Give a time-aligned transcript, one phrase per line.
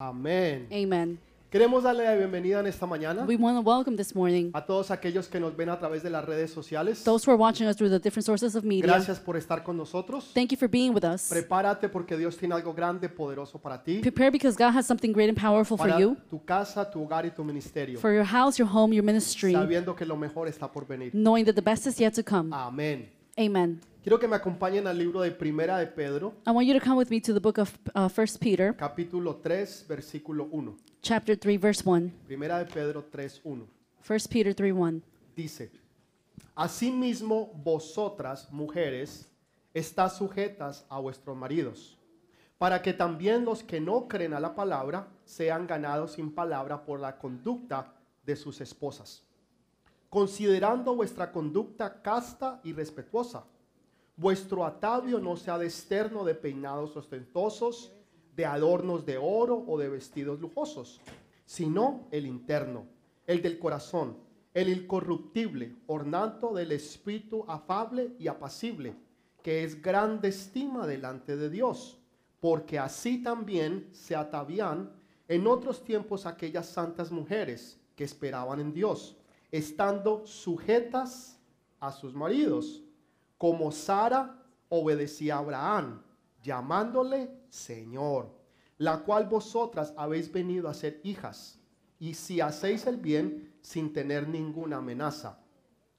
[0.00, 0.68] Amén.
[0.70, 1.18] Amen.
[1.50, 4.92] Queremos darle la bienvenida en esta mañana We want to welcome this morning a todos
[4.92, 7.02] aquellos que nos ven a través de las redes sociales.
[7.02, 8.86] those who are watching us through the different sources of media.
[8.86, 10.30] Gracias por estar con nosotros.
[10.32, 11.28] Thank you for being with us.
[11.28, 15.30] Prepárate porque Dios tiene algo grande, poderoso para ti, Prepare because God has something great
[15.30, 18.56] and powerful for para you, tu casa, tu hogar y tu ministerio, for your house,
[18.56, 21.10] your home, your ministry, sabiendo que lo mejor está por venir.
[21.12, 22.54] knowing that the best is yet to come.
[22.54, 23.10] Amén.
[23.36, 23.80] Amen.
[24.08, 26.96] Quiero que me acompañen al libro de Primera de Pedro, I want you to come
[26.96, 30.74] with me to the book of uh, 1 Peter, capítulo 3, versículo 1.
[31.02, 32.10] chapter 3, verse 1.
[32.24, 33.66] Primera de Pedro 3, 1.
[34.08, 35.02] 1 Peter 3, 1.
[35.36, 35.70] Dice,
[36.54, 39.28] Asimismo vosotras, mujeres,
[39.74, 41.98] estás sujetas a vuestros maridos,
[42.56, 46.98] para que también los que no creen a la palabra sean ganados sin palabra por
[46.98, 47.92] la conducta
[48.24, 49.22] de sus esposas,
[50.08, 53.44] considerando vuestra conducta casta y respetuosa.
[54.18, 57.92] Vuestro atavio no sea de externo de peinados ostentosos,
[58.34, 61.00] de adornos de oro o de vestidos lujosos,
[61.46, 62.84] sino el interno,
[63.28, 64.16] el del corazón,
[64.54, 68.96] el incorruptible, ornamento del espíritu afable y apacible,
[69.40, 72.00] que es grande estima delante de Dios,
[72.40, 74.90] porque así también se atavían
[75.28, 79.16] en otros tiempos aquellas santas mujeres que esperaban en Dios,
[79.52, 81.38] estando sujetas
[81.78, 82.82] a sus maridos,
[83.38, 84.36] como Sara
[84.68, 86.02] obedecía a Abraham,
[86.42, 88.36] llamándole Señor,
[88.76, 91.58] la cual vosotras habéis venido a ser hijas,
[91.98, 95.38] y si hacéis el bien sin tener ninguna amenaza.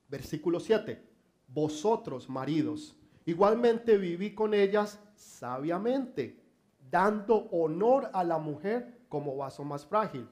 [0.07, 1.01] Versículo 7.
[1.47, 2.95] Vosotros, maridos,
[3.25, 6.41] igualmente viví con ellas sabiamente,
[6.89, 10.27] dando honor a la mujer como vaso más frágil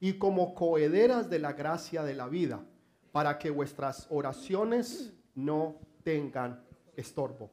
[0.00, 2.64] y como cohederas de la gracia de la vida,
[3.12, 6.62] para que vuestras oraciones no tengan
[6.96, 7.50] estorbo.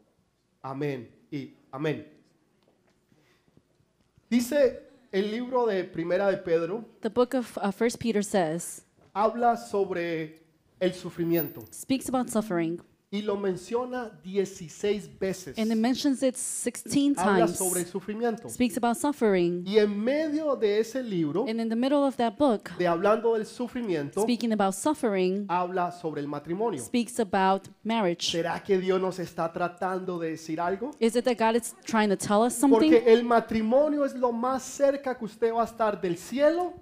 [0.62, 2.08] Amén y amén.
[4.30, 9.58] Dice el libro de Primera de Pedro, The book of uh, 1 Peter says, habla
[9.58, 10.42] sobre
[10.80, 12.80] el sufrimiento speaks about suffering,
[13.12, 15.58] y lo menciona 16 veces.
[15.58, 17.58] and it mentions it 16 Habla times.
[17.58, 18.48] sobre el sufrimiento.
[18.50, 19.64] Speaks about suffering.
[19.66, 23.34] Y en medio de ese libro, And in the middle of that book, de hablando
[23.34, 26.80] del sufrimiento, speaking about suffering, habla sobre el matrimonio.
[26.84, 28.30] speaks about marriage.
[28.32, 30.92] ¿Será que Dios nos está tratando de decir algo?
[31.00, 32.78] Is it that God is trying to tell us something?
[32.92, 36.74] Porque el matrimonio es lo más cerca que usted va a estar del cielo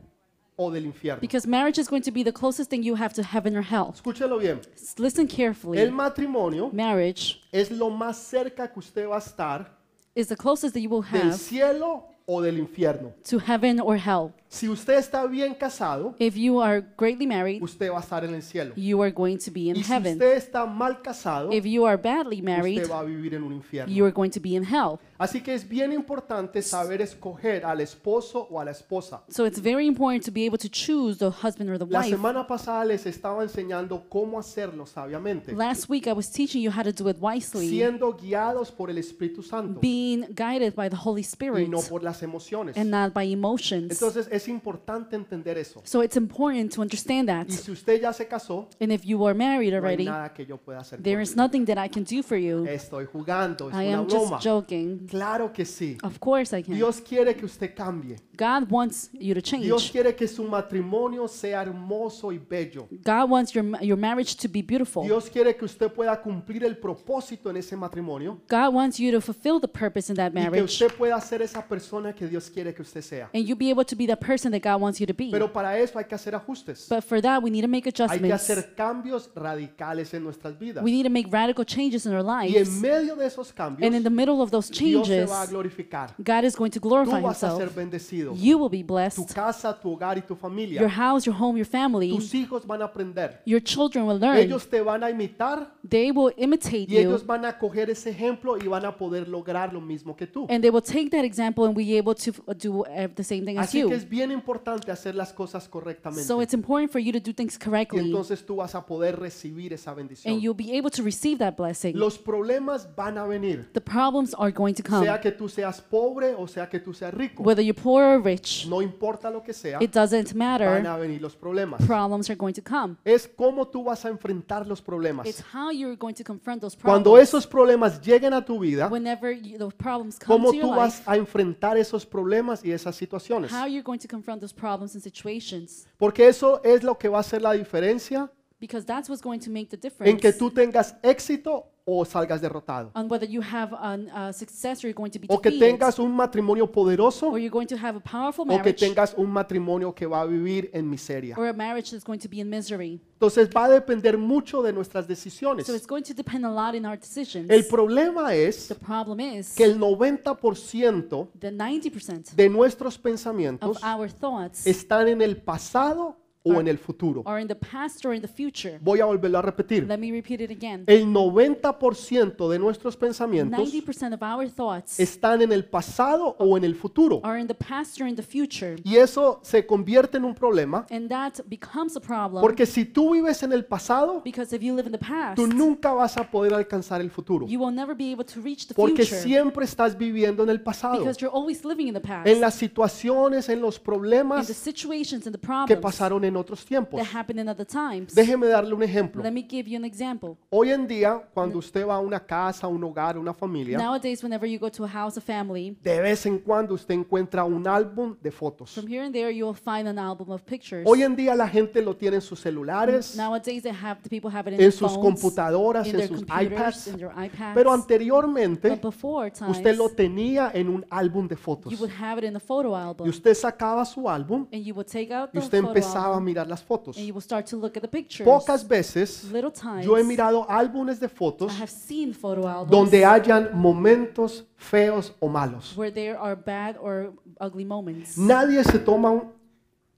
[0.57, 1.21] o del infierno.
[1.21, 3.93] Because marriage is going to be the closest thing you have to heaven or hell.
[3.95, 4.59] Escúchelo bien.
[4.75, 5.89] S- Listen El carefully.
[5.91, 9.71] matrimonio Marriage es lo más cerca que usted va a estar
[10.15, 13.13] is the closest that you will del have cielo o del infierno.
[13.23, 14.33] to heaven or hell.
[14.49, 18.33] Si usted está bien casado, If you are greatly married, usted va a estar en
[18.33, 18.73] el cielo.
[18.75, 20.13] you are going to be in Y si heaven.
[20.13, 23.63] usted está mal casado, If you are badly married, usted va a vivir en un
[23.87, 24.99] you are going to be in hell.
[25.19, 29.23] Así que es bien importante saber escoger al esposo o a la esposa.
[29.29, 32.09] So it's very important to be able to choose the husband or the La wife.
[32.11, 36.83] semana pasada les estaba enseñando cómo hacerlo sabiamente, Last week I was teaching you how
[36.83, 41.21] to do it wisely, siendo guiados por el Espíritu Santo being guided by the Holy
[41.21, 42.77] y Spirit no por las emociones.
[42.77, 43.91] and not by emotions.
[43.91, 45.81] Entonces es importante entender eso.
[45.83, 47.47] So it's important to understand that.
[47.49, 50.31] Y si usted ya se casó, And if you are married no hay already, nada
[50.33, 51.01] que yo pueda hacer.
[51.01, 52.65] there is nothing that I can do for you.
[52.67, 54.35] Estoy jugando, es I una am broma.
[54.37, 55.06] just joking.
[55.07, 55.97] Claro que sí.
[56.03, 56.75] Of course I can.
[56.75, 58.17] Dios quiere que usted cambie.
[58.37, 59.43] God wants you to Dios
[59.83, 59.91] change.
[59.91, 62.87] quiere que su matrimonio sea hermoso y bello.
[63.03, 65.03] God wants your, your marriage to be beautiful.
[65.03, 69.19] Dios quiere que usted pueda cumplir el propósito en ese matrimonio God wants you to
[69.21, 70.63] fulfill the purpose in that y que marriage.
[70.83, 73.29] usted pueda ser esa persona que Dios quiere que usted sea.
[73.33, 75.29] And you be able to be the person that God wants you to be.
[75.31, 76.87] Pero para eso hay que hacer ajustes.
[76.89, 78.43] But for that, we need to make Hay que adjustments.
[78.49, 80.83] hacer cambios radicales en nuestras vidas.
[80.83, 82.69] We need to make radical changes in our Y en lives.
[82.81, 85.45] medio de esos cambios, And in the middle of those Dios se changes, va a
[85.47, 86.15] glorificar.
[86.17, 87.75] God is going to Tú glorify vas a ser Himself.
[87.75, 88.33] bendecido.
[88.35, 89.33] You will be Tu blessed.
[89.33, 90.89] casa, tu hogar y tu Your familia.
[90.89, 93.41] house, your home, your family, Tus hijos van a aprender.
[93.45, 94.37] your children will learn.
[94.37, 97.27] Ellos te van a imitar They will imitate y ellos you.
[97.27, 100.45] van a coger ese ejemplo y van a poder lograr lo mismo que tú.
[100.49, 103.45] And they will take that example and be able to f- do uh, the same
[103.45, 103.93] thing as Así que you.
[103.93, 106.23] es bien importante hacer las cosas correctamente.
[106.23, 107.99] So it's important for you to do things Y correctly.
[108.05, 110.33] entonces tú vas a poder recibir esa bendición.
[110.33, 111.95] And you'll be able to receive that blessing.
[111.95, 116.33] Los problemas van a venir, The problems are going to sea que tú seas pobre
[116.35, 117.43] o sea que tú seas rico.
[117.43, 120.87] Whether you're poor or rich, No importa lo que sea, it doesn't van matter.
[120.87, 121.81] a venir los problemas.
[121.85, 122.95] Problems are going to come.
[123.05, 125.27] Es cómo tú vas a enfrentar los problemas.
[125.27, 127.29] It's how you're going to confront those Cuando problems.
[127.29, 130.75] esos problemas lleguen a tu vida, Whenever you, those problems come cómo to tú your
[130.75, 133.51] vas life, a enfrentar esos problemas y esas situaciones.
[133.51, 135.87] how you're going to confront those problems and situations.
[135.97, 139.51] Porque eso es lo que va a hacer la diferencia Because that's what's going to
[139.51, 142.91] make the difference en que tú tengas éxito o salgas derrotado.
[142.95, 145.99] on whether you have an, success or you're going to be O que defeated, tengas
[145.99, 149.29] un matrimonio poderoso or you're going to have a powerful o que marriage, tengas un
[149.29, 151.35] matrimonio que va a vivir en miseria.
[151.37, 152.99] or a marriage that's going to be in misery.
[153.13, 155.67] Entonces va a depender mucho de nuestras decisiones.
[155.67, 157.49] So it's going to depend a lot in our decisions.
[157.51, 163.77] El problema es The problem is que el 90% that 90% de nuestros of pensamientos
[163.83, 166.17] our thoughts están en el pasado
[166.55, 167.23] o en el futuro.
[167.25, 168.79] are in the past or in the future.
[168.81, 169.87] Voy a volverlo a repetir.
[169.87, 170.83] Let me repeat it again.
[170.87, 176.63] El 90% de nuestros pensamientos 90% of our thoughts están en el pasado o en
[176.63, 177.19] el futuro.
[177.23, 178.75] are in the past or in the future.
[178.83, 183.13] Y eso se convierte en un problema And that becomes a problem porque si tú
[183.13, 186.29] vives en el pasado, because if you live in the past, tú nunca vas a
[186.29, 187.47] poder alcanzar el futuro.
[187.47, 190.61] you will never be able to reach the Porque future siempre estás viviendo en el
[190.61, 190.99] pasado.
[190.99, 192.27] because you're always living in the past.
[192.27, 196.36] En las situaciones, en los in the problemas situations and the que problems pasaron en
[196.37, 196.99] otros tiempos.
[196.99, 198.13] that happened in other times.
[198.15, 199.23] Déjeme darle un ejemplo.
[199.23, 200.37] Let me give you an example.
[200.49, 204.49] Hoy en día, cuando usted va a una casa, un hogar, una familia, Nowadays, whenever
[204.49, 208.15] you go to a house, a family, de vez en cuando usted encuentra un álbum
[208.21, 208.71] de fotos.
[208.73, 210.83] from here and there, you'll find an album of pictures.
[210.85, 214.29] Hoy en día la gente lo tiene en sus celulares, Nowadays, they have the people
[214.29, 216.97] have it in en their sus phones, computadoras, in en their sus computers, iPads, in
[216.97, 217.53] their iPads.
[217.53, 221.71] pero But anteriormente before times, usted lo tenía en un álbum de fotos.
[221.71, 224.73] you would have it in a photo album, Y usted sacaba su álbum and you
[224.73, 226.97] would take out y the usted photo empezaba a album, mirar las fotos.
[226.97, 228.25] and you will start to look at the pictures.
[228.27, 232.71] Pocas veces Little times, yo he mirado álbumes de fotos I have seen photo albums
[232.71, 235.75] donde hayan momentos feos o malos.
[235.75, 238.17] where there are bad or ugly moments.
[238.17, 239.31] Nadie se toma un...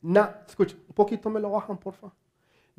[0.01, 2.09] Na, escucha, un poquito me lo bajan, porfa.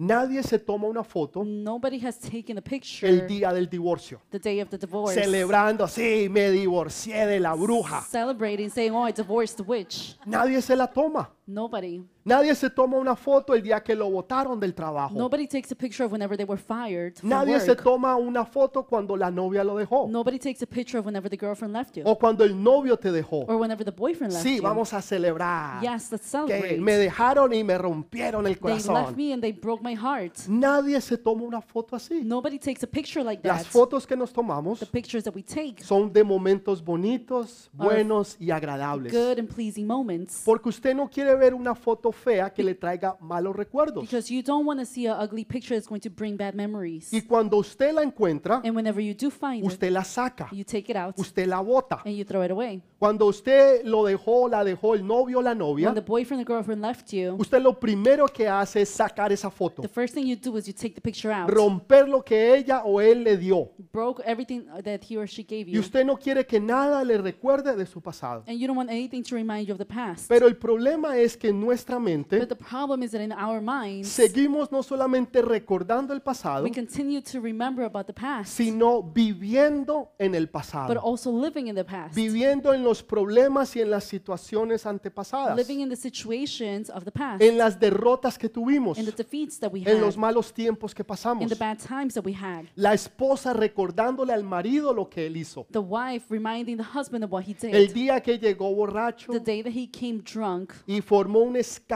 [0.03, 4.39] Nadie se toma una foto Nobody has taken a picture el día del divorcio, the
[4.39, 8.01] day of the divorce, celebrando, sí, me divorcié de la bruja.
[8.11, 11.31] celebrating, saying, "Oh, I divorced the witch." Nadie se la toma.
[11.47, 12.03] Nobody.
[12.25, 15.15] Nadie se toma una foto el día que lo botaron del trabajo.
[15.15, 17.83] Nobody takes a picture of whenever they were fired from Nadie se work.
[17.83, 21.37] toma una foto cuando la novia lo dejó Nobody takes a picture of whenever the
[21.39, 23.47] girlfriend left you o cuando el novio te dejó.
[23.49, 24.63] or whenever the boyfriend left Sí, you.
[24.63, 26.79] vamos a celebrar Yes, let's que celebrate.
[26.81, 29.17] me dejaron y me rompieron el They left corazón.
[29.17, 30.37] me and they broke my heart.
[30.47, 32.21] Nadie se toma una foto así.
[32.23, 33.73] Nobody takes a picture like Las that.
[33.73, 38.51] fotos que nos tomamos The pictures that we take, son de momentos bonitos, buenos y
[38.51, 39.11] agradables.
[39.13, 40.43] good and pleasing moments.
[40.45, 44.03] Porque usted no quiere ver una foto fea que le traiga malos recuerdos.
[44.03, 47.13] Because you don't want to see an ugly picture that's going to bring bad memories.
[47.13, 50.65] Y cuando usted la encuentra, And whenever you do find it, usted la saca, you
[50.65, 52.01] take it out usted la bota.
[52.05, 52.83] and you throw it away.
[52.99, 56.45] Cuando usted lo dejó, la dejó el novio o la When novia, the boyfriend or
[56.47, 60.27] girlfriend left you, usted lo primero que hace es sacar esa foto, the first thing
[60.27, 63.37] you do is you take the picture out, romper lo que ella o él le
[63.39, 63.71] dio.
[63.93, 67.17] broke everything that he or she gave Y you, usted no quiere que nada le
[67.17, 68.45] recuerde de su pasado.
[68.47, 70.29] and you don't want anything to remind you of the past.
[70.29, 74.09] Pero el problema es que nuestra mente But the problem is that in our minds,
[74.09, 80.13] seguimos no solamente recordando el pasado, we continue to remember about the past, sino viviendo
[80.19, 83.91] en el but pasado, also living in the past, viviendo en los problemas y en
[83.91, 88.99] las situaciones antepasadas, living in the situations of the past, en las derrotas que tuvimos,
[88.99, 91.49] we en los had, malos tiempos que pasamos.
[91.49, 92.65] the bad times that we had.
[92.77, 95.67] La esposa recordándole al marido lo que él hizo.
[95.71, 99.63] The wife reminding the husband of what he El día que llegó borracho The day
[99.63, 101.90] that he came drunk y formó un escándalo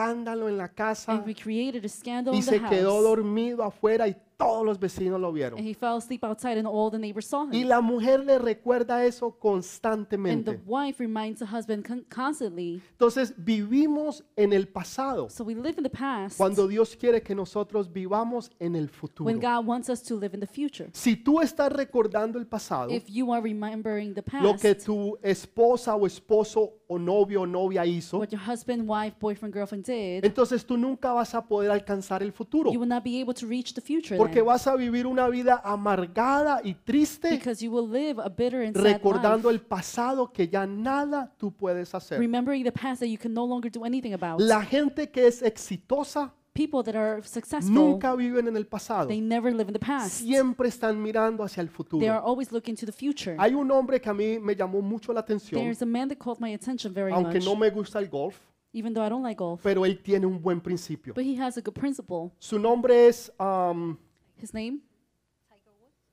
[0.49, 3.03] en la casa and we created a scandal y in the se quedó house.
[3.03, 5.57] dormido afuera y todos los vecinos lo vieron.
[5.59, 7.67] And he fell asleep outside and all the neighbors saw Y him.
[7.69, 10.59] la mujer le recuerda eso And the constantemente.
[10.65, 12.81] wife reminds the husband con- constantly.
[12.91, 17.33] Entonces vivimos en el pasado So we live in the past cuando Dios quiere que
[17.35, 19.25] nosotros vivamos en el futuro.
[19.25, 20.89] when God wants us to live in the future.
[20.93, 25.95] Si tú estás recordando el pasado, If you are remembering the lo que tu esposa
[25.95, 30.65] o esposo o novio o novia hizo, what your husband, wife, boyfriend, girlfriend did, entonces
[30.65, 32.71] tú nunca vas a poder alcanzar el futuro.
[32.71, 35.61] you will not be able to reach the future Porque vas a vivir una vida
[35.63, 40.31] amargada y triste Because you will live a bitter and sad recordando life, el pasado
[40.31, 42.19] que ya nada tú puedes hacer.
[42.19, 44.39] remembering the past that you can no longer do anything about.
[44.39, 49.09] La gente que es exitosa People that are successful, nunca viven en el pasado.
[49.09, 50.21] they never live in the past.
[50.21, 52.13] Siempre están mirando hacia el They are futuro.
[52.25, 53.35] always looking to the future.
[53.37, 56.17] Hay un hombre que a mí me llamó mucho la atención, There's a man that
[56.17, 58.39] caught my attention very aunque much, no me gusta el golf,
[58.71, 59.59] even though I don't like golf.
[59.63, 61.13] pero él tiene un buen principio.
[61.13, 62.31] But he has a good principle.
[62.39, 63.97] Su nombre es, um,
[64.45, 64.79] His name?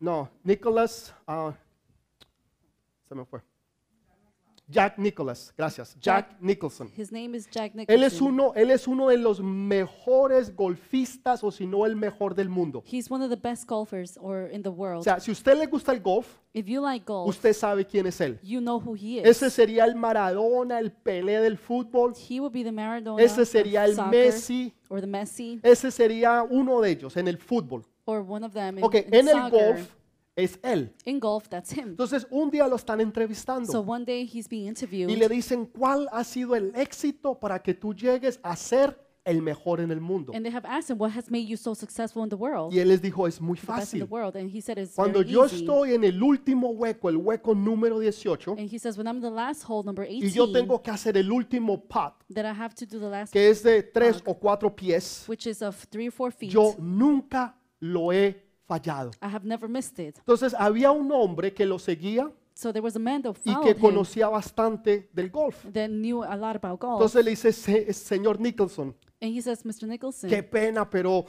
[0.01, 1.53] no, Nicholas, ah,
[3.07, 3.41] se me fue.
[4.69, 5.95] Jack Nicholas, gracias.
[6.01, 6.91] Jack, Jack- Nicholson.
[6.97, 8.03] His name is Jack Él Nicholson.
[8.05, 12.49] es uno, él es uno de los mejores golfistas o si no el mejor del
[12.49, 12.83] mundo.
[12.91, 15.05] He's one of the best golfers or in the O world.
[15.05, 18.19] sea, si usted le gusta el golf, if you like golf, usted sabe quién es
[18.23, 18.39] él.
[18.43, 19.27] you know who he is.
[19.27, 22.15] Ese sería el Maradona, el Pelé del fútbol.
[22.17, 24.73] he would be the Maradona Ese sería el soccer, Messi.
[24.89, 27.85] or the Messi Ese sería uno de ellos en el fútbol.
[28.05, 29.51] Or one of them in, Ok, in en el soccer.
[29.75, 29.95] golf
[30.35, 30.95] es él.
[31.05, 31.91] In golf, that's him.
[31.91, 35.67] Entonces un día lo están So entrevistando one day he's being interviewed y le dicen
[35.67, 40.01] cuál ha sido el éxito para que tú llegues a ser el mejor en el
[40.01, 40.33] mundo.
[40.35, 42.81] and they have asked him what has made you so successful in the world, Y
[42.81, 44.11] él les dijo, es muy the best in the fácil.
[44.11, 45.57] world, and he said it's Cuando very yo easy.
[45.61, 49.23] estoy en el último hueco, el hueco número 18, and he says when I'm in
[49.23, 52.53] the last hole, number 18, y yo tengo que hacer el último putt, that I
[52.59, 55.77] have to do the last, que es de tres o cuatro pies, which is of
[55.89, 56.51] three or four feet.
[56.51, 59.11] yo nunca lo he fallado.
[59.21, 60.17] I have never missed it.
[60.19, 63.63] Entonces había un hombre que lo seguía So there was a man that y followed
[63.65, 65.65] que him conocía bastante del golf.
[65.73, 67.01] that knew a lot about golf.
[67.01, 69.87] Entonces le dice, "Se- señor Nicholson, and he says, Mr.
[69.89, 71.25] Nicholson, qué pena, pero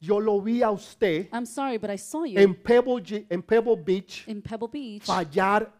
[0.00, 3.00] yo lo vi a usted I'm sorry, but I saw you en Pebble,
[3.30, 5.72] en Pebble Beach in Pebble Beach fallar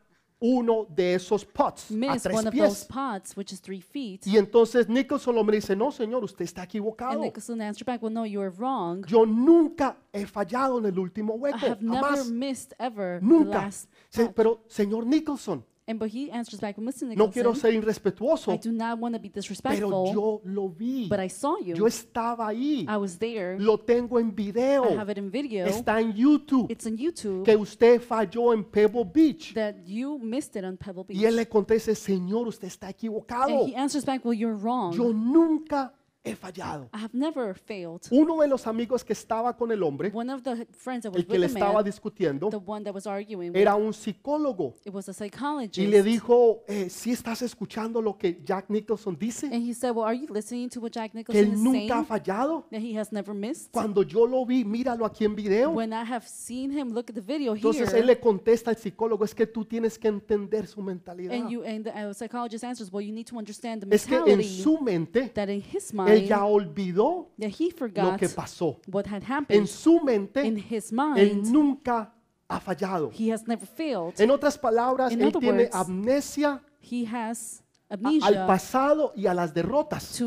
[0.45, 2.89] uno de esos putts a miss tres one of those pies.
[2.89, 4.27] pots, which is three feet.
[4.27, 7.21] Y entonces Nicholson lo me dice, no señor, usted está And equivocado.
[7.21, 9.07] Nicholson answered back, Well, no, you are wrong.
[9.07, 13.27] Yo nunca he fallado en el último I hueco, have never jamás, missed ever the
[13.27, 13.59] nunca.
[13.59, 14.35] last Se- pot.
[14.35, 17.17] pero señor Nicholson, And but he answers back, Mr.
[17.17, 21.09] no quiero ser irrespetuoso, I do not want to be pero disrespectful, yo lo vi.
[21.09, 21.75] but I saw you.
[21.75, 22.87] Yo estaba ahí.
[22.89, 23.59] I was there.
[23.59, 24.85] Lo tengo en video.
[24.85, 25.67] I have it in video.
[25.67, 26.71] Está en YouTube.
[26.71, 29.55] It's on YouTube Que usted falló en Pebble Beach.
[29.55, 31.19] that you missed it on Pebble Beach.
[31.19, 33.63] Y él le contesta, Señor, usted está equivocado.
[33.63, 34.95] And he answers back, Well, you're wrong.
[34.95, 35.93] Yo nunca
[36.25, 36.89] he fallado.
[36.95, 38.01] I have never failed.
[38.11, 41.21] Uno de los amigos que estaba con el hombre, One of the friends that was
[41.21, 43.75] el que with le the estaba man, discutiendo, the one that was arguing with, era
[43.75, 44.75] un psicólogo.
[44.85, 45.79] it was a Y psychologist.
[45.91, 49.47] le dijo, eh, ¿sí estás escuchando lo que Jack Nicholson dice?
[49.47, 51.95] And he said, Well, are you listening to what Jack Que Nicholson él is nunca
[51.95, 52.07] ha saying?
[52.07, 52.65] fallado.
[52.71, 53.73] That he has never missed?
[53.73, 55.71] Cuando yo lo vi, míralo aquí en video.
[55.71, 58.77] When I have seen him look at the video Entonces él here, le contesta al
[58.77, 61.35] psicólogo, es que tú tienes que entender su mentalidad.
[61.35, 64.15] and you and the uh, psychologist answers, Well, you need to understand the Es que
[64.17, 68.81] en mentality su mente, that in his mind, ya olvidó lo forgot que pasó.
[68.91, 72.13] what had En su In mente, él nunca
[72.49, 73.11] ha fallado.
[73.19, 74.19] he has never failed.
[74.21, 79.27] En otras palabras, In él other tiene words, amnesia He has a- al pasado y
[79.27, 80.19] a las derrotas.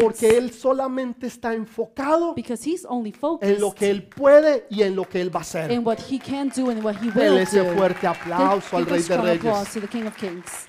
[0.00, 2.34] Porque él solamente está enfocado
[3.40, 5.70] en lo que él puede y en lo que él va a hacer.
[5.72, 9.02] in what he can do and what he will Dele ese fuerte aplauso al Rey
[9.02, 9.72] de Reyes.
[9.72, 10.66] to the King of Kings.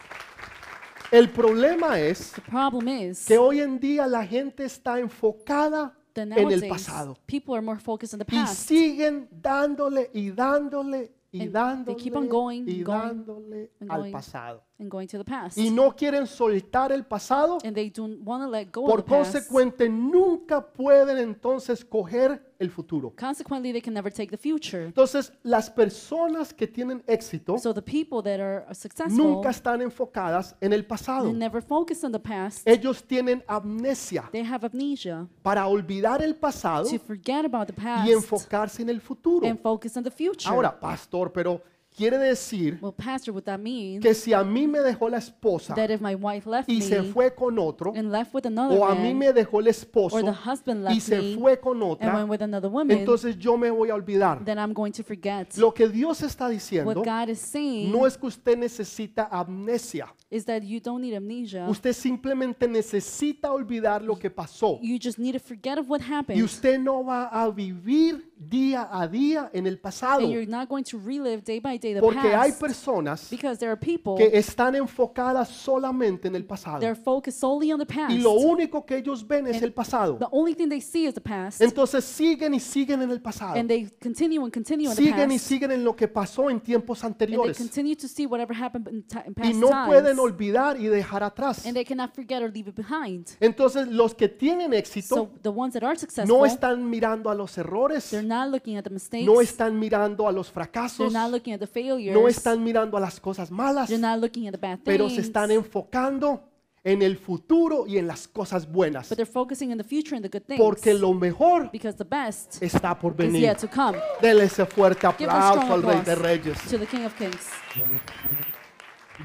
[1.11, 6.23] El problema es The problem is que hoy en día la gente está enfocada that
[6.23, 10.31] en el nowadays pasado people are more focused on the y past siguen dándole y
[10.31, 14.11] dándole y And dándole they keep on going, y going, dándole and al going.
[14.11, 14.63] pasado.
[14.81, 15.57] And going to the past.
[15.57, 19.05] Y no quieren soltar el pasado, And they don't want to let go por of
[19.05, 19.31] the past.
[19.33, 23.13] consecuente nunca pueden entonces coger el futuro.
[23.19, 24.85] Consequently, they can never take the future.
[24.85, 30.55] Entonces, las personas que tienen éxito So the people that are successful, nunca están enfocadas
[30.61, 31.25] en el pasado.
[31.25, 32.67] they never focus on the past.
[32.67, 38.07] Ellos tienen amnesia They have amnesia para olvidar el pasado to forget about the past
[38.07, 39.47] y enfocarse en el futuro.
[39.47, 40.47] and focus on the future.
[40.49, 41.61] Ahora, pastor, pero
[41.95, 45.75] quiere decir well, pastor, what that means que si a mí me dejó la esposa
[45.75, 48.77] that if my wife left y se me fue con otro, and left with another
[48.77, 51.59] o a mí me dejó el or esposo the husband y left se me fue
[51.59, 54.43] con and otra, went with another woman, entonces yo me voy a olvidar.
[54.45, 55.57] then I'm going to forget.
[55.57, 60.13] Lo que Dios está diciendo What God is saying no es que usted necesita amnesia.
[60.31, 61.67] Is that you don't need amnesia.
[61.69, 64.79] Usted simplemente necesita olvidar lo que pasó.
[64.81, 66.39] You just need to forget of what happened.
[66.39, 70.21] Y usted no va a vivir día a día en el pasado.
[70.21, 73.59] and you're not going to relive day by day the Porque hay past personas because
[73.59, 76.79] there are people que están enfocadas solamente en el pasado.
[76.79, 78.11] they're focused solely on the past.
[78.11, 80.17] Y lo único que ellos ven es el pasado.
[80.17, 83.59] the only thing they see is the past, Entonces siguen y siguen en el pasado.
[83.59, 86.49] and they continue and continue on the Siguen y past, siguen en lo que pasó
[86.49, 87.57] en tiempos and they anteriores.
[87.57, 91.23] continue to see whatever happened in, in past Y no times, pueden olvidar y dejar
[91.23, 91.65] atrás.
[91.65, 93.27] and they cannot forget or leave it behind.
[93.39, 97.35] Entonces los que tienen So éxito the ones that are no successful, están mirando a
[97.35, 101.11] los errores, they're not looking at the mistakes, no están mirando a los they're fracasos,
[101.11, 104.47] not looking at the failures, no están mirando a las cosas malas, they're not looking
[104.47, 106.47] at the bad pero things, se están enfocando
[106.83, 109.07] en el futuro y en las cosas buenas.
[109.07, 112.03] but they're focusing on the future and the good things, Porque lo mejor because the
[112.03, 113.41] best está por is venir.
[113.41, 113.99] yet to come.
[114.19, 116.57] Dele ese fuerte Give a aplauso al Rey de applause Reyes.
[116.69, 117.47] to the King of Kings.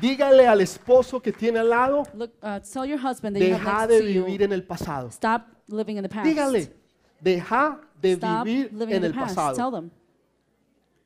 [0.00, 3.61] Dígale al esposo que tiene al lado, Look, uh, tell your husband that you have
[3.65, 5.09] deja next de to you, vivir en el pasado.
[5.11, 6.26] stop living in the past.
[6.26, 6.73] Dígale,
[7.21, 9.35] deja de Stop vivir living en in the el past.
[9.35, 9.71] Tell pasado.
[9.73, 9.91] them.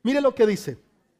[0.03, 0.77] Mire lo que dice.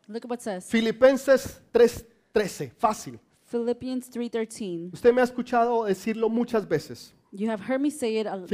[0.08, 0.66] Look at what it says.
[0.70, 3.20] Filipenses 3, 13, fácil.
[3.46, 4.92] Philippians 3:13.
[4.94, 7.14] Usted me ha escuchado decirlo muchas veces.
[7.34, 8.50] You have heard me say it a- many times.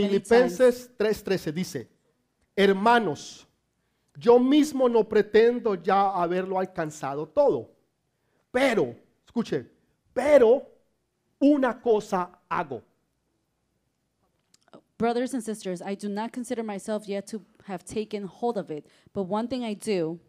[0.57, 1.87] Filipenses 3:13 dice,
[2.55, 3.47] hermanos,
[4.19, 7.69] yo mismo no pretendo ya haberlo alcanzado todo,
[8.51, 8.95] pero,
[9.27, 9.65] escuche,
[10.13, 10.63] pero
[11.39, 12.81] una cosa hago.
[14.97, 18.87] Brothers and sisters, I do not consider myself yet to have taken hold of it,
[19.13, 20.19] but one thing I do,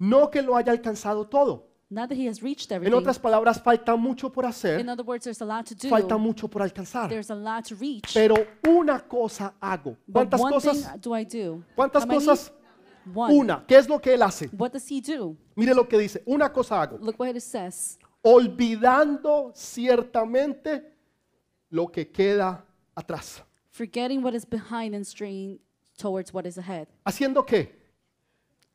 [0.00, 1.64] No que lo haya alcanzado todo.
[1.90, 2.94] not that he has reached En everything.
[2.98, 5.88] otras palabras, falta mucho por In hacer, other words, there's a lot to do.
[5.90, 7.08] falta mucho por alcanzar.
[7.10, 8.14] There's a lot to reach.
[8.14, 8.34] Pero
[8.66, 9.96] una cosa hago.
[10.06, 10.82] But ¿Cuántas one cosas?
[10.82, 11.62] thing do I do?
[11.76, 12.20] ¿Cuántas How many?
[12.24, 12.50] cosas?
[13.14, 13.34] One.
[13.34, 13.64] Una.
[13.66, 14.48] ¿Qué es lo que él hace?
[14.56, 15.36] What does he do?
[15.54, 16.22] Mire lo que dice.
[16.26, 16.96] Una cosa hago.
[16.98, 17.98] Look what it says.
[18.26, 20.82] Olvidando ciertamente
[21.68, 22.64] lo que queda
[22.94, 23.42] atrás.
[23.70, 25.60] Forgetting what is behind and straining
[25.98, 26.88] towards what is ahead.
[27.04, 27.64] ¿Haciendo qué?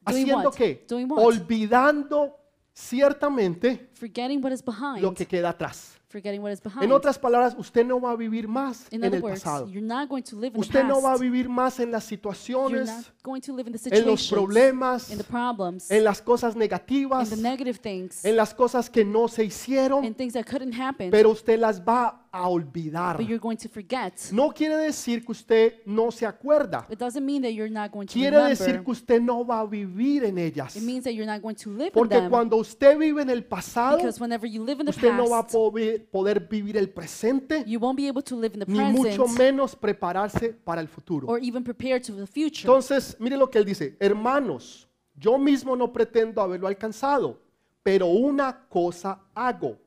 [0.06, 0.56] Doing ¿Haciendo what?
[0.56, 0.86] qué?
[0.88, 1.24] Doing what?
[1.24, 2.36] Olvidando
[2.74, 5.02] ciertamente Forgetting what is behind.
[5.02, 5.99] lo que queda atrás.
[6.10, 6.84] Forgetting what is behind.
[6.84, 9.68] En otras palabras, usted no va a vivir más In en other el words, pasado.
[9.70, 12.10] you're not going to live in Usted the no va a vivir más en las
[12.10, 16.04] You're situaciones, not going to live in the en los problemas, in the problems, en
[16.04, 20.16] las cosas in negativas, the negative things, en las cosas que no se hicieron, in
[20.16, 23.18] things that couldn't happen, pero usted las va a olvidar.
[23.18, 24.14] but you're going to forget.
[24.32, 26.86] No quiere decir que usted no se acuerda.
[26.90, 28.86] It doesn't mean that you're not going to Quiere decir remember.
[28.86, 30.76] que usted no va a vivir en ellas.
[30.76, 32.30] It means that you're not going to live in Porque them.
[32.30, 35.40] cuando usted vive en el pasado, Because whenever you live in the usted no va
[35.40, 38.72] a past, poder poder vivir el presente, you won't be able to live in the
[38.72, 41.28] ni mucho present menos prepararse para el futuro.
[41.28, 42.68] or even prepare to the future.
[42.68, 47.42] Entonces, mire lo que él dice, hermanos, yo mismo no pretendo haberlo alcanzado,
[47.84, 49.78] pero una cosa hago.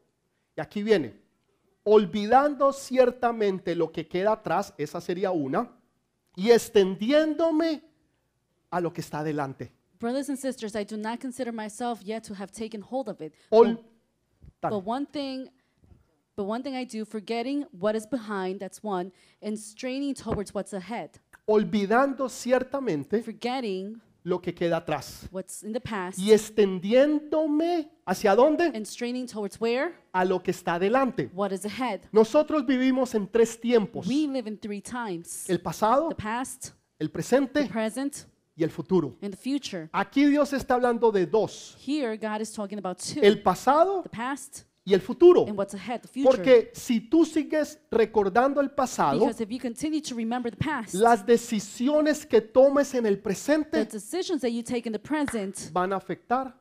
[0.57, 1.15] Y aquí viene,
[1.85, 5.71] olvidando ciertamente lo que queda atrás, esa sería una,
[6.37, 7.83] y extendiéndome
[8.71, 9.73] a lo que está adelante.
[10.01, 13.35] Brothers and sisters, I do not consider myself yet to have taken hold of it.
[13.51, 13.77] Ol-
[14.61, 15.49] But, but one thing
[16.37, 19.12] but one thing I do, forgetting what is behind, that's one,
[19.43, 21.11] and straining towards what's ahead.
[21.47, 28.67] olvidando ciertamente Forgetting lo que queda atrás what's in the past y extendiéndome hacia dónde?
[28.75, 29.93] and straining towards where?
[30.12, 31.31] A lo que está adelante.
[31.35, 32.02] What is ahead.
[32.12, 35.49] Nosotros vivimos en tres tiempos, We live in three times.
[35.49, 38.17] el pasado, The past, el the presente present,
[38.57, 39.17] y el futuro.
[39.23, 39.88] and the future.
[39.93, 43.21] Aquí Dios está hablando de dos, Here God is talking about two.
[43.23, 45.45] el pasado The past y el futuro.
[45.47, 46.31] and what's ahead, the future.
[46.31, 50.95] Porque si tú sigues recordando el pasado, Because if you continue to remember the past,
[50.95, 55.71] las decisiones que tomes en el the presente decisions that you take in the present
[55.73, 56.54] van a afectar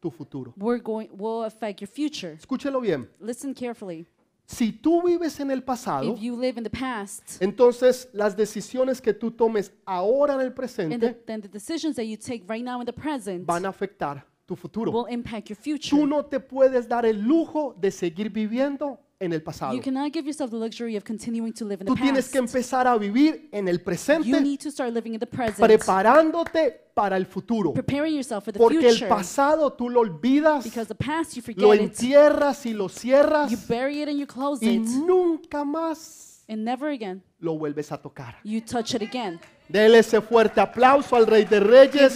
[0.00, 0.54] tu futuro.
[0.56, 2.32] we're going will affect your future.
[2.34, 3.08] Escúchelo bien.
[3.20, 4.06] Listen carefully.
[4.48, 9.02] Si tú vives en el pasado, If you live in the past, entonces las decisiones
[9.02, 12.64] que tú tomes ahora en el the, presente then the decisions that you take right
[12.64, 14.90] now in the present van a afectar tu futuro.
[14.92, 16.06] will impact your Tú future.
[16.06, 19.74] no te puedes dar el lujo de seguir viviendo en el pasado.
[19.74, 22.32] You cannot give yourself the luxury of continuing to live in the Tú tienes past.
[22.32, 25.58] que empezar a vivir en el You presente, need to start living in the present,
[25.58, 27.72] preparándote para el futuro.
[27.72, 29.08] preparing yourself for the Porque el future.
[29.08, 33.50] pasado tú lo olvidas, Because the past you lo forget it, entierras y lo cierras
[33.50, 37.90] you bury it and you close y it, nunca más and never again lo vuelves
[37.92, 38.36] a tocar.
[38.44, 39.40] you touch it again.
[39.68, 42.14] Dele ese fuerte aplauso al Rey de Reyes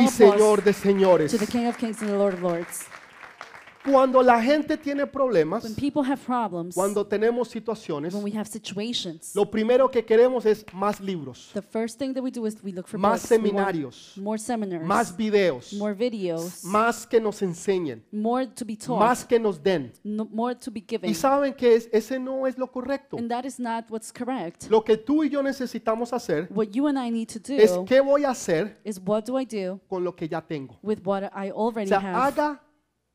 [0.00, 1.32] y Señor de Señores.
[3.82, 8.44] Cuando la gente tiene problemas, When people have problems, cuando tenemos situaciones, when we have
[8.46, 12.62] situations, lo primero que queremos es más libros, the first thing that we do is
[12.62, 13.28] we look for más books.
[13.28, 19.00] Seminarios, more seminars, más videos, more videos, más que nos enseñen, more to be taught,
[19.00, 19.90] más que nos den.
[20.04, 21.08] no, more to be given.
[21.08, 23.16] Y saben que es- ese no es lo correcto.
[23.16, 24.68] And that is not what's correct.
[24.68, 27.72] Lo que tú y yo necesitamos hacer What you and I need to do es
[27.86, 30.78] qué voy a hacer is what do I do con lo que ya tengo.
[30.82, 32.14] with what I O already sea, have?
[32.14, 32.60] haga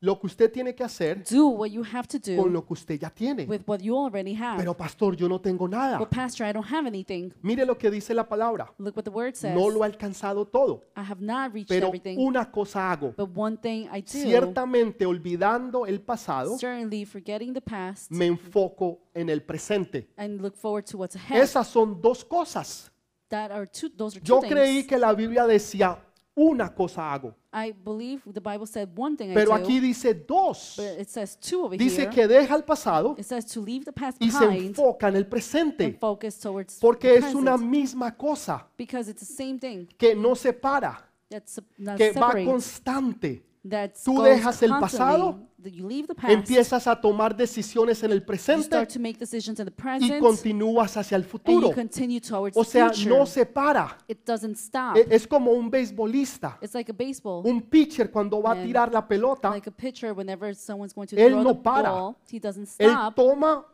[0.06, 2.72] lo que usted tiene que hacer Do what you have to con do lo que
[2.74, 3.44] usted ya tiene.
[3.46, 4.56] with what you already have.
[4.58, 5.98] Pero pastor, yo no tengo nada.
[5.98, 7.32] Well, Pastor, I don't have anything.
[7.42, 8.72] Mire lo que dice la palabra.
[8.78, 9.52] Look what the word says.
[9.54, 13.12] No lo he alcanzado todo, I have not reached pero everything, una cosa hago.
[13.16, 19.00] but one thing I do, Ciertamente olvidando el pasado, certainly forgetting the past me enfoco
[19.12, 20.08] en el presente.
[20.16, 21.42] and look forward to what's ahead.
[21.42, 22.92] Esas son dos cosas.
[23.28, 24.52] that are two, those are two Yo things.
[24.52, 25.98] creí que la Biblia decía
[26.36, 30.12] una cosa hago, I believe the Bible said one thing pero I do, aquí dice
[30.12, 30.74] dos.
[30.76, 32.10] but it says two over Dice here.
[32.10, 35.16] que deja el pasado It says to leave the past y se behind enfoca en
[35.16, 39.58] el and presente, focus towards porque the es una misma cosa because it's the same
[39.58, 41.58] thing que no se para, that's
[41.96, 42.44] que va separate.
[42.44, 43.42] constante.
[43.68, 48.12] That's Tú goes dejas el pasado you leave the past, empiezas a tomar decisiones en
[48.12, 51.30] el you presente start to make decisions in the y present, continúas hacia el and
[51.30, 51.68] futuro.
[51.68, 53.10] you continue towards O the sea, future.
[53.16, 53.96] no se para.
[54.06, 54.96] It doesn't stop.
[54.96, 57.42] E- Es como un beisbolista, it's like a baseball.
[57.46, 61.16] un pitcher cuando va a tirar la pelota, like a pitcher, whenever someone's going to
[61.16, 61.90] Él throw no the para.
[61.90, 63.14] ball, he doesn't él stop.
[63.14, 63.64] toma,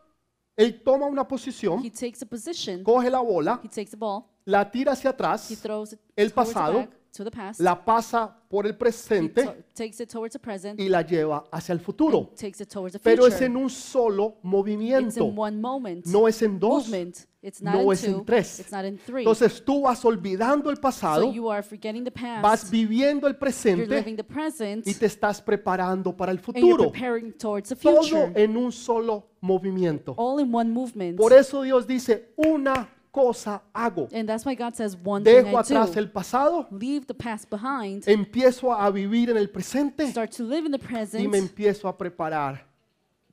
[0.57, 2.83] él toma una posición, He takes a position.
[2.85, 4.25] coge la bola, He takes the ball.
[4.45, 7.61] la tira hacia He atrás, throws it el towards the pasado, back, to the past.
[7.61, 9.45] la pasa por el presente
[9.75, 10.79] takes it towards the present.
[10.81, 12.31] y la lleva hacia el futuro.
[12.39, 13.47] takes it towards the Pero es future.
[13.47, 16.07] en un solo it's movimiento, in one moment.
[16.07, 16.89] no es en dos.
[16.89, 17.17] movement.
[17.45, 18.25] It's not no in es en two.
[18.25, 18.61] tres.
[18.61, 19.23] It's not in three.
[19.23, 22.41] Entonces tú vas olvidando el so pasado, you are forgetting the past.
[22.43, 24.87] vas viviendo el You're presente living the present.
[24.87, 26.93] y te estás preparando para el and you're futuro.
[26.93, 28.33] preparing towards the Todo future.
[28.37, 30.15] en un solo movimiento.
[30.17, 31.17] all in one movement.
[31.19, 34.09] Por eso Dios dice, una cosa hago.
[34.13, 35.99] and that's why God says one thing Dejo I atrás do.
[36.01, 38.05] el pasado, Leave the past behind.
[38.09, 41.29] empiezo a vivir en el presente start to live in the y present.
[41.31, 42.67] me empiezo a preparar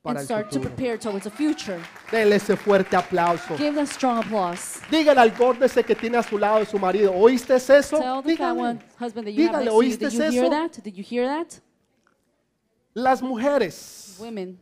[0.02, 0.74] para and el start to futuro.
[0.74, 1.78] prepare towards the future.
[2.10, 3.56] Dele ese fuerte aplauso.
[3.56, 4.80] Give them strong applause.
[4.90, 7.98] Dígale al górdese que tiene a su lado de su marido, ¿oíste eso?
[7.98, 8.82] Tell the fat one Dígale.
[8.98, 9.78] husband that you have Dígale, next to you.
[9.78, 10.30] ¿oíste eso?
[10.32, 10.82] hear that?
[10.82, 11.60] Did you hear that?
[12.94, 14.58] Las mujeres Women,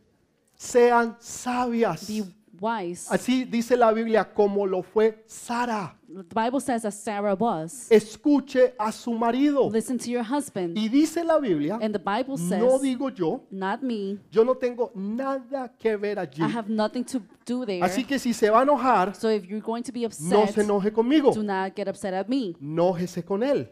[0.55, 2.07] sean sabias.
[2.07, 2.23] be
[2.61, 3.07] wise.
[3.09, 5.95] Así dice la Biblia como lo fue Sara.
[6.11, 7.87] The Bible says as Sarah was.
[7.91, 9.69] Escuche a su marido.
[9.69, 10.75] Listen to your husband.
[10.75, 14.17] Y dice la Biblia, And the Bible says, no digo yo, not me.
[14.31, 16.41] yo no tengo nada que ver allí.
[16.41, 17.83] I have nothing to do there.
[17.83, 20.49] Así que si se va a enojar, So if you're going to be no upset,
[20.55, 22.55] se enoje conmigo, do not get upset at me.
[22.59, 23.69] enójese con él.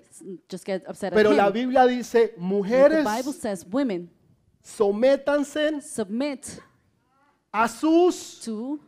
[0.48, 1.54] Just get upset Pero at la him.
[1.54, 4.12] Biblia dice, mujeres, the Bible says women
[4.62, 6.60] sométanse submit
[7.54, 8.80] a sus to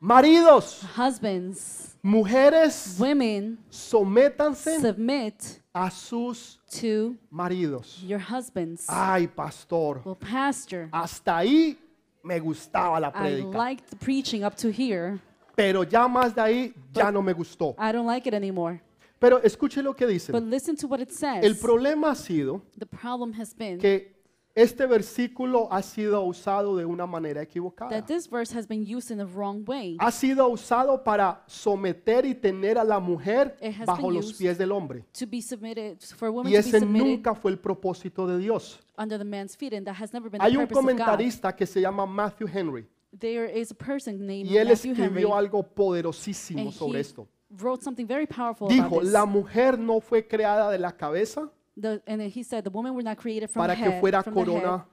[0.00, 0.82] maridos.
[0.96, 1.90] husbands.
[2.02, 8.02] Mujeres, Women sométanse submit a sus to maridos.
[8.06, 8.84] your husbands.
[8.88, 11.78] Ay, pastor, Well, pastor, hasta ahí
[12.22, 13.56] me gustaba la I prédica.
[13.56, 15.18] liked the preaching up to here.
[15.56, 17.74] Pero ya más de ahí ya no me gustó.
[17.78, 18.82] I don't like it anymore.
[19.18, 20.30] Pero escuche lo que dice.
[20.30, 21.42] But listen to what it says.
[21.42, 24.13] El problema ha sido the problem has been que
[24.54, 27.90] este versículo ha sido usado de una manera equivocada.
[27.90, 29.96] that this verse has been used in the wrong way.
[29.98, 34.26] Ha sido usado para someter y tener a la mujer It has bajo been los
[34.30, 35.04] used pies del hombre.
[35.18, 38.38] To be submitted, for women Y to be ese submitted nunca fue el propósito de
[38.38, 38.78] Dios.
[38.96, 40.96] under the man's feet, and that has never been Hay the un purpose of God.
[41.06, 42.86] comentarista que se llama Matthew Henry
[43.18, 47.00] There is a person named y él Matthew Henry, escribió algo poderosísimo and sobre he
[47.00, 47.28] esto.
[47.50, 49.12] wrote something very powerful Dijo, about this.
[49.12, 52.94] la mujer no fue creada de la cabeza The- and then he said, the women
[52.94, 54.86] were not created from para the que head, fuera from the head corona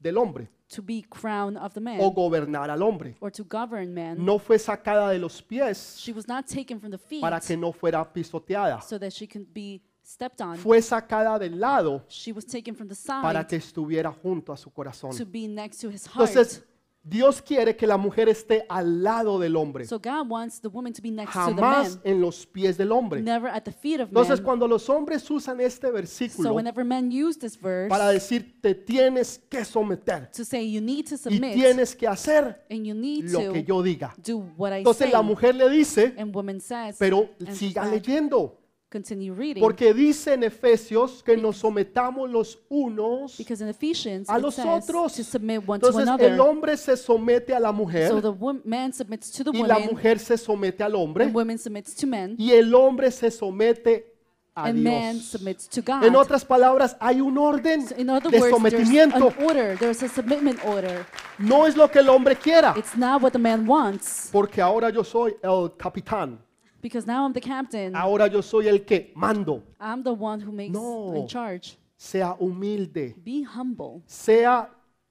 [0.00, 3.16] del hombre to be crown of the man o gobernar al hombre.
[3.20, 4.16] or to govern man.
[4.24, 7.56] No fue sacada de los pies She was not taken from the feet para que
[7.56, 8.80] no fuera pisoteada.
[8.82, 10.56] so that she can be stepped on.
[10.58, 14.56] Fue sacada del lado She was taken from the side para que estuviera junto a
[14.56, 15.16] su corazón.
[15.16, 16.28] to be next to his heart.
[16.28, 16.64] Entonces,
[17.06, 20.90] Dios quiere que la mujer esté al lado del hombre, so God wants the woman
[20.90, 23.20] to be next to the jamás man, en los pies del hombre.
[23.20, 24.44] never at the feet of Entonces, man.
[24.44, 28.74] cuando los hombres usan este So versículo whenever men use this verse para decir te
[28.74, 32.94] tienes que someter to say you need to y submit tienes que hacer and you
[32.94, 34.14] need lo que to yo diga.
[34.24, 37.82] do what I Entonces say, la mujer le dice, and woman says, pero and siga
[37.84, 38.56] God, leyendo,
[38.94, 39.60] continue reading.
[39.60, 44.54] porque dice en Efesios que nos sometamos los unos because in Ephesians a it los
[44.54, 45.14] says otros.
[45.16, 46.32] to submit one to Entonces another.
[46.32, 49.62] el hombre se somete a la so mujer the wom- man submits to the y
[49.62, 53.10] la woman, mujer se somete al hombre and woman submits to men, y el hombre
[53.10, 54.12] se somete
[54.56, 55.24] a and man Dios.
[55.26, 56.04] submits to God.
[56.04, 59.16] En otras palabras, hay un orden in other de words, there's sometimiento.
[59.36, 59.76] an order.
[59.76, 61.04] There's a submitment order.
[61.38, 64.90] No es lo que el hombre quiera, It's not what the man wants, porque ahora
[64.90, 66.38] yo soy el capitán.
[66.84, 67.96] Because now I'm the captain.
[67.96, 69.62] Ahora yo soy el que mando.
[69.80, 71.14] I'm the one who makes No.
[71.16, 71.78] in charge.
[71.96, 73.14] Sea humilde.
[73.24, 74.02] Be humble.
[74.06, 74.68] Sea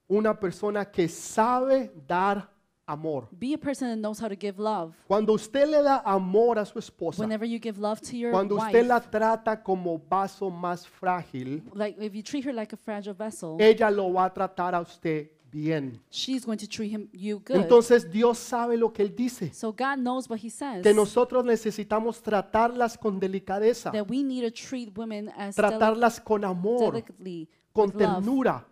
[0.07, 2.47] una persona que sabe dar
[2.85, 3.27] amor.
[3.31, 4.93] Be a person that knows how to give love.
[5.07, 8.55] Cuando usted le da amor a su esposa, Whenever you give love to your cuando
[8.55, 12.77] wife, usted la trata como vaso más frágil, like if you treat her like a
[12.77, 16.01] fragile vessel, ella lo va a tratar a usted bien.
[16.09, 17.57] she's going to treat him you good.
[17.57, 20.81] Entonces Dios sabe lo que Él dice, so God knows what He says.
[20.81, 26.43] que nosotros necesitamos tratarlas con delicadeza, that we need to treat women as tratarlas con
[26.43, 28.67] amor, delicately, con ternura,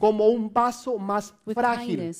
[0.00, 2.12] como un vaso más frágil.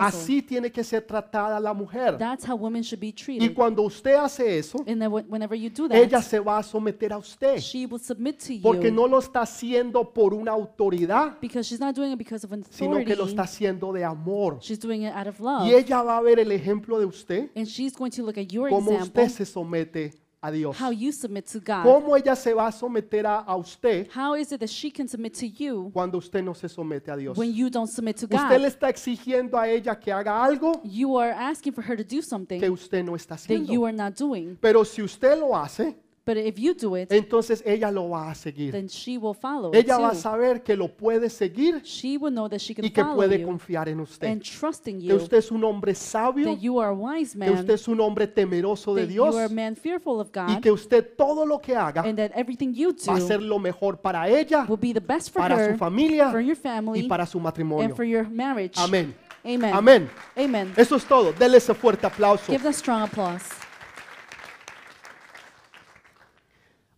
[0.00, 2.16] Así tiene que ser tratada la mujer.
[2.18, 3.54] That's how women should be Y treated.
[3.54, 6.62] cuando usted hace eso, and then wh- whenever you do that, ella se va a
[6.62, 10.52] someter a usted, she will submit to porque you no lo está haciendo por una
[10.52, 14.04] autoridad, because she's not doing it because of an sino que lo está haciendo de
[14.04, 14.58] amor.
[14.60, 15.66] She's doing it out of love.
[15.66, 18.46] Y ella va a ver el ejemplo de usted, and she's going to look at
[18.46, 20.12] your cómo example, usted se somete
[20.42, 20.76] a Dios.
[20.76, 21.84] how you submit to God.
[21.84, 25.06] ¿Cómo ella se va a someter a, a usted How is it that she can
[25.08, 27.38] submit to you cuando usted no se somete a Dios?
[27.38, 28.66] when you don't submit to Usted le God?
[28.66, 32.22] está exigiendo a ella que haga algo You are asking for her to do que
[32.22, 33.86] something usted no está that you haciendo.
[33.86, 34.56] are not doing.
[34.60, 38.34] Pero si usted lo hace, But if you do it, entonces ella lo va a
[38.36, 38.70] seguir.
[38.70, 42.48] then she will follow Ella va a saber que lo puede seguir She will know
[42.48, 44.28] that she can y que puede you confiar en usted.
[44.28, 47.36] and trust in Que you, usted es un hombre sabio, that you are a wise
[47.36, 50.20] que usted man, es un hombre temeroso de that you Dios are a man fearful
[50.20, 53.20] of y God, que usted todo lo que haga and that everything you va a
[53.20, 56.40] ser do lo mejor para ella, will be the best for para su familia for
[56.40, 57.96] your y family, para su and matrimonio.
[57.96, 58.74] for your marriage.
[58.76, 59.12] Amén.
[59.44, 59.74] Amen.
[59.74, 60.10] Amén.
[60.36, 60.72] Amen.
[60.76, 61.32] Eso es todo.
[61.32, 62.52] Dele ese fuerte aplauso.
[62.52, 63.42] Give that strong applause.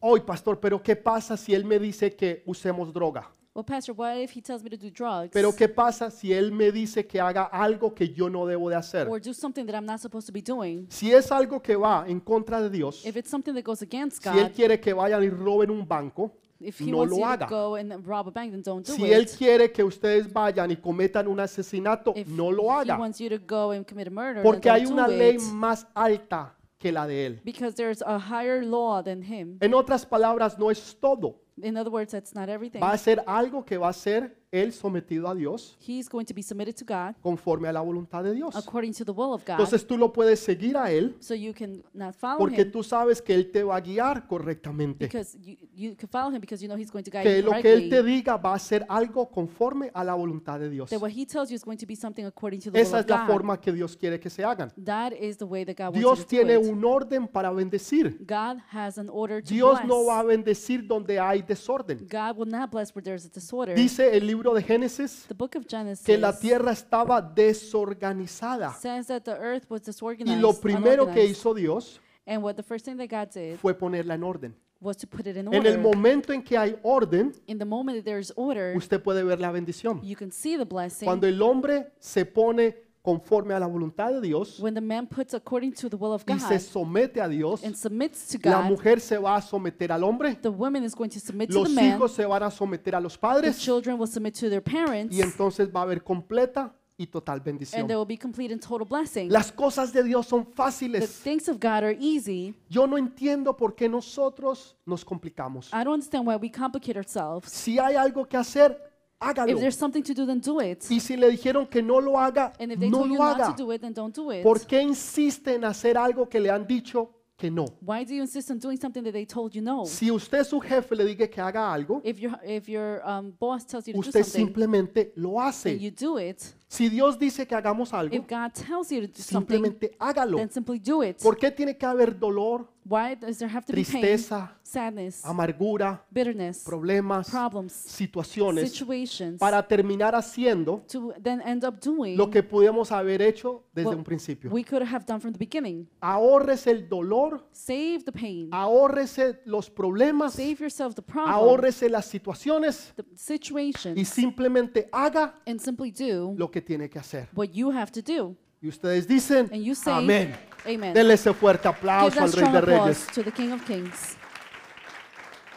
[0.07, 3.27] Hoy, pastor, pero ¿qué pasa si él me dice que usemos droga?
[3.55, 6.53] Well, Pastor, what if he tells me to do drugs Pero ¿qué pasa si él
[6.53, 9.09] me dice que haga algo que yo no debo de hacer?
[9.09, 10.87] or do something that I'm not supposed to be doing?
[10.91, 14.23] Si es algo que va en contra de Dios, If it's something that goes against
[14.23, 17.19] si él God, quiere que vayan y roben un banco, if he no wants lo
[17.21, 17.47] you haga.
[17.47, 19.35] to go and rob a bank, then don't do Si él it.
[19.39, 22.99] quiere que ustedes vayan y cometan un asesinato, If no lo he haga.
[22.99, 25.37] wants you to go and commit a murder, then Porque hay don't una do ley
[25.37, 25.41] it.
[25.55, 27.41] más alta que la de él.
[27.43, 29.57] Because there's a higher law than him.
[29.63, 31.41] En otras palabras, no es todo.
[31.63, 32.81] In other words, that's not everything.
[32.81, 36.35] Va a ser algo que va a ser él sometido a Dios He's going to
[36.35, 38.55] be submitted to God conforme a la voluntad de Dios.
[38.57, 39.53] according to the will of God.
[39.59, 42.83] Entonces tú lo puedes seguir a él So you can not follow porque him tú
[42.83, 45.07] sabes que él te va a guiar correctamente.
[45.07, 47.45] because you, you can follow him because you know he's going to guide Que you
[47.51, 50.91] lo que él te diga va a ser algo conforme a la voluntad de Dios.
[50.91, 52.99] That what he tells you is going to be something according to the will Esa
[52.99, 53.27] of es la God.
[53.33, 54.71] forma que Dios quiere que se hagan.
[54.85, 56.71] That is the way that God wants Dios you to tiene it.
[56.71, 58.17] un orden para bendecir.
[58.27, 59.89] God has an order to Dios bless.
[59.89, 62.07] no va a bendecir donde hay desorden.
[62.11, 63.75] God will not bless where there's a disorder.
[63.75, 68.75] Dice el libro de Génesis the book of Genesis que la tierra estaba desorganizada.
[68.75, 69.83] says that the earth was
[70.19, 73.73] Y lo primero que hizo Dios and what the first thing that God did fue
[73.75, 74.55] ponerla en orden.
[74.81, 77.97] was to put it in En el momento en que hay orden, in the moment
[77.97, 80.03] that there's order, usted puede ver la bendición.
[80.03, 81.07] you can see the blessing.
[81.07, 85.35] Cuando el hombre se pone conforme a la voluntad de Dios when the man puts
[85.35, 88.63] according to the will of y God se somete a Dios, and submits to la
[88.63, 91.61] God, mujer se va a someter al hombre, the woman is going to submit to
[91.61, 91.85] los man.
[91.85, 95.15] hijos se van a someter a los The padres children will submit to their parents,
[95.15, 97.87] y entonces va a haber completa y total and bendición.
[97.87, 99.31] there will be complete and total blessing.
[99.31, 101.11] Las cosas de Dios son The fáciles.
[101.23, 102.55] things of God are easy.
[102.71, 105.69] Yo no entiendo por qué nosotros nos complicamos.
[105.75, 107.53] I don't understand why we complicate ourselves.
[107.53, 108.94] Si hay algo que hacer,
[109.29, 109.53] hágalo.
[109.53, 110.85] If there's something to do, then do it.
[110.91, 113.25] Y si le dijeron que no lo haga, And if they no told you lo
[113.25, 113.57] not haga.
[113.57, 114.43] to do it, then don't do it.
[114.43, 117.65] ¿Por qué insiste en hacer algo que le han dicho que no?
[117.81, 119.85] Why do you insist on doing something that they told you no?
[119.87, 123.67] Si usted su jefe le diga que haga algo, If your if your um, boss
[123.67, 125.79] tells you to do usted something simplemente lo and hace.
[125.79, 126.43] you do it,
[126.75, 130.39] Si Dios dice que hagamos algo, if God tells you to do something, simplemente hágalo.
[130.39, 131.23] then simply do it.
[131.23, 135.25] ¿Por qué tiene que haber dolor, Why does there have to be pain, tristeza, sadness,
[135.25, 142.29] amargura, bitterness, problemas, problems, situaciones situations para terminar haciendo to then end up doing lo
[142.29, 144.51] que pudimos haber hecho desde un principio?
[144.51, 145.89] we could have done from the beginning?
[146.03, 148.51] Ahorrese el dolor, Save the pain.
[148.53, 155.41] ahórrese los problemas, Save yourself the problem, ahórrese las situaciones the situation, y simplemente haga
[155.47, 157.29] and simply do lo que tiene que hacer.
[157.35, 158.37] what you have to do.
[158.61, 160.35] Y ustedes dicen, And you say, amén.
[160.67, 160.95] Amen.
[160.95, 163.07] Denle ese fuerte aplauso al Rey de Reyes.
[163.15, 164.17] to the King of Kings.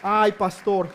[0.04, 0.90] Ay, pastor,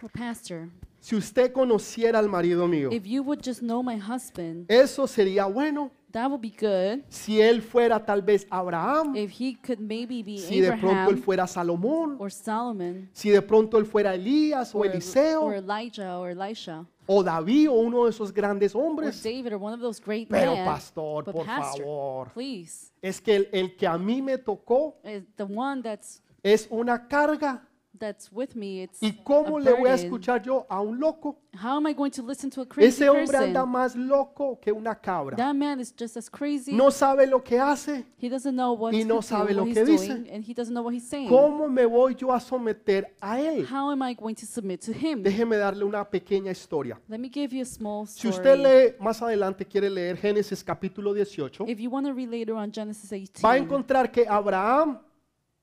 [0.00, 0.68] Well, Pastor,
[1.00, 5.44] si usted conociera al marido mío, if you would just know my husband, eso sería
[5.46, 7.04] bueno that would be good.
[7.08, 10.96] si él fuera tal vez Abraham, If he could maybe be si de pronto él
[10.98, 15.54] Abraham fuera Salomón, or Solomon si de pronto él fuera Elías o or, Eliseo or
[15.54, 19.22] Elijah or Elisha o David o uno de esos grandes hombres.
[19.22, 20.64] David or one of those great Pero men.
[20.64, 24.98] pastor, But por pastor, favor, please, es que el, el que a mí me tocó
[25.02, 27.67] is the one that's es una carga.
[27.98, 30.04] That's with me, it's ¿Y cómo a le voy a burden.
[30.06, 31.38] escuchar yo a un loco?
[31.60, 33.44] How am I going to listen to a crazy Ese hombre person?
[33.48, 35.36] anda más loco que una cabra.
[35.36, 36.72] That man is just as crazy.
[36.72, 38.04] No sabe lo que hace.
[38.18, 40.06] he doesn't know what y no do, sabe lo what he's que dice.
[40.08, 41.28] doing, and he doesn't know what he's saying.
[41.28, 43.66] ¿Cómo me voy yo a someter a él?
[43.68, 45.22] How am I going to submit to him?
[45.22, 47.00] Déjeme darle una pequeña historia.
[47.08, 48.36] Let me give you a small Si story.
[48.36, 52.54] usted lee más adelante, quiere leer Génesis capítulo 18, If you want to read later
[52.54, 55.00] on Genesis 18, va a encontrar que Abraham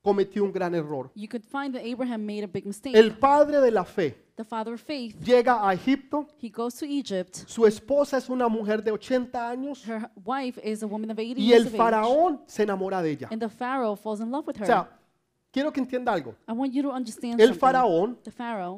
[0.06, 1.10] cometió un gran error.
[1.16, 2.96] you could find that Abraham made a big mistake.
[2.96, 6.84] El padre de la fe the father of faith, llega a Egipto, he goes to
[6.86, 7.34] Egypt.
[7.48, 11.40] su esposa es una mujer de 80 años Her wife is a woman of 80
[11.40, 13.28] y years el of age, faraón se enamora de ella.
[13.32, 14.64] and the Pharaoh falls in love with her.
[14.64, 14.88] O sea,
[15.56, 16.34] quiero que entienda algo.
[16.46, 18.18] I want you to understand El faraón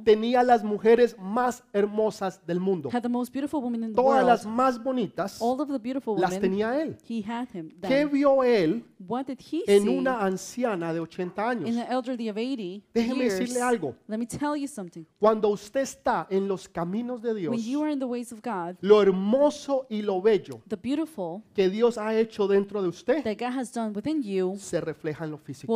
[0.04, 2.88] tenía las mujeres más hermosas del mundo.
[2.92, 4.28] had the most beautiful women in the Todas world.
[4.28, 6.96] las más bonitas All of the beautiful las women, tenía él.
[7.08, 7.70] he had him.
[7.80, 11.74] ¿Qué vio él What did he en una anciana de 80 in años?
[11.74, 13.96] the elderly of 80 Déjeme decirle algo.
[14.06, 15.04] Let me tell you something.
[15.18, 18.40] Cuando usted está en los caminos de Dios, When you are in the ways of
[18.40, 23.24] God, lo hermoso y lo bello the beautiful que Dios ha hecho dentro de usted
[23.24, 25.74] that God has done within you se refleja en lo físico.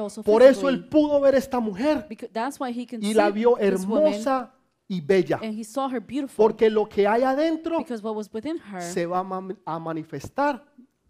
[0.00, 3.30] also Por eso él pudo ver esta mujer Because that's why he can y la
[3.30, 4.52] vio hermosa
[4.88, 5.38] y bella.
[5.42, 8.82] and he saw her beautiful Porque lo que hay adentro because what was within her
[8.82, 10.64] se va a ma- a manifestar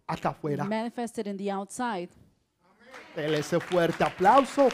[0.06, 0.64] acá afuera.
[0.64, 2.08] manifested in the outside.
[3.16, 4.68] Dele ese fuerte aplauso.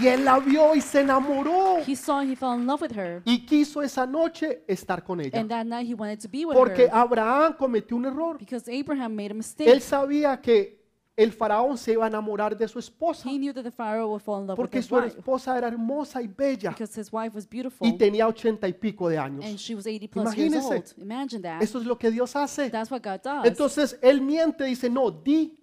[0.00, 1.76] Y él la vio y se enamoró.
[1.86, 3.22] He saw he fell in love with her.
[3.24, 5.38] Y quiso esa noche estar con ella.
[5.38, 8.36] And that night he wanted to be with Porque her Abraham cometió un error.
[8.36, 9.80] because Abraham made a Él mistake.
[9.80, 10.83] sabía que
[11.16, 13.28] el faraón se iba a enamorar de su esposa.
[13.28, 15.56] He knew that the Pharaoh would fall in love with Porque his su wife esposa
[15.56, 16.70] era hermosa y bella.
[16.70, 19.60] because his wife was beautiful Y tenía ochenta y pico de and años.
[19.60, 20.74] she was 80 plus years Imagínese.
[20.74, 21.02] old.
[21.02, 21.62] Imagine that.
[21.62, 22.68] Eso es lo que Dios hace.
[22.70, 23.46] That's what God does.
[23.46, 25.56] Entonces él miente, dice, no, di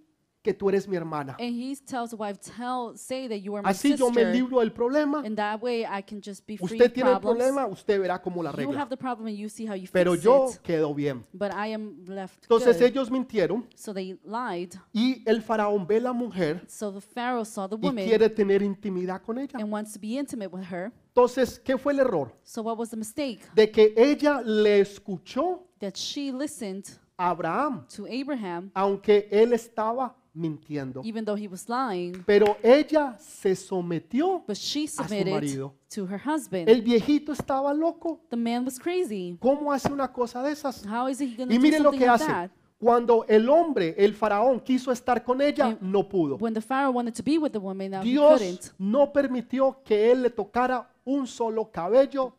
[0.43, 1.35] que tú eres mi hermana.
[1.39, 4.33] And he tells the wife, tell, say that you are my Así yo me sister.
[4.33, 5.21] libro del problema.
[5.23, 7.43] And that way I can just be free Usted of tiene el problems.
[7.51, 8.77] problema, usted verá cómo la You arregla.
[8.79, 10.61] have the problem and you see how you Pero fix yo it.
[10.63, 11.23] quedo bien.
[11.31, 12.87] But I am left Entonces good.
[12.87, 14.73] ellos mintieron So they lied.
[14.93, 18.27] y el faraón ve a la mujer So the Pharaoh saw the y woman quiere
[18.29, 19.59] tener intimidad con ella.
[19.59, 20.91] and wants to be intimate with her.
[21.13, 22.31] Entonces, ¿qué fue el error?
[22.43, 23.41] So what was the mistake?
[23.53, 26.85] De que ella le escuchó That she listened
[27.17, 31.01] a Abraham, to Abraham aunque él estaba mintiendo.
[31.03, 32.23] even though he was lying.
[32.25, 34.43] Pero ella se sometió.
[34.47, 35.73] But she su submitted marido.
[35.93, 36.69] to her husband.
[36.69, 38.21] El viejito estaba loco.
[38.29, 39.37] The man was crazy.
[39.39, 40.85] ¿Cómo hace una cosa de esas?
[40.85, 42.31] How is he going to Y do miren lo something que like hace.
[42.31, 42.51] that?
[42.79, 46.37] Cuando el hombre, el faraón, quiso estar con ella, And no pudo.
[46.37, 48.73] When the Pharaoh wanted to be with the woman, now he Dios couldn't.
[48.79, 52.33] no permitió que él le tocara un solo cabello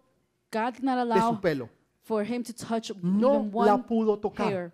[0.50, 1.68] God did not de su allow pelo.
[2.02, 4.48] for him to touch No even la one pudo tocar.
[4.52, 4.72] hair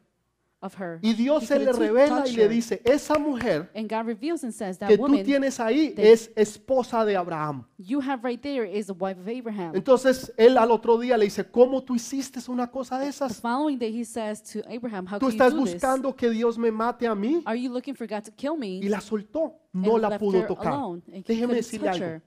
[0.61, 0.99] of her.
[1.03, 4.77] Y Dios se le revela y le dice, esa mujer And God reveals and says
[4.79, 7.65] that que tú woman tienes ahí that- es esposa de Abraham.
[7.79, 9.77] you have right there is the wife of Abraham.
[9.77, 13.41] Entonces él al otro día le dice, ¿cómo tú hiciste una cosa de The esas?
[13.41, 15.75] following day he says to Abraham, How Tú can you estás do this?
[15.75, 18.79] buscando que Dios me mate a mí Are you looking for God to kill me?
[18.83, 19.55] y la soltó.
[19.73, 20.73] No and la left pudo her tocar.
[20.73, 22.07] alone, and he Déjeme couldn't decirle touch algo.
[22.07, 22.23] her.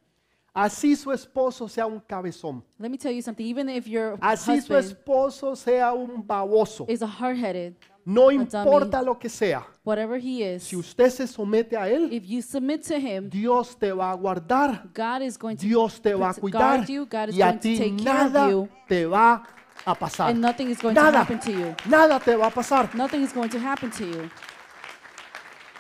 [0.54, 2.62] Así su esposo sea un cabezón.
[2.78, 3.46] Let me tell you something.
[3.46, 6.86] Even if your Así su husband esposo sea un baboso.
[6.90, 9.66] is a hard-headed, No importa lo que sea.
[9.84, 13.78] whatever he is, Si usted se somete a él, if you submit to him, Dios
[13.78, 14.90] te va a guardar.
[14.94, 16.78] God is going to Dios te va a cuidar.
[16.78, 17.06] guard you.
[17.06, 19.44] God is Y a going to ti take care of nada you, te va
[19.86, 20.30] a pasar.
[20.32, 21.20] and nothing is going to Nada.
[21.20, 21.76] happen to you.
[21.90, 22.94] Nada te va a pasar.
[22.96, 24.30] Nothing is going to happen to you.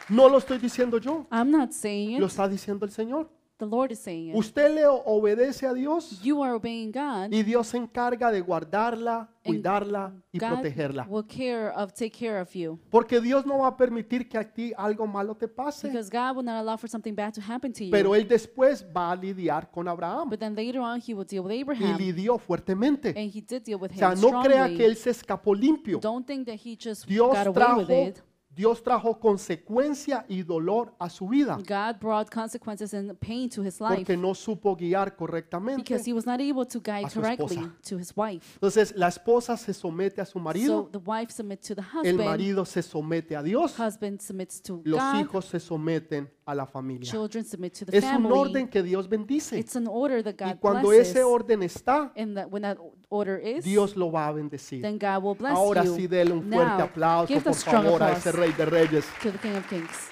[0.09, 1.25] No lo estoy diciendo yo.
[1.31, 2.31] I'm not saying Lo it.
[2.31, 3.29] está diciendo el Señor.
[3.61, 4.35] The Lord is saying it.
[4.35, 7.31] Usted le obedece a Dios You are obeying God.
[7.31, 11.05] y Dios se encarga de guardarla, and cuidarla y God protegerla.
[11.07, 14.43] will care of take care of you Porque Dios no va a permitir que a
[14.51, 15.89] ti algo malo te pase.
[15.89, 17.91] because God will not allow for something bad to happen to you.
[17.91, 20.27] Pero Él después va a lidiar con Abraham.
[20.27, 23.09] but then later on, He will deal with Y Abraham, lidió fuertemente.
[23.09, 24.77] and He did deal with O him sea, no crea strongly.
[24.77, 25.99] que Él se escapó limpio.
[25.99, 28.23] Don't think that He just Dios got away trajo, with it.
[28.53, 33.79] Dios trajo consecuencia y dolor a su vida God brought consequences and pain to his
[33.79, 35.77] life porque no supo guiar correctamente.
[35.83, 37.75] because he was not able to guide a su correctly esposa.
[37.87, 38.55] to his wife.
[38.55, 41.87] Entonces la esposa se somete a su So marido, the wife submits to the el
[42.13, 46.53] husband, marido se somete a Dios, husband submits to los God, hijos se someten a
[46.53, 47.09] la familia.
[47.09, 48.33] children submit to the Es un family.
[48.37, 49.57] orden que Dios bendice.
[49.57, 51.09] It's an order that Y God cuando blesses.
[51.15, 52.77] ese orden está, and that when that
[53.11, 54.81] order is, Dios lo va a bendecir.
[54.81, 55.95] then God will bless Ahora you.
[55.95, 58.65] sí, dele un fuerte Now, aplauso, give por strong favor, a applause ese rey de
[58.65, 59.05] reyes.
[59.21, 60.09] to the King of Kings.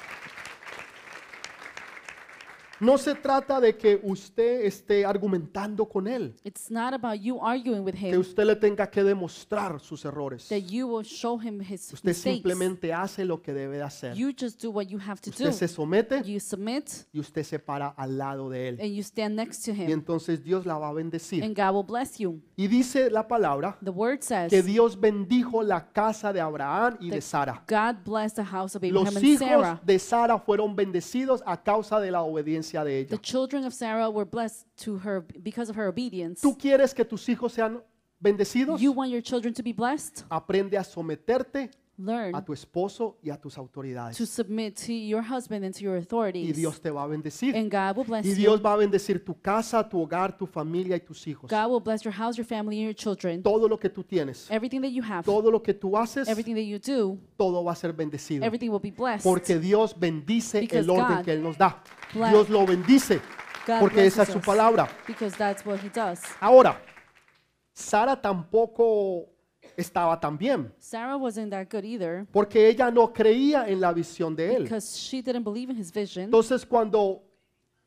[2.80, 7.82] No se trata de que usted esté argumentando con él, It's not about you arguing
[7.84, 10.48] with que him, usted le tenga que demostrar sus errores.
[10.48, 12.36] that you will show him his Usted mistakes.
[12.36, 14.16] simplemente hace lo que debe de hacer.
[14.16, 15.52] You just do what you have to Usted do.
[15.52, 18.80] se somete You submit y usted se para al lado de él.
[18.80, 21.44] and you stand next to Y him, entonces Dios la va a bendecir.
[21.44, 22.40] and God will bless you.
[22.56, 27.10] Y dice la palabra The word says que Dios bendijo la casa de Abraham y
[27.10, 27.62] de Sara.
[27.68, 29.82] God blessed the house of Abraham Los and hijos Sarah.
[29.86, 33.22] de Sara fueron bendecidos a causa de la obediencia de The ella.
[33.22, 36.42] children of Sarah were blessed to her because of her obedience.
[36.42, 37.82] ¿Tú quieres que tus hijos sean
[38.20, 38.80] bendecidos?
[38.82, 40.24] You want your children to be blessed?
[40.30, 41.70] Aprende a someterte
[42.00, 44.18] Learn a tu esposo y a tus to autoridades.
[44.30, 46.56] submit to your husband and to your Y authorities.
[46.56, 47.54] Dios te va a bendecir.
[47.58, 48.36] And God will bless Y you.
[48.36, 51.52] Dios va a bendecir tu casa, tu hogar, tu familia y tus hijos.
[51.52, 53.44] God will bless your house, your family, and your children.
[53.44, 56.54] Todo lo que tú tienes, Everything that you have, todo lo que tú haces, everything
[56.56, 58.46] that you do, todo va a ser bendecido.
[58.46, 59.24] everything will be blessed.
[59.24, 61.84] Porque Dios bendice Because el orden God que Él nos da.
[62.14, 63.20] bless- Dios lo bendice
[63.68, 64.88] God porque esa es su us palabra.
[65.06, 66.22] Because that's what He does.
[66.40, 66.82] Ahora,
[67.74, 69.28] Sara tampoco
[69.80, 74.36] estaba tan bien Sarah wasn't that good either porque ella no creía en la visión
[74.36, 74.64] de él.
[74.64, 76.26] because she didn't believe in his vision.
[76.26, 77.24] Entonces cuando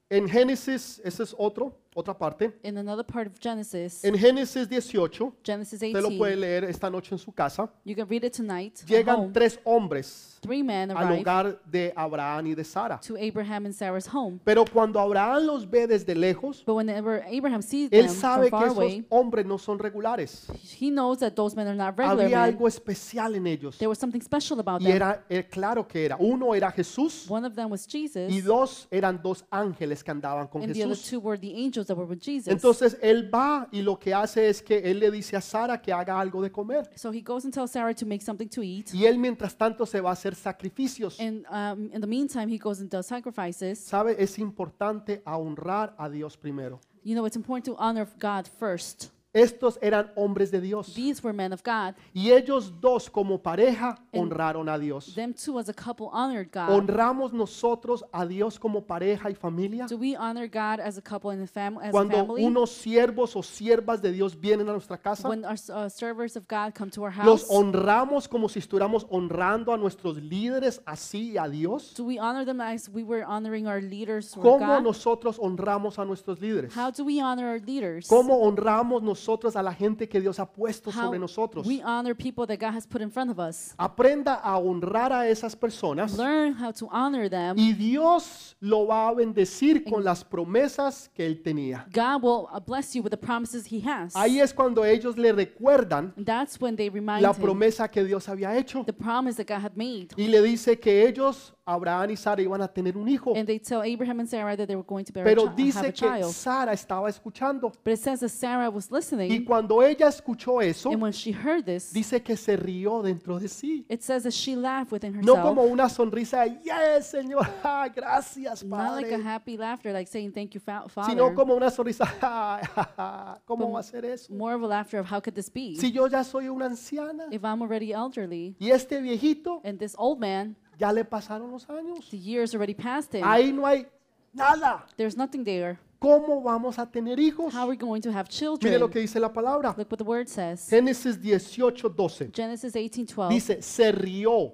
[0.09, 5.35] en Génesis, ese es otro, otra parte, In another part of Genesis, en Génesis 18,
[5.45, 8.33] Genesis usted lo puede 18, leer esta noche en su casa, you can read it
[8.35, 8.79] tonight.
[8.83, 9.33] at llegan home.
[9.33, 12.99] tres hombres Three men al arrive hogar de Abraham y de Sara.
[13.01, 14.41] to Abraham and Sarah's home.
[14.45, 18.45] Pero cuando Abraham los ve desde lejos, But whenever Abraham sees them él from sabe
[18.47, 20.47] que far esos away, hombres no son regulares.
[20.81, 22.55] he knows that those men are not regular Había men.
[22.55, 23.79] algo especial en ellos.
[23.79, 24.97] There was something special about Y them.
[24.97, 26.17] era, eh, claro que era.
[26.19, 30.49] Uno era Jesús One of them was Jesus, y dos eran dos ángeles que andaban
[30.49, 31.09] con and the other Jesús.
[31.11, 32.49] two were the angels that were with Jesus.
[32.49, 35.93] Entonces él va y lo que hace es que él le dice a Sara que
[35.93, 36.91] haga algo de comer.
[36.97, 38.93] So he goes and tells Sarah to make something to eat.
[38.93, 41.19] Y él mientras tanto se va a hacer sacrificios.
[41.21, 43.79] And um, in the meantime, he goes and does sacrifices.
[43.79, 44.17] ¿Sabe?
[44.23, 46.81] Es importante a honrar a Dios primero.
[47.05, 49.11] You know, it's important to honor God first.
[49.37, 50.93] Estos eran hombres de Dios.
[50.93, 51.95] These were men of God.
[52.13, 55.15] Y ellos dos como pareja honraron a Dios.
[55.15, 56.69] Them two as a couple honored God.
[56.69, 59.87] ¿Honramos nosotros a Dios como pareja y familia?
[59.89, 62.45] Do we honor God as a couple and a fam- as a Cuando family?
[62.45, 66.47] unos siervos o siervas de Dios vienen a nuestra casa, When our uh, servers of
[66.47, 71.39] God come to our los house, honramos como si estuviéramos honrando a nuestros líderes así
[71.39, 71.95] a Dios.
[71.97, 74.83] do we honor them as we were honoring our leaders or ¿Cómo God?
[74.83, 76.77] nosotros honramos a nuestros líderes?
[76.77, 78.07] How do we honor our leaders?
[78.09, 79.22] ¿Cómo honramos nosotros
[79.57, 81.67] a la gente que Dios ha puesto How sobre nosotros?
[81.67, 83.75] we honor people that God has put in front of us.
[83.77, 87.57] Aprenda a honrar a esas personas Learn how to honor them.
[87.59, 91.87] y Dios lo va a bendecir con las promesas que él tenía.
[91.93, 94.15] God will uh, bless you with the promises He has.
[94.17, 98.57] Ahí es cuando ellos le recuerdan that's when they remind la promesa que Dios había
[98.57, 100.09] hecho the promise that God had made.
[100.17, 103.35] y le dice que ellos, Abraham y Sara, iban a tener un hijo.
[103.35, 105.93] And they tell Abraham and Sarah that they were going to bear Pero dice a
[105.93, 106.25] que.
[106.25, 110.91] Sara estaba escuchando But it says that Sarah was y listening, cuando ella escuchó eso,
[110.91, 113.85] and when she heard this, dice que se rió dentro de sí.
[113.89, 115.43] it says that she laughed within No herself.
[115.43, 119.23] como una sonrisa, yes, Señor, ah, gracias, Not like a Padre.
[119.25, 121.35] happy laughter, like saying thank you, fa- Sino Father.
[121.35, 124.33] como una sonrisa, "Ah, ¿cómo va a ser eso?
[124.33, 125.77] More of a laughter of how could this be?
[125.77, 129.95] Si yo ya soy una anciana If I'm already elderly, y este viejito and this
[129.99, 132.09] old man, ya le pasaron los años.
[132.11, 133.87] the years already passed him, Ahí no hay
[134.33, 134.87] nada.
[134.97, 135.79] there's nothing there.
[136.03, 137.55] ¿Cómo vamos a tener hijos?
[137.55, 138.81] How are we going to have Mire children?
[138.81, 139.73] lo que dice la palabra.
[139.79, 140.69] Look what the word says.
[140.69, 142.33] Génesis 18, 12.
[142.33, 143.29] Genesis 18:12.
[143.29, 144.53] Dice, se rió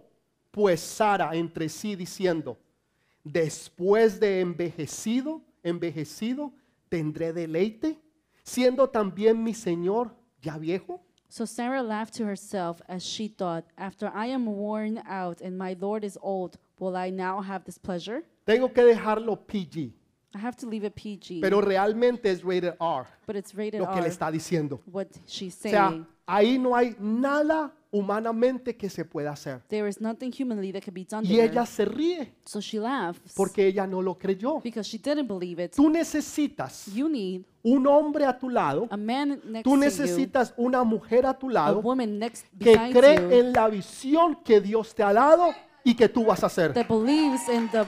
[0.51, 2.59] pues Sara entre sí diciendo,
[3.25, 6.53] después de envejecido, envejecido,
[6.91, 7.99] tendré deleite,
[8.43, 11.01] siendo también mi Señor ya viejo.
[11.31, 15.75] So Sarah laughed to herself as she thought, After I am worn out and my
[15.79, 18.23] Lord is old, will I now have this pleasure?
[18.45, 19.95] Tengo que dejarlo PG,
[20.39, 23.87] I have to leave it PG, pero realmente es rated R but it's rated lo
[23.87, 24.81] que R, le está diciendo.
[24.87, 26.07] what she's O sea, saying.
[26.27, 29.63] ahí no hay nada humanamente que se pueda hacer.
[29.69, 31.45] There is nothing humanly that can be done Y there.
[31.51, 34.61] ella se ríe So she laughs porque ella no lo creyó.
[34.63, 35.75] because she didn't believe it.
[35.75, 39.81] Tú necesitas You need un hombre a tu lado, a man next tú to you,
[39.81, 43.69] necesitas una mujer a tu a lado woman next que beside cree you en la
[43.69, 45.49] visión que Dios te ha dado
[45.83, 46.75] y que tú vas a hacer.
[46.75, 47.87] that believes in the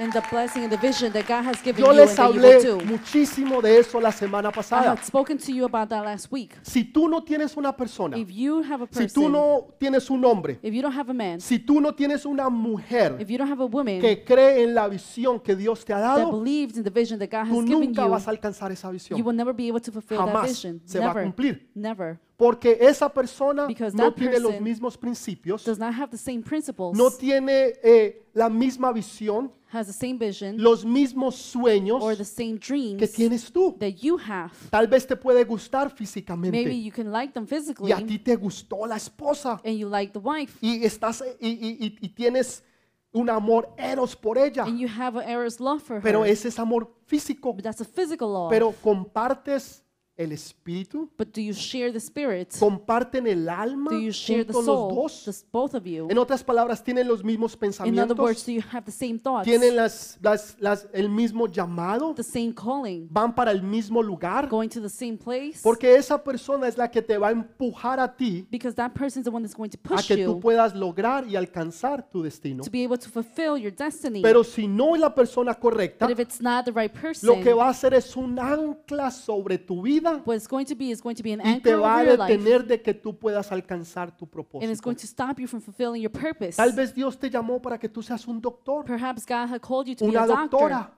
[0.00, 2.34] in the blessing and the vision that God has given Yo you les and that
[2.34, 2.84] you hablé will do.
[2.86, 4.90] muchísimo de eso la semana I pasada.
[4.90, 6.54] had spoken to you about that last week.
[6.62, 10.10] Si tú no tienes una persona, If you have a si tú person, no tienes
[10.10, 13.28] un hombre, if you don't have a man, si tú no tienes una mujer if
[13.30, 16.16] you don't have a woman que cree en la visión que Dios te ha that
[16.18, 18.72] dado, believes in the vision that God tú has given nunca you, vas a alcanzar
[18.72, 19.22] esa you visión.
[19.24, 20.80] will never be able to fulfill that Jamás vision.
[20.84, 21.68] se va a Never, cumplir.
[21.74, 22.18] never.
[22.36, 26.42] Porque esa persona Because no that tiene los mismos principios, Does not have the same
[26.42, 32.16] principles, no tiene eh, la misma visión, has the same vision, los mismos sueños or
[32.16, 33.76] the same que dreams tienes tú.
[33.78, 34.50] that you have.
[34.70, 38.18] Tal vez te puede gustar Maybe físicamente you can like them y physically, a ti
[38.18, 42.08] te gustó la esposa and you like the wife, y estás y, y- y- y
[42.08, 42.64] tienes
[43.12, 46.30] un amor eros por ella, and you have an love for pero her.
[46.32, 47.52] ese es amor físico.
[47.52, 48.50] But that's a physical love.
[48.50, 49.83] Pero compartes
[50.16, 51.10] el espíritu?
[51.18, 52.54] But do you share the spirit?
[52.58, 55.24] ¿Comparten el alma Do you share the los dos?
[55.26, 56.06] Just both of you.
[56.10, 58.18] En otras palabras, ¿tienen los mismos In other pensamientos?
[58.18, 59.44] words, do you have the same thoughts?
[59.44, 62.14] ¿Tienen las, las, las, el mismo llamado?
[62.14, 63.08] The same calling?
[63.10, 64.48] ¿Van para el mismo lugar?
[64.48, 65.60] Going to the same place?
[65.62, 69.24] Porque esa persona es la que te va a empujar a ti Because that person's
[69.24, 72.22] the one that's going to a push que tú you puedas lograr y alcanzar tu
[72.22, 72.62] destino.
[72.62, 74.22] to be able to fulfill your destiny.
[74.22, 77.42] Pero si no es la persona correcta, But if it's not the right person, lo
[77.42, 80.90] que va a hacer es un ancla sobre tu vida what it's going to be
[80.90, 82.80] is going to be an y te anchor va a over your life, detener de
[82.80, 84.82] que tú puedas alcanzar tu and it's propósito.
[84.82, 86.56] going to stop you from fulfilling your purpose.
[86.56, 89.88] Tal vez Dios te llamó para que tú seas un doctor, Perhaps God had called
[89.88, 90.90] you to be una a doctor, doctora,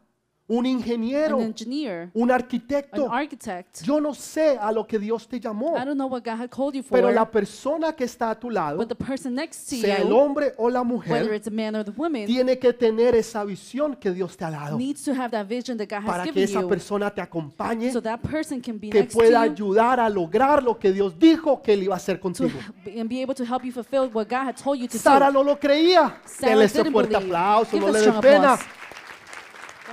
[0.49, 3.11] un ingeniero, an engineer, un an arquitecto.
[3.13, 3.83] architect.
[3.83, 6.51] Yo no sé a lo que Dios te llamó, I don't know what God had
[6.51, 9.69] called you for, pero la persona que está a tu lado, but the person next
[9.69, 12.27] to sea el you, hombre o la whether mujer, it's a man or the woman,
[12.27, 15.77] tiene que tener esa visión que Dios te ha dado needs to have that vision
[15.77, 18.79] that God has para que given esa you, persona te acompañe, so that person can
[18.79, 21.83] be que next to pueda you ayudar a lograr lo que Dios dijo que él
[21.83, 22.59] iba a hacer to contigo.
[22.87, 25.33] and be able to help you fulfill what God had told you to Sara do.
[25.33, 26.21] no lo creía.
[26.25, 27.35] Sarah Dele ese didn't fuerte believe.
[27.35, 28.53] aplauso, Give no le des strong pena.
[28.55, 28.86] applause.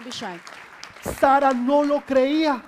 [0.03, 0.39] Don't be shy.
[1.19, 2.61] Sara no lo creía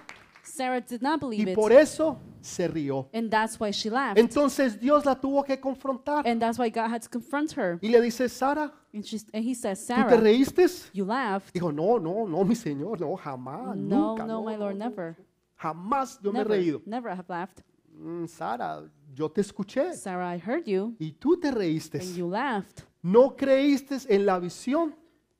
[0.44, 3.10] Sarah did not believe y it, por eso se rió.
[3.14, 4.18] and that's why she laughed.
[4.18, 7.78] Entonces Dios la tuvo que confrontar And that's why God had to confront her.
[7.82, 10.66] y le dice, Sara, And, she, and he says, ¿tú te Sarah, reíste?
[10.94, 11.52] you laughed.
[11.54, 14.26] Dijo, no, no, no, mi Señor, no, jamás, No, nunca.
[14.26, 15.16] no, no, my Lord, never.
[15.58, 16.82] Jamás yo me he Never, reído.
[16.86, 17.62] never have laughed.
[17.98, 18.84] "Mm, Sara,
[19.14, 22.00] yo te escuché Sarah, I heard you, y tú te reíste.
[22.00, 22.84] and you laughed.
[23.02, 24.96] No creíste en la visión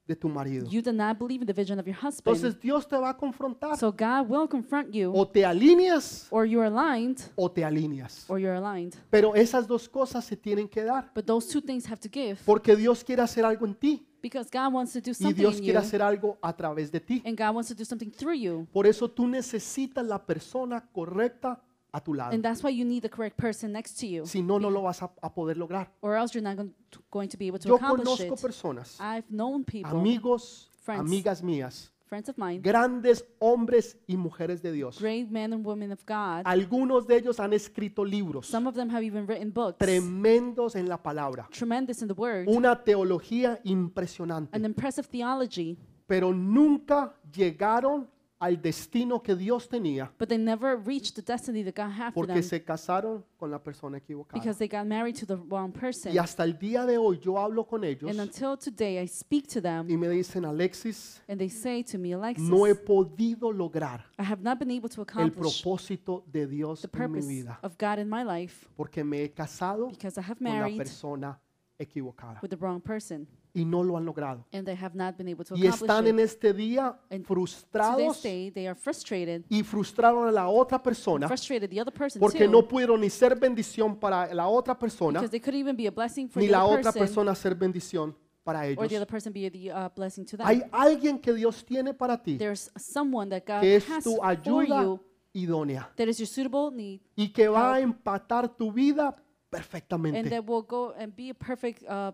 [0.08, 0.68] de tu marido.
[0.70, 2.36] You did not believe in the vision of your husband.
[2.36, 3.78] Entonces Dios te va a confrontar.
[3.78, 8.26] So God will confront you, O te alineas or you're aligned, o te alineas.
[8.30, 8.94] or you're aligned.
[9.10, 11.12] Pero esas dos cosas se tienen que dar.
[11.16, 14.50] But those two things have to give Porque Dios quiere hacer algo en ti because
[14.52, 17.00] God wants to do y something Dios in quiere you, hacer algo a través de
[17.00, 17.22] ti.
[17.26, 18.68] and God wants to do something through you.
[18.72, 21.62] Por eso tú necesitas la persona correcta
[21.96, 22.34] a tu lado.
[22.34, 24.82] And that's why you need the correct person next to you, Si no, no lo
[24.84, 25.90] vas a, a poder lograr.
[26.02, 26.58] or else you're not
[26.90, 28.42] to- going to be able to Yo accomplish conozco it.
[28.42, 34.62] personas, I've known people, amigos, friends, amigas mías, friends of mine, grandes hombres y mujeres
[34.62, 35.00] de Dios.
[35.00, 36.44] great men and women of God.
[36.46, 40.88] Algunos de ellos han escrito libros Some of them have even written books, tremendos en
[40.88, 41.48] la palabra.
[41.52, 44.56] tremendous in the word, Una teología impresionante.
[44.56, 45.78] an impressive theology,
[46.08, 48.08] Pero nunca llegaron
[48.40, 52.26] al destino que Dios tenía but they never reached the destiny that God had for
[52.26, 54.40] porque them se casaron con la persona equivocada.
[54.40, 56.12] because they got married to the wrong person.
[56.14, 59.48] Y hasta el día de hoy yo hablo con ellos And until today, I speak
[59.48, 63.52] to them, y me dicen, Alexis, and they say to me, Alexis, no he podido
[63.52, 67.08] lograr I have not been able to el accomplish propósito de Dios the en mi
[67.08, 70.48] purpose vida of God in my life porque me he casado because I have con
[70.48, 71.40] la married persona
[71.78, 74.46] equivocada with the wrong person, y no lo han logrado.
[74.54, 76.26] and they have not been able to Y accomplish están en it.
[76.26, 81.70] este día And frustrados day, they are frustrated, y frustraron a la otra persona frustrated
[81.70, 85.32] the other person porque too, no pudieron ni ser bendición para la otra persona because
[85.32, 87.56] they could even be a blessing for ni the la other otra person, persona ser
[87.56, 89.08] bendición para or the other ellos.
[89.08, 90.46] person be the uh, blessing to them.
[90.46, 94.16] Hay alguien que Dios tiene para ti There's someone that God que es has tu
[94.18, 95.00] for ayuda you
[95.34, 99.16] idónea that is your suitable need, y que va a empatar tu vida
[99.56, 100.30] and perfectamente.
[100.30, 102.12] that will go and be a perfect uh,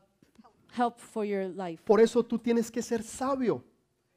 [0.72, 1.82] help for your life.
[1.86, 3.64] Por eso tú tienes que ser sabio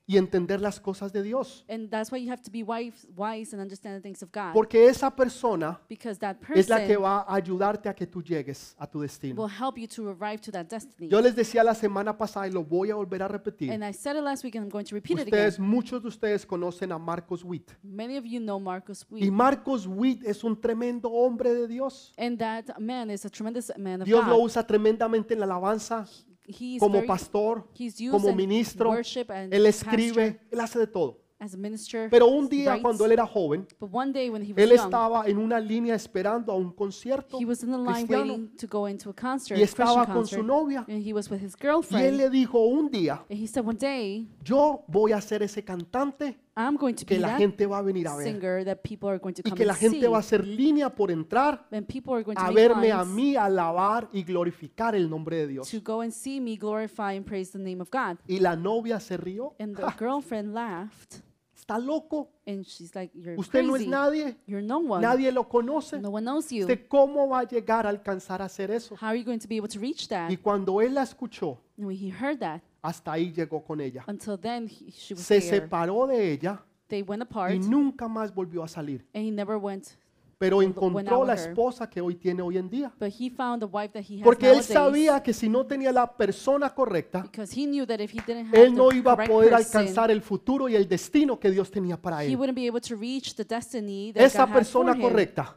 [0.06, 1.64] y entender las cosas de Dios.
[1.68, 4.52] And that's why you have to be wise, wise and understand the things of God.
[4.52, 8.22] Porque esa persona because that es la que person va a ayudarte a que tú
[8.22, 9.42] llegues a tu destino.
[9.42, 11.08] will help you to arrive to that destiny.
[11.08, 13.70] Yo les decía la semana pasada y lo voy a volver a repetir.
[13.70, 15.68] Ustedes, again.
[15.68, 17.72] muchos de ustedes conocen a Marcos Witt.
[17.82, 19.32] Many of you know Marcus Y Witt.
[19.32, 22.12] Marcos Witt es un tremendo hombre de Dios.
[22.18, 24.44] And that man is a tremendous man of Dios lo God.
[24.44, 26.06] usa tremendamente en la alabanza,
[26.46, 28.90] He is como very, pastor, he's used como in ministro.
[28.90, 31.20] worship and Él pastor, escribe, él hace de todo.
[31.40, 32.08] as a minister.
[32.10, 32.82] Pero un día writes.
[32.82, 35.58] cuando él era joven, But one day when he was él young, estaba en una
[35.60, 39.10] línea esperando a un concierto he was in the line cristiano waiting to go into
[39.10, 40.44] a concert, y Christian estaba con su concert.
[40.46, 40.84] novia.
[40.88, 42.16] And he was with his Y él girlfriend.
[42.18, 46.38] le dijo un día, And he said, one day, yo voy a ser ese cantante
[46.56, 48.24] I'm going to que be la that gente va a venir a ver.
[48.24, 50.06] singer that people are going to Y come que la and gente see.
[50.06, 53.02] va a hacer línea por entrar And people are going to a make verme a
[53.02, 55.68] lines mí alabar y glorificar el nombre de Dios.
[55.70, 58.18] to go and see me glorify and praise the name of God.
[58.28, 59.54] Y la novia se rió.
[59.58, 61.22] And the girlfriend laughed,
[61.66, 62.30] Está loco.
[62.46, 63.90] and she's like, "You're Usted no es crazy.
[63.90, 64.36] nadie.
[64.46, 65.00] You're no one.
[65.00, 65.98] Nadie lo conoce.
[65.98, 66.62] No one knows you.
[66.66, 68.94] ¿Usted cómo va a llegar a alcanzar a hacer eso?
[68.96, 71.58] How are you going to be able to reach that?" Y cuando él la escuchó,
[71.78, 74.04] And when he heard that, hasta ahí llegó con ella.
[74.06, 75.60] until then, he, she was Se there.
[75.62, 79.06] separó de ella They went apart, y nunca más volvió a salir.
[79.14, 79.96] and he never went
[80.38, 82.92] pero encontró la esposa que hoy tiene hoy en día.
[82.98, 85.92] But he found the wife that he has Porque él sabía que si no tenía
[85.92, 89.24] la persona correcta, because he knew that if he didn't have él no iba a
[89.24, 92.36] poder alcanzar el futuro y el destino que Dios tenía para he él.
[92.36, 95.56] wouldn't be able to reach the destiny that Esa persona correcta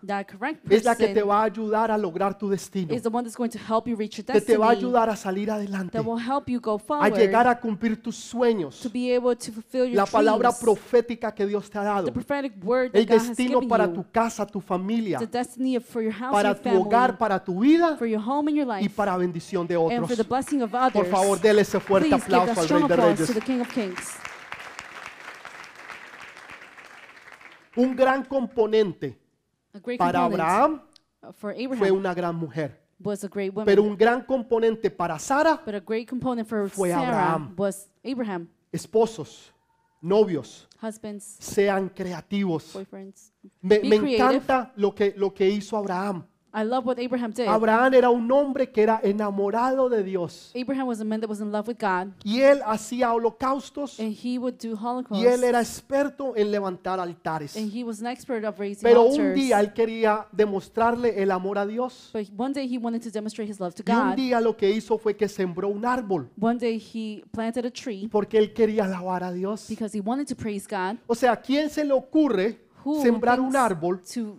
[0.69, 4.71] Es la que te va a ayudar a lograr tu destino, que te va a
[4.71, 8.89] ayudar a salir adelante, that will help you go a llegar a cumplir tus sueños,
[9.91, 13.91] la palabra profética que Dios te ha dado, the prophetic word that el destino para
[13.91, 14.76] tu casa, tu familia,
[15.19, 18.21] the destiny of- for your house, para tu family, hogar, para tu vida for your
[18.21, 20.17] home and your y life, para bendición de and for otros.
[20.17, 20.93] the blessing of others.
[20.93, 23.27] Por favor, déle ese fuerte Please give aplauso that al strong Rey de applause Reyes.
[23.27, 24.17] to the King of Kings.
[27.75, 29.17] Un gran componente
[29.73, 30.81] A great para component Abraham
[31.21, 34.89] uh, for fue Abraham una gran mujer, was a great woman, pero un gran componente
[34.89, 37.53] para Sara, but a great component for fue Sarah Abraham.
[37.55, 38.47] was Abraham.
[38.71, 39.53] esposos,
[40.01, 42.73] novios, Husbands, sean creativos.
[42.73, 43.31] boyfriends.
[43.61, 44.15] Me, Be me creative.
[44.35, 46.25] encanta lo que, lo que hizo Abraham.
[46.53, 47.47] I love what Abraham did.
[47.47, 51.39] Abraham era un hombre que era enamorado de Dios Abraham was a man that was
[51.41, 55.43] in love with God, y él hacía holocaustos and he would do holocausts, y él
[55.43, 57.55] era experto en levantar altares.
[57.55, 59.35] and he was an expert of raising Pero un altars.
[59.35, 63.49] día él quería demostrarle el amor a Dios but one day he wanted to demonstrate
[63.51, 64.15] his love to y un God.
[64.15, 68.07] día lo que hizo fue que sembró un árbol One day he planted a tree
[68.07, 69.67] porque él quería alabar a Dios.
[69.69, 70.97] because he wanted to praise God.
[71.07, 74.37] O sea, ¿a quién se le ocurre Who sembrar un árbol to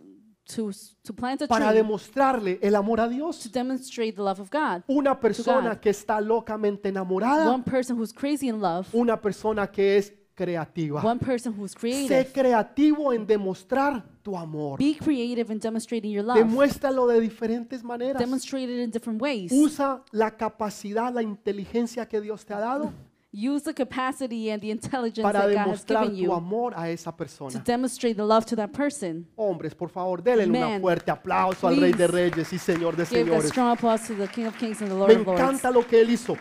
[0.54, 0.70] to
[1.02, 3.52] to plant a para tree demostrarle el amor a to Dios?
[3.52, 4.82] demonstrate the love of God?
[4.88, 5.78] Una persona God.
[5.80, 11.02] que está locamente enamorada, One person who's crazy in love, una persona que es creativa.
[11.04, 12.32] one person who's Sé creative.
[12.32, 14.78] creativo en demostrar tu amor.
[14.78, 16.38] Be creative in demonstrating your love.
[16.38, 18.18] Demuéstralo de diferentes maneras.
[18.18, 19.50] Demonstrate it in different ways.
[19.52, 22.92] Usa la capacidad, la inteligencia que Dios te ha dado
[23.30, 26.72] Use the capacity and the intelligence para that God has demostrar given tu you amor
[26.74, 27.62] a esa to persona.
[27.62, 29.26] demonstrate the love to that person.
[29.36, 32.96] Hombres, por favor, denle un Men, fuerte aplauso al Rey de please Reyes y Señor
[32.96, 33.48] de Give a Señores.
[33.50, 35.40] strong applause to the King of Kings and the Lord Me of Lords.
[35.42, 36.38] encanta lo que él hizo.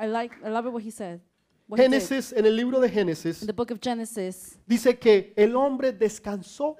[0.00, 1.20] I like, I love it what he said.
[1.66, 2.00] What he did.
[2.00, 5.92] Génesis, en el libro de In Génesis, the book of Genesis, dice que el hombre
[5.92, 6.76] descansó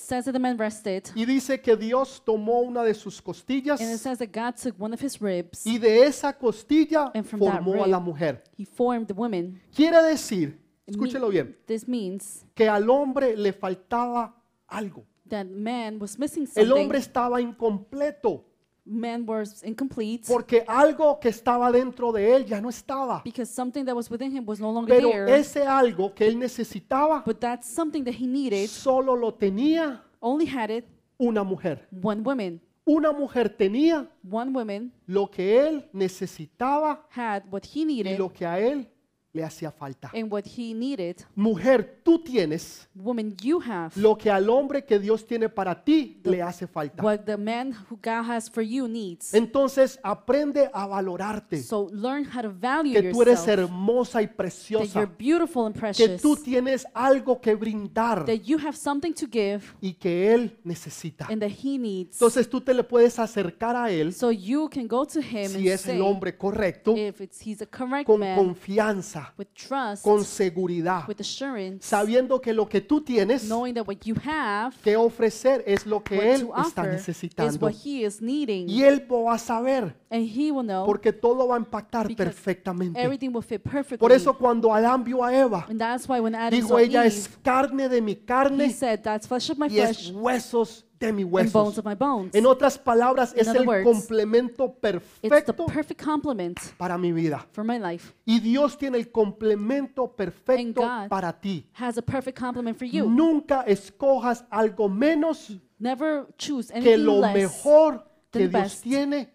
[0.00, 3.90] says that the man rested, y dice que Dios tomó una de sus costillas and
[3.92, 7.40] it says that God took one of his ribs, y de esa costilla And from
[7.40, 8.42] that formó a rib- la mujer.
[8.56, 9.60] he formed the woman.
[9.74, 14.34] Quiere decir, escúchelo bien, This means que al hombre le faltaba
[14.68, 15.04] algo.
[15.28, 16.72] that man was missing El something.
[16.82, 18.44] hombre estaba incompleto
[18.92, 23.22] Man was incomplete porque algo que estaba dentro de él ya no estaba.
[23.24, 25.38] because something that was within him was no longer Pero there.
[25.38, 28.68] ese algo que él necesitaba But that's something that he needed.
[28.68, 30.84] solo lo tenía Only had it
[31.18, 31.86] una mujer.
[32.02, 32.60] one woman.
[32.84, 38.32] Una mujer tenía One woman lo que él necesitaba had what he y needed lo
[38.32, 38.88] que a él
[39.32, 40.10] le hacía falta.
[40.14, 41.16] and what he needed.
[41.36, 46.20] Mujer, tú tienes Woman, you have lo que al hombre que Dios tiene para ti
[46.24, 47.02] le hace falta.
[47.02, 49.32] what the man who God has for you needs.
[49.34, 53.70] Entonces aprende a valorarte, So learn how to value que tú eres yourself.
[53.70, 56.22] hermosa y That you're preciosa, beautiful and que precious.
[56.22, 61.26] tú tienes algo que brindar That you have something to give y que él necesita.
[61.30, 62.16] and that he needs.
[62.16, 65.58] Entonces tú te le puedes acercar a él So you can go to him si
[65.58, 69.48] and es say, el hombre correcto, if it's he's a correct con man, confianza, with
[69.54, 74.14] trust, con seguridad, with assurance, sabiendo que lo que tú tienes knowing that what you
[74.24, 77.66] have, que ofrecer es lo que what él to está offer, is necesitando.
[77.66, 78.68] what he is needing.
[78.68, 83.00] Y él va a saber, and he will know porque todo va a impactar perfectamente.
[83.00, 83.98] everything will fit perfectly.
[83.98, 87.08] Por eso cuando Adán vio a Eva, and that's why when Adam dijo, ella Eve,
[87.08, 90.86] es carne de mi he carne said, that's flesh of my y es flesh huesos
[91.00, 91.78] de mi and bones huesos.
[91.78, 92.34] of my bones.
[92.34, 94.90] En otras palabras, es other el words, complemento It's the
[95.30, 97.46] perfecto perfect complement para mi vida.
[97.52, 98.12] for my life.
[98.26, 101.66] Y Dios tiene el complemento perfecto God para ti.
[101.74, 103.08] Has a perfect complement for you.
[103.08, 108.82] Nunca escojas algo menos Never choose que anything lo less mejor que than Dios best
[108.82, 109.32] tiene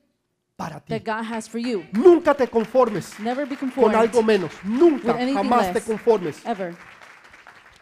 [0.55, 0.93] para ti.
[0.93, 1.83] that God has for you.
[1.91, 4.51] Nunca te conformes Never be con conformed algo menos.
[4.63, 5.83] Nunca, with anything jamás te less.
[5.85, 6.45] conformes.
[6.45, 6.75] ever.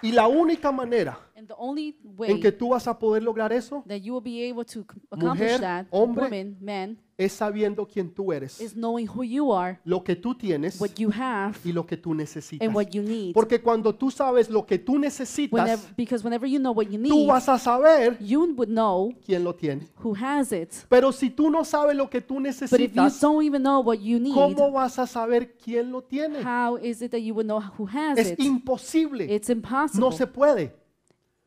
[0.01, 3.52] Y la única manera And the only en way que tú vas a poder lograr
[3.52, 7.34] eso that you will be able to c- accomplish Mujer, that, hombre, woman, man, es
[7.34, 11.12] sabiendo quién tú eres, is knowing who you are, lo que tú tienes what you
[11.12, 12.66] have, y lo que tú necesitas.
[12.66, 13.34] and what you need.
[13.34, 16.98] Porque cuando tú sabes lo que tú necesitas, Whenever, because whenever you know what you
[17.04, 19.88] tú need, vas a saber you would know quién lo tiene.
[20.02, 20.72] who has it.
[20.89, 23.82] Pero si tú no sabes lo que tú But if you necesitas, don't even know
[23.82, 26.41] what you need, ¿cómo vas a saber quién lo tiene?
[26.41, 28.39] how is it that you would know who has Es it?
[28.39, 29.26] imposible.
[29.30, 30.00] It's impossible.
[30.00, 30.82] No se puede.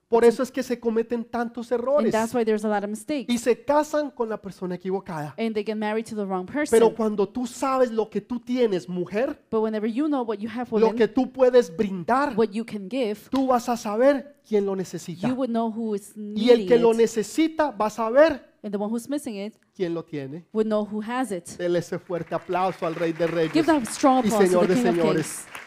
[0.08, 2.90] Por eso es que se cometen tantos And errores that's why there's a lot of
[2.90, 3.32] mistakes.
[3.32, 5.34] y se casan con la persona equivocada.
[5.36, 6.68] And they get married to the wrong person.
[6.78, 10.48] Pero cuando tú sabes lo que tú tienes, mujer, but whenever you know what you
[10.48, 14.36] have, lo women, que tú puedes brindar, what you can give, tú vas a saber
[14.48, 15.26] quién lo necesita.
[15.26, 16.98] you would know who is Y el needing que lo it.
[16.98, 20.44] necesita va a saber And the one who's missing it quién lo tiene.
[20.52, 21.48] would know who has it.
[21.58, 23.52] Dele ese fuerte aplauso al Rey de Reyes.
[23.52, 25.26] Give that strong y applause to Señor the de King of señores.
[25.26, 25.65] Kings.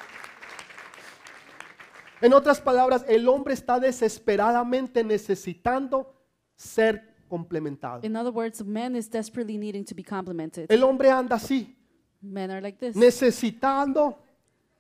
[2.21, 6.13] En otras palabras, el hombre está desesperadamente necesitando
[6.55, 8.01] ser complementado.
[8.05, 10.69] In other words, man is desperately needing to be complimented.
[10.71, 11.75] El hombre anda así,
[12.21, 12.95] Men are like this.
[12.95, 14.17] necesitando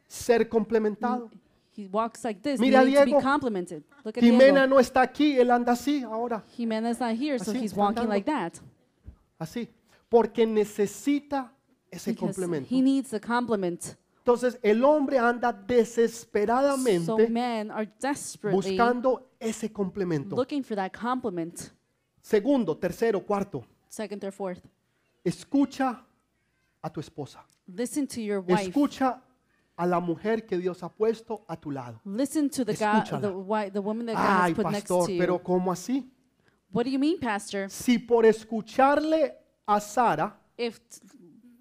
[0.07, 1.29] ser complementado.
[1.71, 3.19] He walks like this, Mira, needing to Diego.
[3.19, 3.83] be complimented.
[4.03, 4.67] Look at Jimena Diego.
[4.67, 8.09] no está aquí, él anda así ahora, Jimena's not here, so Así, he's walking andando.
[8.09, 8.59] like that.
[9.39, 9.69] así,
[10.09, 11.53] porque necesita
[11.89, 12.67] ese Because complemento.
[12.69, 13.95] he needs the compliment.
[14.19, 20.35] Entonces el hombre anda So desesperadamente men are desperately buscando ese complemento.
[20.35, 21.71] looking for that compliment.
[22.21, 24.61] Segundo, tercero, cuarto, Second or fourth.
[25.23, 26.03] escucha
[26.81, 27.43] a tu esposa.
[27.67, 28.63] Listen to your wife.
[28.69, 29.21] Escucha
[29.75, 31.99] a la mujer que Dios ha puesto a tu lado.
[32.05, 33.21] Listen to the guy, Escúchala.
[33.21, 35.19] the, wi- the woman that God Ay, has put next pastor, to you.
[35.19, 36.11] pero ¿cómo así?
[36.71, 37.69] what do you mean, Pastor?
[37.69, 39.33] Si por escucharle
[39.65, 40.99] a Sara If t-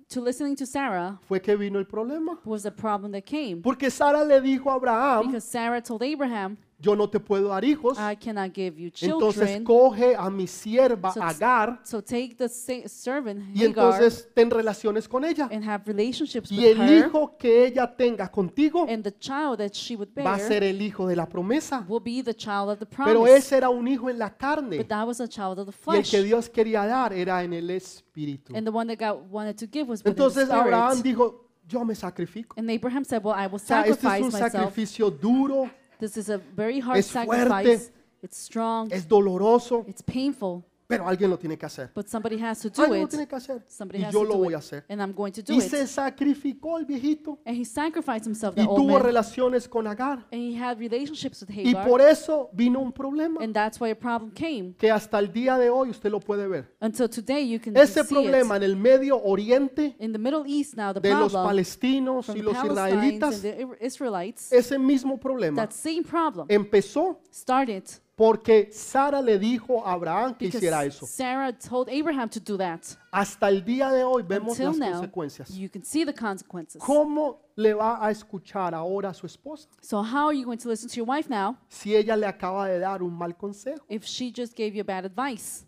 [0.08, 2.38] to listening to Sarah fue que vino el problema.
[2.44, 3.60] was the problem that came.
[3.62, 7.64] Porque Sara le dijo a Abraham, Because Sarah told Abraham, yo no te puedo dar
[7.64, 9.64] hijos, I cannot give you entonces children.
[9.64, 15.08] coge a mi sierva So- Agar So take the servant y Hagar entonces ten relaciones
[15.08, 15.48] con ella.
[15.50, 17.06] and have relationships Y with el her.
[17.08, 20.62] hijo que ella tenga contigo And the child that she would va a bear ser
[20.62, 21.84] el hijo de la promesa.
[21.88, 23.36] will be the child of the Pero promise.
[23.38, 25.96] ese era un hijo en la carne But that was a child of the y
[25.96, 26.10] el flesh.
[26.12, 28.54] que Dios quería dar era en el espíritu.
[28.56, 32.54] And the one that God wanted to give was Entonces Abraham dijo, yo me sacrifico.
[32.56, 34.52] And Abraham said, well, I will O sea, este es sacrifice un myself.
[34.52, 37.48] sacrificio duro, This is a very hard Es fuerte.
[37.48, 37.92] sacrifice.
[38.22, 38.92] It's strong.
[38.92, 40.64] es doloroso, It's painful.
[40.88, 41.90] Pero alguien lo tiene que hacer.
[41.94, 43.10] But somebody has to do Alguien lo it.
[43.10, 43.62] tiene que hacer.
[43.68, 44.62] Somebody Y has yo to lo do voy a it.
[44.64, 44.84] hacer.
[44.88, 45.86] And I'm going to do Y se it.
[45.86, 49.02] sacrificó el viejito And he sacrificed himself, the y old tuvo man.
[49.02, 50.26] relaciones con Agar.
[50.32, 51.86] And he had relationships with Y Hagar.
[51.86, 54.74] por eso vino un problema And that's why a problem came.
[54.78, 56.74] que hasta el día de hoy usted lo puede ver.
[56.80, 58.62] Until today, you can Ese see problema it.
[58.62, 62.36] en el Medio Oriente In the Middle East now, the de los problem palestinos from
[62.38, 67.84] y los israelitas, and the I- Israelites, ese mismo problema that same problem empezó started
[68.18, 71.06] porque Sara le dijo a Abraham que hiciera because eso.
[71.06, 72.80] Sarah told Abraham to do that.
[73.12, 75.50] Hasta el día de hoy vemos Until las now, consecuencias.
[75.56, 76.82] you can see the consequences.
[76.82, 80.68] ¿Cómo le va a escuchar ahora a su esposa So how are you going to
[80.68, 83.84] listen to your wife now si ella le acaba de dar un mal consejo?
[83.88, 85.64] if she just gave you bad advice?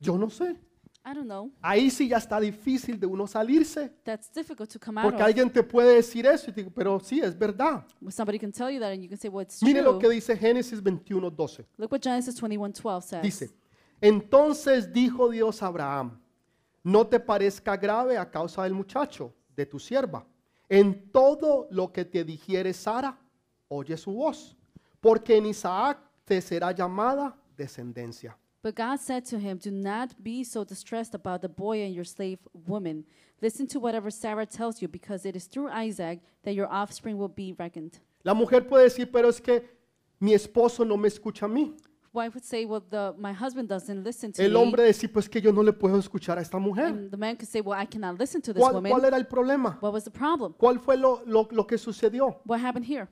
[0.00, 0.56] Yo no sé.
[1.02, 1.50] I don't know.
[1.62, 3.90] Ahí sí ya está difícil de uno salirse.
[4.04, 5.28] That's difficult to come out Porque of.
[5.28, 7.86] alguien te puede decir eso y te digo, pero sí, es verdad.
[8.10, 10.36] Somebody can tell you that and you can say, well, it's Mire lo que dice
[10.36, 11.66] Génesis 21, 12.
[11.78, 13.22] Look what Genesis 21:12 says.
[13.22, 13.50] Dice,
[14.00, 16.20] entonces dijo Dios a Abraham,
[16.82, 20.26] no te parezca grave a causa del muchacho, de tu sierva.
[20.68, 23.18] En todo lo que te dijere Sara,
[23.68, 24.56] oye su voz,
[25.00, 28.36] porque en Isaac te será llamada descendencia.
[28.62, 32.04] But God said to him, Do not be so distressed about the boy and your
[32.04, 33.04] slave woman.
[33.40, 37.28] Listen to whatever Sarah tells you, because it is through Isaac that your offspring will
[37.34, 38.00] be reckoned.
[38.22, 39.62] La mujer puede decir, pero es que
[40.20, 41.72] mi esposo no me escucha a mí.
[42.12, 44.56] Wife would say, Well, the, my husband doesn't listen to El me.
[44.56, 46.86] hombre decir, pues que yo no le puedo escuchar a esta mujer.
[46.88, 48.92] And the man could say, Well, I cannot listen to this ¿Cuál, woman.
[48.92, 49.78] cuál era el problema?
[49.80, 50.52] What was the problem?
[50.58, 52.40] ¿Cuál fue lo, lo- lo que sucedió?
[52.44, 53.08] What happened here?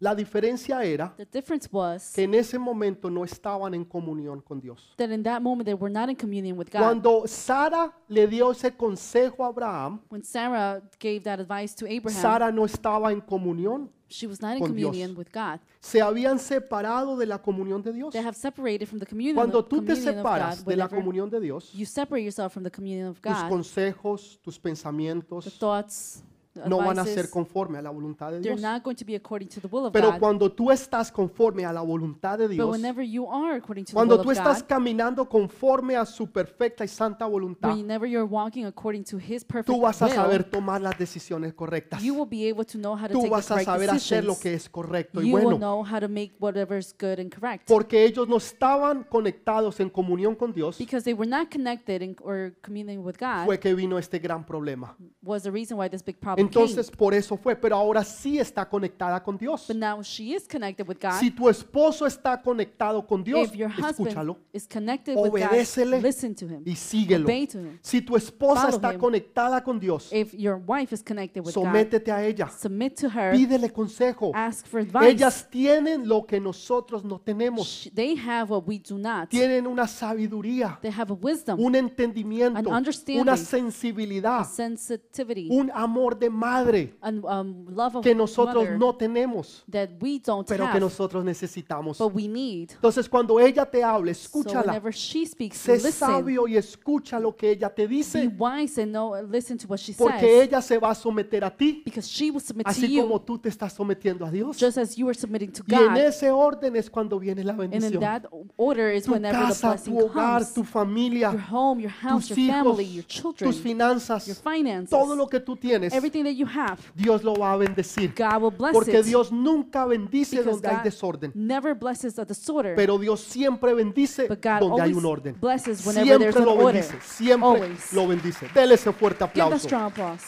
[0.00, 4.60] La diferencia era The difference was que en ese momento no estaban en comunión con
[4.60, 4.92] Dios.
[4.96, 6.80] that in that moment they were not in communion with God.
[6.80, 12.20] Cuando Sara le dio ese consejo a Abraham, when Sarah gave that advice to Abraham,
[12.20, 13.88] Sara no estaba en comunión.
[14.08, 14.90] she was not in con Dios.
[14.90, 15.60] communion with God.
[15.80, 18.12] Se habían separado de la comunión de Dios.
[18.12, 20.70] They have separated from the communion, Cuando of, tú te communion of separas God.
[20.70, 23.48] de la Whenever comunión de Dios, you separate yourself from the communion of tus God,
[23.48, 26.22] consejos, tus the pensamientos thoughts,
[26.66, 28.60] no van a ser conforme a la voluntad de they're Dios.
[28.60, 30.18] not going to be according to the will of Pero God.
[30.20, 33.90] cuando tú estás conforme a la voluntad de But Dios, whenever you are according to
[33.90, 37.70] the cuando will tú of estás God, caminando conforme a su perfecta y santa voluntad,
[37.74, 41.54] whenever you're walking according to His perfect tú vas a will, saber tomar las decisiones
[41.54, 42.02] correctas.
[42.02, 44.54] you will be able to know how to Tú vas a saber hacer lo que
[44.54, 45.58] es correcto y You will bueno.
[45.58, 47.66] know how to make whatever is good and correct.
[47.66, 52.16] Porque ellos no estaban conectados en comunión con Dios, Because they were not connected in,
[52.22, 54.96] or communing with God fue que vino este gran problema.
[55.22, 58.68] was the reason why this big problem Entonces por eso fue, pero ahora sí está
[58.68, 59.66] conectada con Dios.
[59.68, 61.18] But now she is connected with God.
[61.20, 65.96] Si tu esposo está conectado con Dios, if your husband escúchalo is connected with Obedécele
[65.96, 66.62] God, listen to him.
[66.64, 67.24] y síguelo.
[67.24, 67.78] Obey to him.
[67.82, 69.00] Si tu esposa está him.
[69.00, 72.48] conectada con Dios, If your wife is connected with God, sométete a ella.
[72.48, 73.32] submit to her.
[73.32, 74.30] Pídele consejo.
[74.34, 75.08] Ask for advice.
[75.10, 77.90] Ellas tienen lo que nosotros no tenemos.
[77.94, 79.28] They have what we do not.
[79.30, 83.22] Tienen una sabiduría, They have a wisdom, un entendimiento, An understanding.
[83.22, 88.78] una a sensibilidad, sensitivity, un amor de madre and um, love of que nosotros mother
[88.78, 91.98] no tenemos, that we don't pero que have, nosotros necesitamos.
[91.98, 92.70] but we need.
[92.72, 94.66] Entonces cuando ella te hable, So escúchala.
[94.72, 95.92] whenever she speaks, Sé listen.
[95.92, 99.78] sabio y escucha lo que ella te Be dice, wise and know, listen to what
[99.78, 102.70] she porque says, ella se va a someter a ti, because she will submit to
[102.70, 104.58] así you como tú te estás sometiendo a Dios.
[104.58, 105.96] just as you are submitting to Y en God.
[105.98, 108.00] ese orden es cuando viene la And in bendición.
[108.00, 108.24] that
[108.56, 110.54] order is Tu whenever the casa, blessing tu hogar, comes.
[110.54, 114.36] tu Your familia, home, your house, tus your hijos, family, your children, tus finanzas, your
[114.36, 118.12] finances, todo lo que tú tienes, everything that you have, Dios lo va a bendecir.
[118.16, 119.06] God will bless Porque it.
[119.06, 123.72] Dios nunca bendice because donde hay God desorden, never blesses a disorder, pero Dios siempre
[123.74, 125.36] bendice but God donde hay always un orden.
[125.40, 126.82] blesses whenever Siempre there's an lo order.
[126.82, 127.92] bendice, siempre Always.
[127.92, 128.48] lo bendice.
[128.54, 129.66] Dele ese fuerte Give that aplauso.
[129.68, 130.24] strong applause.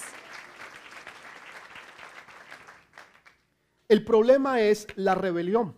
[3.89, 5.75] El problema es la rebelión.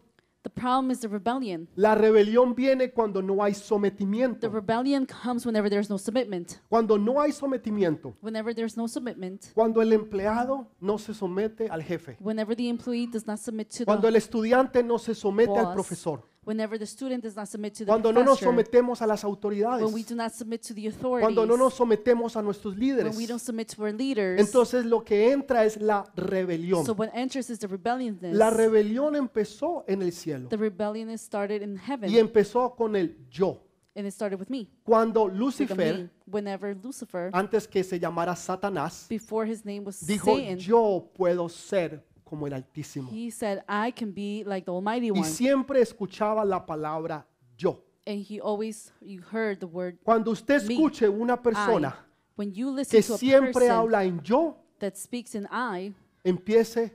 [0.49, 1.69] The problem is the rebellion.
[1.77, 4.51] La rebelión viene cuando no hay The sometimiento.
[4.51, 6.61] rebellion comes whenever there's no submitment.
[6.71, 8.15] Cuando no hay sometimiento.
[8.23, 9.53] Whenever there's no submitment.
[9.55, 12.17] Cuando el empleado no se somete al jefe.
[12.21, 15.67] Whenever the employee does not submit to Cuando the el estudiante no se somete al
[15.67, 15.75] boss.
[15.75, 16.23] profesor.
[16.49, 18.49] Whenever the student does not submit to the Cuando no nos professor.
[18.49, 20.09] sometemos a las When we autoridades.
[20.09, 21.23] do not submit to the authorities.
[21.23, 23.11] Cuando no nos sometemos a nuestros líderes.
[23.11, 24.41] when we don't submit to our leaders.
[24.41, 26.87] Entonces lo que entra es la rebelión.
[26.87, 28.35] so what enters is the rebelliousness.
[28.35, 32.11] La rebelión empezó en el cielo the rebellion is started in heaven.
[32.11, 33.61] y empezó con el yo.
[33.95, 34.71] and it started with me.
[34.85, 36.09] Cuando With Lucifer.
[36.25, 41.49] Whenever Lucifer, antes que se llamara Satanás, before his name was dijo, Satan, yo puedo
[41.51, 43.11] ser como el Altísimo.
[43.11, 45.25] he said, I can be like the Almighty Y One.
[45.25, 47.27] siempre escuchaba la palabra
[47.57, 47.83] yo.
[48.07, 50.75] and he always, you heard the word Cuando usted Me.
[50.75, 51.37] escuche una I.
[51.39, 52.05] persona
[52.37, 55.93] When you listen que to a siempre person habla en yo, that speaks in I,
[56.25, 56.93] empiece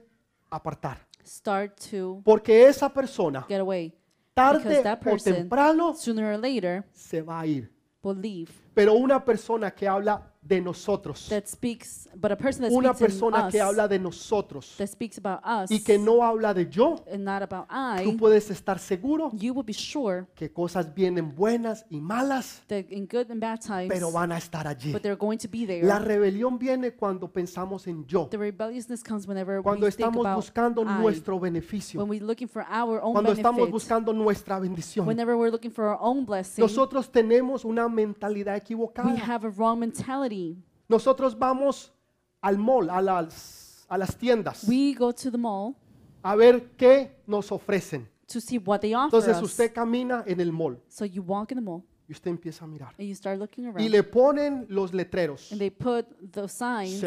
[0.49, 0.97] a apartar.
[1.25, 3.93] start to Porque esa persona, get away.
[4.33, 7.69] tarde that o person- temprano, Sooner or later, se va a ir.
[8.01, 8.51] will leave.
[8.73, 13.01] Pero una persona que habla de nosotros, That speaks, but a person that una speaks
[13.01, 16.53] in persona us, que habla de nosotros that speaks about us, y que no habla
[16.53, 17.67] de yo, and not about
[18.03, 22.61] tú I, puedes estar seguro you will be sure que cosas vienen buenas y malas,
[22.67, 24.91] that in good and bad times, pero van a estar allí.
[24.91, 25.81] but they're going to be there.
[25.81, 30.25] La rebelión viene cuando pensamos en yo, the rebelliousness comes whenever cuando we think estamos
[30.25, 34.59] about buscando I, nuestro beneficio, when we're looking for our own cuando estamos buscando nuestra
[34.59, 35.07] bendición.
[35.07, 39.15] whenever we're looking for our own blessing, Nosotros tenemos una mentalidad we equivocada.
[39.17, 40.57] have a wrong mentality.
[40.89, 41.91] Nosotros vamos
[42.41, 45.75] al mall, a las, a las tiendas, We go to the mall
[46.23, 48.07] a ver qué nos ofrecen.
[48.27, 49.43] to see what they offer Entonces us.
[49.43, 52.67] usted camina en el mall So you walk in the mall y usted empieza a
[52.67, 52.93] mirar.
[52.97, 55.51] and you start looking Y around, le ponen los letreros.
[55.51, 57.01] and they put the signs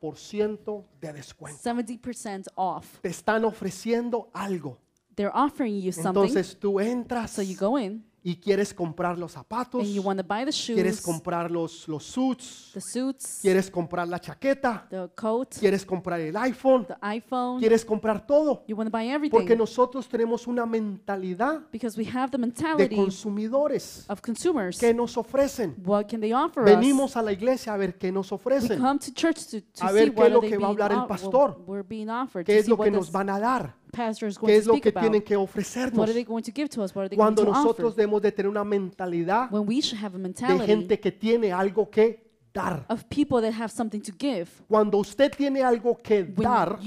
[0.00, 1.58] 70% de descuento.
[1.62, 3.00] 70% off.
[3.00, 4.78] Te están ofreciendo algo.
[5.14, 9.30] They're offering you something, Entonces tú entras so you go in y quieres comprar los
[9.30, 13.38] zapatos, and you want to buy the quieres shoes, comprar los, los suits, the suits,
[13.40, 17.60] quieres comprar la chaqueta, the coat, quieres comprar el iPhone, the iPhone.
[17.60, 18.64] quieres comprar todo.
[18.66, 22.38] You want to buy Porque everything nosotros tenemos una mentalidad because we have the de
[22.38, 24.76] mentality consumidores of consumers.
[24.76, 25.76] que nos ofrecen.
[25.84, 26.68] What can they offer us?
[26.68, 29.84] Venimos a la iglesia a ver qué nos We ofrecen, come to church to, to
[29.84, 31.62] A see ver qué what es lo que va a hablar el pastor.
[31.64, 34.80] we're being offered, qué es see lo que nos van a dar, qué es lo
[34.80, 36.02] que tienen que ofrecernos.
[36.04, 36.94] are they going to give to us?
[36.94, 40.02] What are they Cuando going to nosotros debemos de tener una mentalidad When we should
[40.02, 42.84] have a de gente que tiene algo que dar.
[42.88, 44.48] of people that have something to give.
[44.68, 46.78] Cuando usted tiene algo que dar,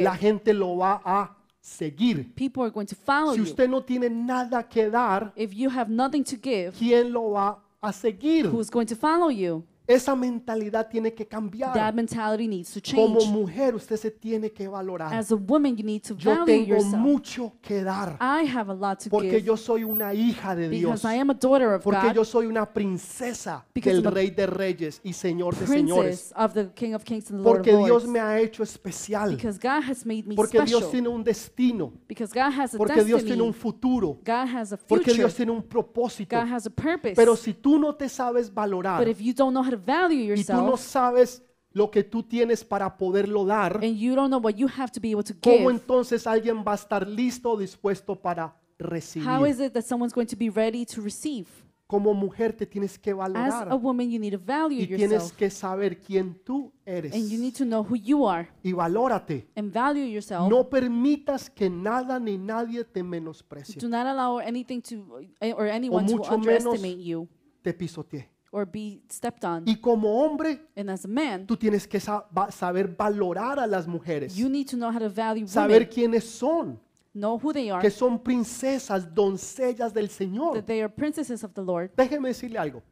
[0.00, 2.34] la gente lo va a seguir.
[2.34, 3.44] people are going to follow Si you.
[3.44, 7.62] usted no tiene nada que dar, If you have nothing to give, ¿quién lo va
[7.80, 8.46] a seguir?
[8.46, 9.64] who's going to follow you?
[9.86, 11.94] Esa mentalidad tiene que That cambiar.
[11.94, 13.30] mentality needs to Como change.
[13.32, 15.12] mujer, usted se tiene que valorar.
[15.12, 16.94] As a woman, you need to Yo value tengo yourself.
[16.96, 20.70] mucho que dar I have a lot to porque give yo soy una hija de
[20.70, 21.02] Dios.
[21.02, 24.06] because I am a daughter of Porque God, yo soy una princesa Because del I'm
[24.06, 26.30] a Rey de Reyes y Señor de Señores.
[26.30, 28.08] princess of the King of Kings and the Lord Porque of Dios Lords.
[28.08, 29.30] me ha hecho especial.
[29.36, 30.90] Because God has made me Porque Dios special.
[30.90, 31.92] tiene un destino.
[32.08, 33.46] Because God has a Porque Dios tiene destiny.
[33.48, 34.18] un futuro.
[34.24, 35.18] God has a Porque future.
[35.18, 36.34] Dios tiene un propósito.
[36.36, 37.14] God has a purpose.
[37.14, 40.34] Pero si tú no te sabes valorar But if you don't know how to value
[40.34, 44.28] y tú no yourself sabes lo que tú tienes para poderlo dar, and you don't
[44.30, 47.50] know what you have to be able to ¿cómo entonces alguien va a estar listo
[47.52, 49.46] o dispuesto para how recibir?
[49.48, 51.46] is it that someone's going to be ready to receive?
[51.86, 55.10] como mujer te tienes que As a valorar woman, you need to value y tienes
[55.10, 57.12] yourself que saber quién tú eres.
[57.14, 59.46] and you need to know who you are Y valórate.
[59.54, 60.48] and value yourself.
[60.50, 65.20] No permitas que nada ni nadie te menosprecie, Do not allow anything to
[65.56, 67.28] or anyone to mucho menos- underestimate you
[67.62, 68.28] te pisotee.
[68.54, 69.64] Or be stepped on.
[69.66, 73.66] Y como hombre, And as a man, tú tienes que sa- va- saber valorar a
[73.66, 76.80] las mujeres, you need to know how to value saber women, quiénes son,
[77.12, 80.54] know who they are, que son princesas, doncellas del Señor.
[80.54, 81.90] that they are princesses of the Lord.
[81.96, 82.82] Déjeme decirle algo.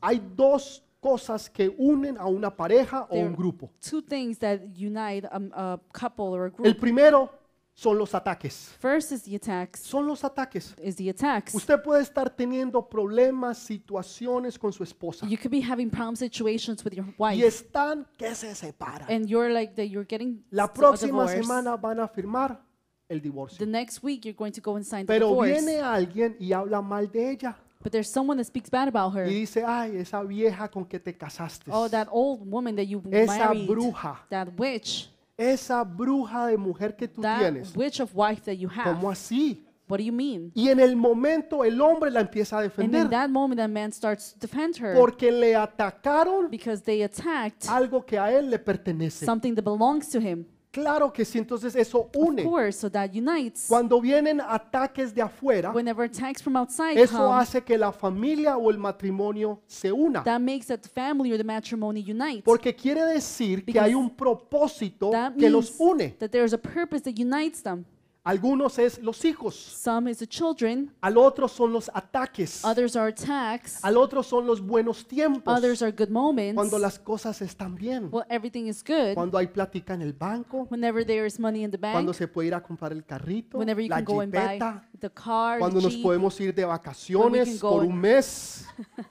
[0.00, 3.70] Hay dos cosas que unen a una pareja o There- un grupo.
[3.80, 6.78] Two things that unite a, a couple or a El group.
[6.80, 7.30] primero
[7.74, 8.74] son los ataques.
[8.78, 9.80] First is the attacks.
[9.80, 10.74] Son los ataques.
[10.82, 11.54] Is the attacks.
[11.54, 16.84] Usted puede estar teniendo problemas, situaciones con su esposa You could be having problem situations
[16.84, 19.10] with your y wife, están que se separan.
[19.10, 19.86] and you're like that.
[19.88, 21.42] You're getting La próxima divorce.
[21.42, 22.60] semana van a firmar
[23.08, 23.58] el divorcio.
[23.58, 25.52] The next week, you're going to go and sign the Pero divorce.
[25.52, 29.26] viene alguien y habla mal de ella But there's someone that speaks bad about her.
[29.26, 33.02] y dice, ay, esa vieja con que te casaste, Oh, that old woman that you
[33.10, 37.74] esa married, bruja, that witch, esa bruja de mujer que tú that tienes.
[37.76, 38.84] witch of wife that you have.
[38.94, 39.64] ¿Cómo así?
[39.88, 40.52] What do you mean?
[40.54, 43.68] Y en el momento el hombre la empieza a And in defender that moment, that
[43.68, 48.48] man starts to defend her porque le atacaron because they attacked algo que a él
[48.48, 49.26] le pertenece.
[49.26, 50.46] something that belongs to him.
[50.72, 52.42] Claro que sí, entonces eso Of une.
[52.44, 53.66] course, so that unites.
[53.68, 58.56] Cuando vienen ataques de afuera, Whenever attacks from outside eso come, hace que la familia
[58.56, 60.24] o el matrimonio se una.
[60.24, 62.42] that makes that the family or the matrimony unite.
[62.42, 66.16] Porque quiere decir que hay un propósito That que los une.
[66.18, 67.84] that there's a purpose that unites them.
[68.24, 73.08] Algunos es los hijos, Some is the children, al otro son los ataques, others are
[73.08, 76.54] attacks, al otro son los buenos tiempos, others are good moments.
[76.54, 79.14] cuando las cosas están bien, Well, everything is good.
[79.14, 82.28] cuando hay plática en el banco, Whenever there is money in the cuando bank, se
[82.28, 85.10] puede ir a comprar el carrito, whenever you la can go and buy jipeta, the
[85.10, 88.66] car, the cuando nos Jeep, podemos ir de vacaciones por un mes.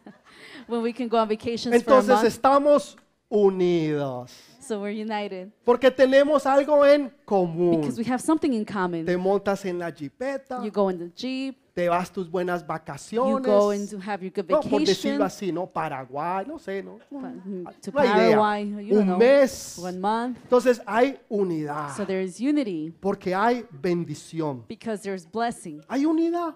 [0.70, 2.28] when we can go on vacations for a Entonces month.
[2.28, 2.98] estamos
[3.28, 4.32] unidos.
[4.72, 7.82] So we're united Porque tenemos algo en común.
[7.82, 9.06] because we have something in common.
[9.06, 12.68] Te montas en la jipeta, You go in the Jeep, te vas tus buenas you
[12.68, 13.46] vacaciones.
[13.46, 15.68] go in to have your good No, por decirlo así, ¿no?
[15.68, 17.00] Paraguay, no sé, ¿no?
[17.12, 18.38] mm, to idea.
[18.38, 19.78] Paraguay, you don't Un know, mes.
[19.78, 20.38] one month.
[20.44, 21.94] Entonces hay unidad.
[21.98, 24.64] So there is unity Porque hay bendición.
[24.70, 25.84] because there's blessing.
[25.90, 26.56] Hay unidad.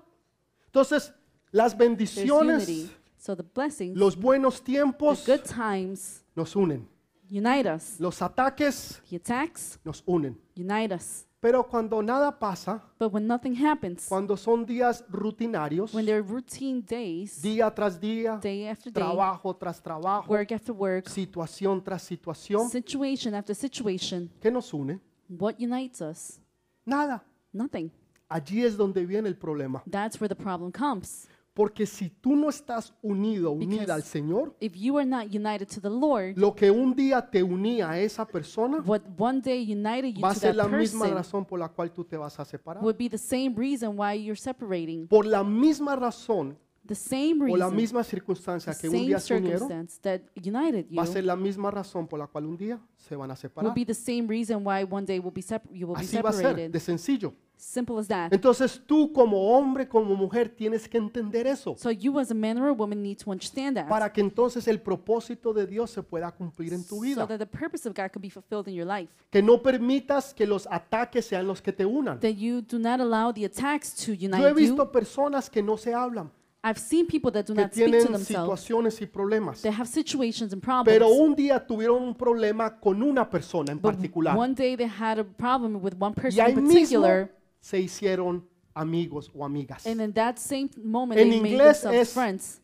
[0.68, 1.12] Entonces,
[1.52, 2.90] las There's bendiciones, unity.
[3.18, 6.88] So the blessings, los buenos the tiempos good times nos unen.
[7.30, 8.00] Unite us.
[8.00, 10.38] Los ataques The attacks nos unen.
[10.56, 11.26] unite us.
[11.40, 16.24] Pero cuando nada pasa, But when nothing happens, cuando son días rutinarios, when there are
[16.28, 21.84] routine days, día tras día, day after day, trabajo tras trabajo, work after work, situación
[21.84, 25.00] tras situación, situation after situation, ¿qué nos une?
[25.30, 26.40] what unites us?
[26.84, 27.24] Nada.
[27.54, 27.92] Nothing.
[28.28, 29.84] Allí es donde viene el problema.
[29.90, 31.28] That's where the problem comes.
[31.56, 35.68] Porque si tú no estás unido, unida Because- al Señor, If you are not united
[35.74, 39.64] to the Lord, lo que un día te unía a esa persona what one day
[39.64, 42.04] united you va a to ser that la misma person razón por la cual tú
[42.04, 42.84] te vas a separar.
[42.84, 45.08] would be the same reason why you're separating.
[45.08, 49.20] Por la misma razón The same o la reason, misma circunstancia que un same día
[49.20, 52.46] se unieron, circumstance that united you va a ser la misma razón por la cual
[52.46, 53.74] un día se van a will separar.
[53.74, 56.30] be the same reason why one day will be separ- you will be Así va
[56.30, 56.72] a ser, separated.
[56.72, 57.34] de sencillo.
[57.58, 58.34] Simple as that.
[58.34, 62.58] Entonces tú como hombre, como mujer, tienes que entender eso So you as a man
[62.58, 63.88] or a woman need to understand that.
[63.88, 67.28] para que entonces el propósito de Dios se pueda cumplir en tu So vida.
[67.28, 69.12] that the purpose of God can be fulfilled in your life.
[69.32, 72.20] Que no permitas que los ataques sean los que te unan.
[72.20, 74.56] That you do not allow the attacks to Yo he unite you.
[74.56, 76.32] visto personas que no se hablan,
[76.68, 78.28] I've seen people that do que not speak to tienen themselves.
[78.28, 81.20] situaciones y problemas, They have situations and pero problems.
[81.30, 85.20] un día tuvieron un problema con una persona en But particular one day they had
[85.20, 87.32] a problem with one y person ahí in mismo particular.
[87.66, 89.88] Se hicieron amigos o amigas.
[89.88, 92.62] And in that same moment, En they made inglés themselves es- friends.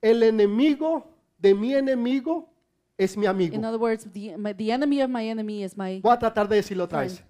[0.00, 1.04] El enemigo
[1.38, 2.48] de mi enemigo
[2.96, 3.58] es mi In amigo.
[3.58, 6.56] other words, the, my, the enemy of my enemy is my Voy a tratar de
[6.56, 7.22] decirlo otra vez.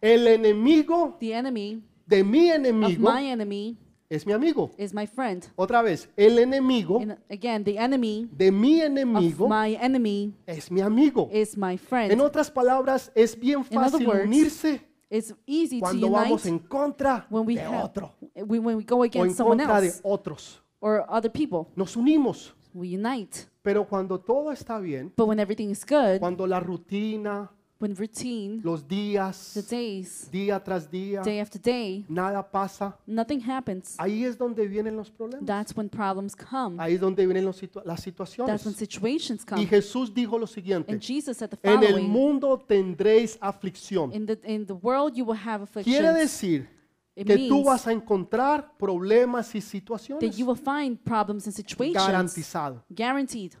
[0.00, 3.76] El enemigo the enemy de mi of enemigo my enemy
[4.10, 4.70] es mi amigo.
[4.78, 5.46] is my friend.
[5.54, 10.72] Otra vez, el enemigo And again, the enemy de mi of enemigo my enemy es
[10.72, 11.28] mi amigo.
[11.32, 12.20] is my En friend.
[12.20, 14.80] otras palabras, es bien In other fácil words, unirse
[15.10, 18.76] It's easy to cuando vamos unite en contra when we de have otro when, when
[18.76, 20.62] we go o en against someone contra de else otros.
[20.80, 21.66] or other people.
[21.76, 23.48] Nos unimos, We unite.
[23.62, 27.50] pero cuando todo está bien, But when everything is good, cuando la rutina,
[27.80, 33.40] when routine, los the días, days, día tras día, day after day, nada pasa, nothing
[33.40, 33.94] happens.
[33.98, 35.46] ahí es donde vienen los problemas.
[35.46, 36.76] That's when problems come.
[36.82, 38.64] Ahí es donde vienen los situa- las That's situaciones.
[38.66, 39.66] when situations Y come.
[39.66, 42.10] Jesús dijo lo siguiente, And Jesus said the en el following.
[42.10, 44.12] mundo tendréis aflicción.
[44.12, 46.68] In the, in the world you will have Quiere decir
[47.14, 50.36] que tú vas a encontrar problemas y that situaciones.
[50.36, 52.06] you will find problems and situations.
[52.06, 52.84] Garantizado.
[52.88, 53.52] Guaranteed.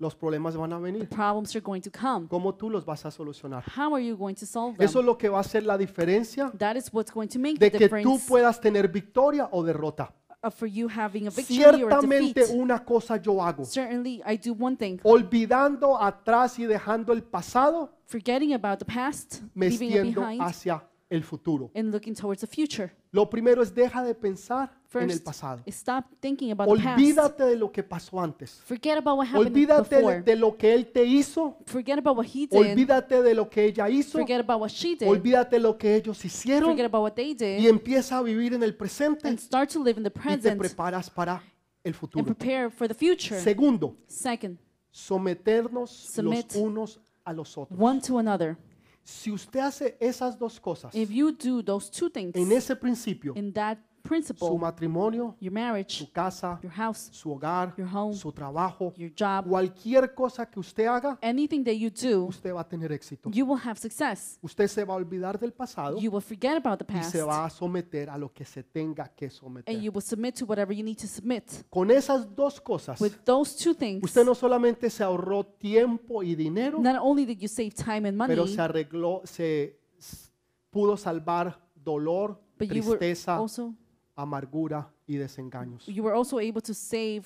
[0.00, 1.06] Los problemas van a venir.
[1.10, 2.26] Problems are going to come.
[2.26, 3.62] ¿Cómo tú los vas a solucionar?
[3.76, 4.84] How are you going to solve them?
[4.86, 7.58] Eso es lo que va a hacer la diferencia That is what's going to make
[7.58, 10.10] de the que tú puedas tener victoria o derrota.
[10.56, 12.56] for you having a victory or a Ciertamente defeat.
[12.58, 14.98] una cosa yo hago, Certainly, I do one thing.
[15.02, 20.40] olvidando atrás y dejando el pasado, Forgetting about the past, me leaving it extiendo behind,
[20.40, 21.70] hacia el futuro.
[21.74, 22.90] and looking towards the future.
[23.12, 25.62] Lo primero es deja de pensar en el pasado.
[25.68, 26.98] stop thinking about the past.
[26.98, 28.60] Olvídate de lo que pasó antes.
[28.64, 30.22] Forget about what happened Olvídate de, before.
[30.22, 31.56] de lo que él te hizo.
[31.66, 32.54] Forget about what he did.
[32.58, 34.18] Olvídate de lo que ella hizo.
[34.18, 35.08] Forget about what she did.
[35.08, 36.70] Olvídate de lo que ellos hicieron.
[36.70, 37.66] Forget about what they Y did.
[37.68, 40.58] empieza a vivir en el presente And start to live in the y te present
[40.58, 41.42] preparas para
[41.84, 42.24] el and futuro.
[42.24, 43.40] prepare for the future.
[43.40, 44.58] Segundo, Second,
[44.90, 46.52] someternos Submit.
[46.54, 47.78] los unos a los otros.
[47.80, 48.56] one to another.
[49.02, 53.32] Si usted hace esas dos cosas If you do those two things en ese principio,
[53.34, 58.14] in that su principle, matrimonio, your marriage, su casa, your house, su hogar, your home,
[58.14, 62.60] su trabajo, your job, cualquier cosa que usted haga, anything that you do, usted va
[62.62, 63.30] a tener éxito.
[63.32, 64.38] you will have success.
[64.42, 67.22] Usted se va a olvidar del pasado You will forget about the y past se
[67.22, 69.80] va a someter a lo que se tenga que and someter.
[69.80, 71.44] you will submit to whatever you need to submit.
[71.68, 76.34] Con esas dos cosas, With those two things, usted no solamente se ahorró tiempo y
[76.34, 80.30] dinero, not only did you save time and pero money, se arregló, se s-
[80.70, 83.74] pudo salvar dolor, but you were tristeza, also
[84.16, 85.86] amargura y desengaños.
[85.86, 87.24] you were also able to save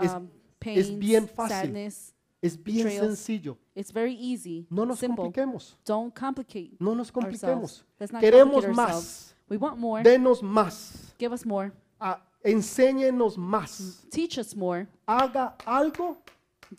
[0.00, 0.28] Es- um,
[0.60, 1.56] es pain, bien fácil.
[1.68, 2.14] sadness.
[2.40, 3.06] Es bien betrayals.
[3.18, 3.56] sencillo.
[3.74, 5.16] It's very easy, No nos simple.
[5.24, 5.76] compliquemos.
[5.86, 7.44] Don't complicate No nos compliquemos.
[7.44, 7.84] ourselves.
[8.00, 9.34] Let's not Queremos complicate más.
[9.48, 10.02] We want more.
[10.02, 11.14] Denos más.
[11.18, 11.70] Give us more.
[12.00, 14.04] Ah, enséñenos más.
[14.10, 14.88] Teach us more.
[15.06, 16.16] Haga algo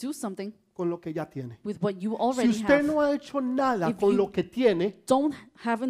[0.02, 1.60] Do something con lo que ya tiene.
[1.64, 2.84] with what you Si usted have.
[2.84, 5.34] no ha hecho nada con lo que tiene, Don't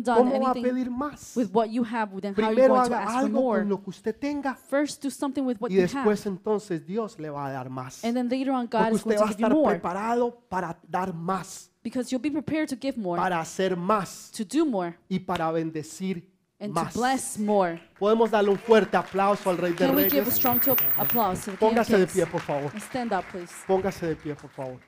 [0.05, 1.35] ¿cómo va a pedir más?
[1.35, 5.43] with what you have, Primero haga algo con lo que usted tenga First, do something
[5.43, 8.03] with what y you have, después entonces Dios le va a dar más.
[8.03, 12.11] and then later on, God Porque usted va a estar preparado para dar más, because
[12.11, 16.32] you'll be prepared to give more, para hacer más to do more, y para bendecir
[16.63, 16.93] and más.
[16.93, 17.79] to bless more.
[17.99, 20.33] Podemos darle un fuerte aplauso al Rey de Can we give a Reyes.
[20.35, 22.13] strong to- applause to the King of Póngase de Kings?
[22.13, 22.71] pie, por favor.
[22.73, 23.51] And stand up, please.
[23.67, 24.79] Póngase de pie, por favor.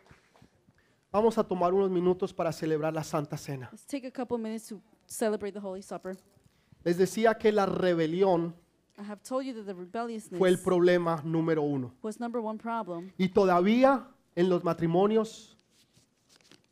[1.12, 3.70] Vamos a tomar unos minutos para celebrar la Santa Cena.
[3.72, 6.18] Let's take a couple minutes to celebrate the Holy Supper.
[6.84, 8.54] Les decía que la rebelión
[8.98, 11.92] I have told you that the rebelliousness fue el problema número uno.
[12.02, 14.08] was number one problem, Y todavía
[14.38, 15.58] en los matrimonios,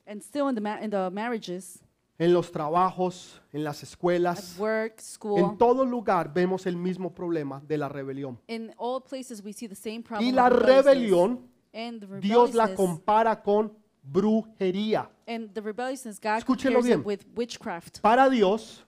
[0.07, 1.79] and still in the ma- in the marriages,
[2.23, 7.13] en los trabajos, en las at escuelas, work, en school, todo lugar vemos el mismo
[7.13, 8.39] problema de la rebelión.
[8.47, 10.27] in all places we see the same problem.
[10.27, 15.09] Y of la rebelión, and the Dios la rebelliousness, compara con brujería.
[15.27, 16.99] and the rebelliousness, God Escúchelo compares bien.
[16.99, 17.99] it with witchcraft.
[18.01, 18.85] Para Dios,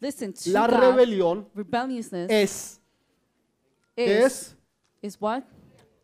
[0.00, 2.80] Listen to la God, rebelión rebelliousness es,
[3.96, 4.56] ¿qué is, es?
[5.00, 5.42] is what?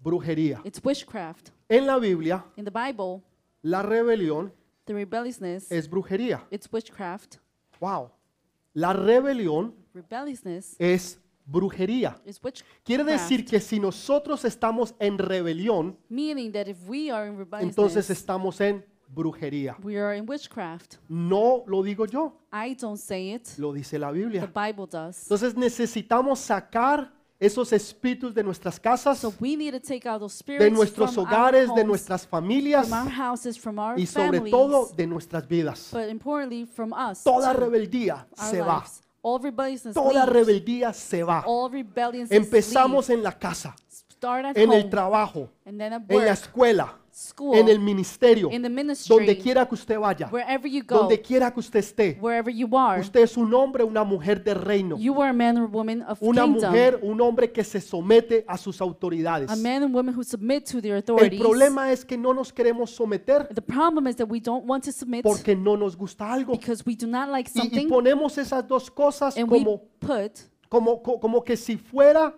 [0.01, 0.61] Brujería.
[0.65, 1.51] It's witchcraft.
[1.69, 3.23] En la Biblia, In the Bible,
[3.63, 4.53] la rebelión
[4.89, 6.45] the rebelliousness, es brujería.
[6.51, 7.37] it's witchcraft.
[7.81, 8.11] Wow.
[8.75, 12.21] La rebelión Rebelliousness es brujería.
[12.27, 12.85] is witchcraft.
[12.85, 17.49] Quiere decir que si nosotros estamos en rebelión, Meaning that if we are in entonces
[17.49, 19.77] rebelliousness, estamos en brujería.
[19.83, 20.97] we are in witchcraft.
[21.09, 23.47] No lo digo yo, I don't say it.
[23.59, 24.47] lo dice la The Biblia.
[24.47, 25.23] Bible does.
[25.25, 30.43] Entonces necesitamos sacar esos espíritus de nuestras casas, So we need to take out those
[30.45, 34.07] de nuestros from our hogares, de homes, nuestras familias from our houses, from our y
[34.07, 35.91] sobre families, todo de nuestras vidas.
[35.93, 37.23] but importantly from us.
[37.23, 38.79] Toda too, rebeldía our se va.
[38.79, 39.03] lives.
[39.23, 40.29] All rebelliousness Toda leaves.
[40.33, 41.43] rebeldía se va.
[41.47, 41.71] All
[42.31, 43.19] Empezamos leave.
[43.19, 46.29] en la casa, Start at en el home, trabajo, and then at en la work,
[46.33, 50.83] escuela, school, en el ministerio, in the ministry, donde quiera que usted vaya, wherever you
[50.87, 52.17] go, donde quiera que usted esté.
[52.21, 53.01] wherever you are.
[53.01, 56.19] Usted es un hombre, una mujer de reino, You are a man or woman of
[56.23, 59.51] una kingdom, mujer, un hombre que se somete a sus autoridades.
[59.51, 61.41] a man and woman who submit to their El authorities.
[61.41, 64.93] problema es que no nos queremos someter the problem is that we don't want to
[64.93, 66.53] submit porque no nos gusta algo.
[66.53, 69.83] because we do not like Y, y something, ponemos esas dos cosas and we como,
[69.99, 70.39] put
[70.69, 72.33] como, co- como que si fuera,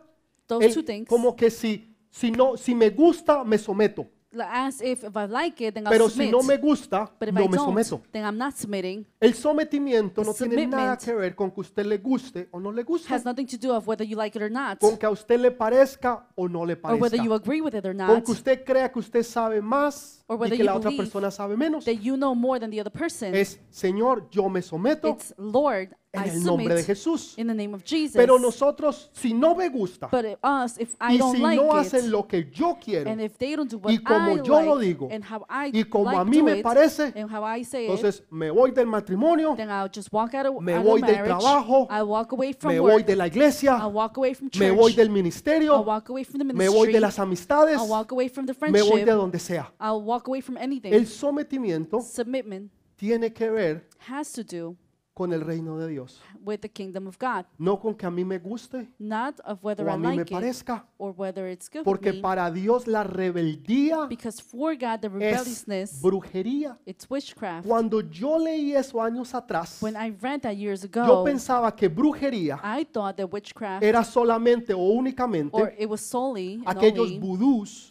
[0.49, 4.07] el- como que si, si, no, si me gusta, me someto.
[4.33, 6.31] Li- as if if I like it, then I'll Pero si submit.
[6.33, 8.03] no me gusta, but if no I me don't, someto.
[8.12, 9.07] then I'm not submitting.
[9.20, 12.83] El sometimiento no tiene nada que ver con que usted le guste o no le
[12.85, 15.11] guste, Has nothing to do of whether you like it or not, con que a
[15.11, 18.07] usted le parezca o no le or whether parezca, you agree with it or con
[18.07, 20.91] not, que usted crea que usted sabe más Or y whether que you la otra
[20.91, 21.85] believe persona sabe menos.
[21.85, 23.35] that you know more than the other person.
[23.35, 27.35] Es, Señor, yo me someto It's Lord, en I el nombre de Jesús.
[27.39, 28.17] in the name of Jesus.
[28.17, 31.57] Pero nosotros, si no me gusta but if us, if I y don't si like
[31.63, 34.33] no it, hacen lo que yo quiero, and if they don't do what y como
[34.33, 37.13] I yo lo digo, and how I y como like a mí me it, parece,
[37.15, 40.47] and how I say it, entonces me voy del matrimonio, then I'll just walk out
[40.47, 42.93] of, me out voy of del trabajo, I'll walk away from me work.
[42.93, 44.61] voy de la iglesia, I'll walk away from church.
[44.61, 46.77] me voy del I'll ministerio, walk away from the me ministry.
[46.77, 48.91] voy de las amistades, I'll walk away from the me friendship.
[48.91, 49.71] voy de donde sea.
[49.79, 50.93] I'll walk away from anything.
[50.93, 54.77] El sometimiento Submitment tiene que ver has to do
[55.21, 58.25] con el reino de Dios, with the kingdom of God, no con que a mí
[58.25, 61.68] me guste not of whether o I a mí me it parezca, or whether it's
[61.68, 62.23] good porque me.
[62.23, 66.79] para Dios la rebeldía Because for God, the es rebelliousness, brujería.
[66.87, 67.66] it's witchcraft.
[67.68, 71.89] Cuando yo leí eso años atrás, When I read that years yo ago, pensaba que
[71.91, 77.89] brujería I thought that witchcraft, era solamente o or únicamente it was solely aquellos vudús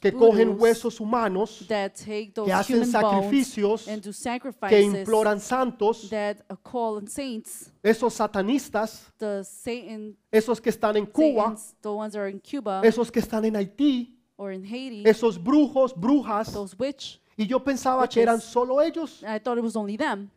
[0.00, 4.12] que cogen huesos humanos, that take those que hacen sacrificios, and do
[4.68, 11.06] que imploran santos, that call on saints, esos satanistas, the Satan, esos que están en
[11.06, 14.62] Cuba, Satans, the ones that are in Cuba esos que están en Haití, or in
[14.62, 16.52] Haiti, esos brujos, brujas.
[16.52, 17.20] those witch.
[17.38, 19.22] Y yo pensaba que eran solo ellos.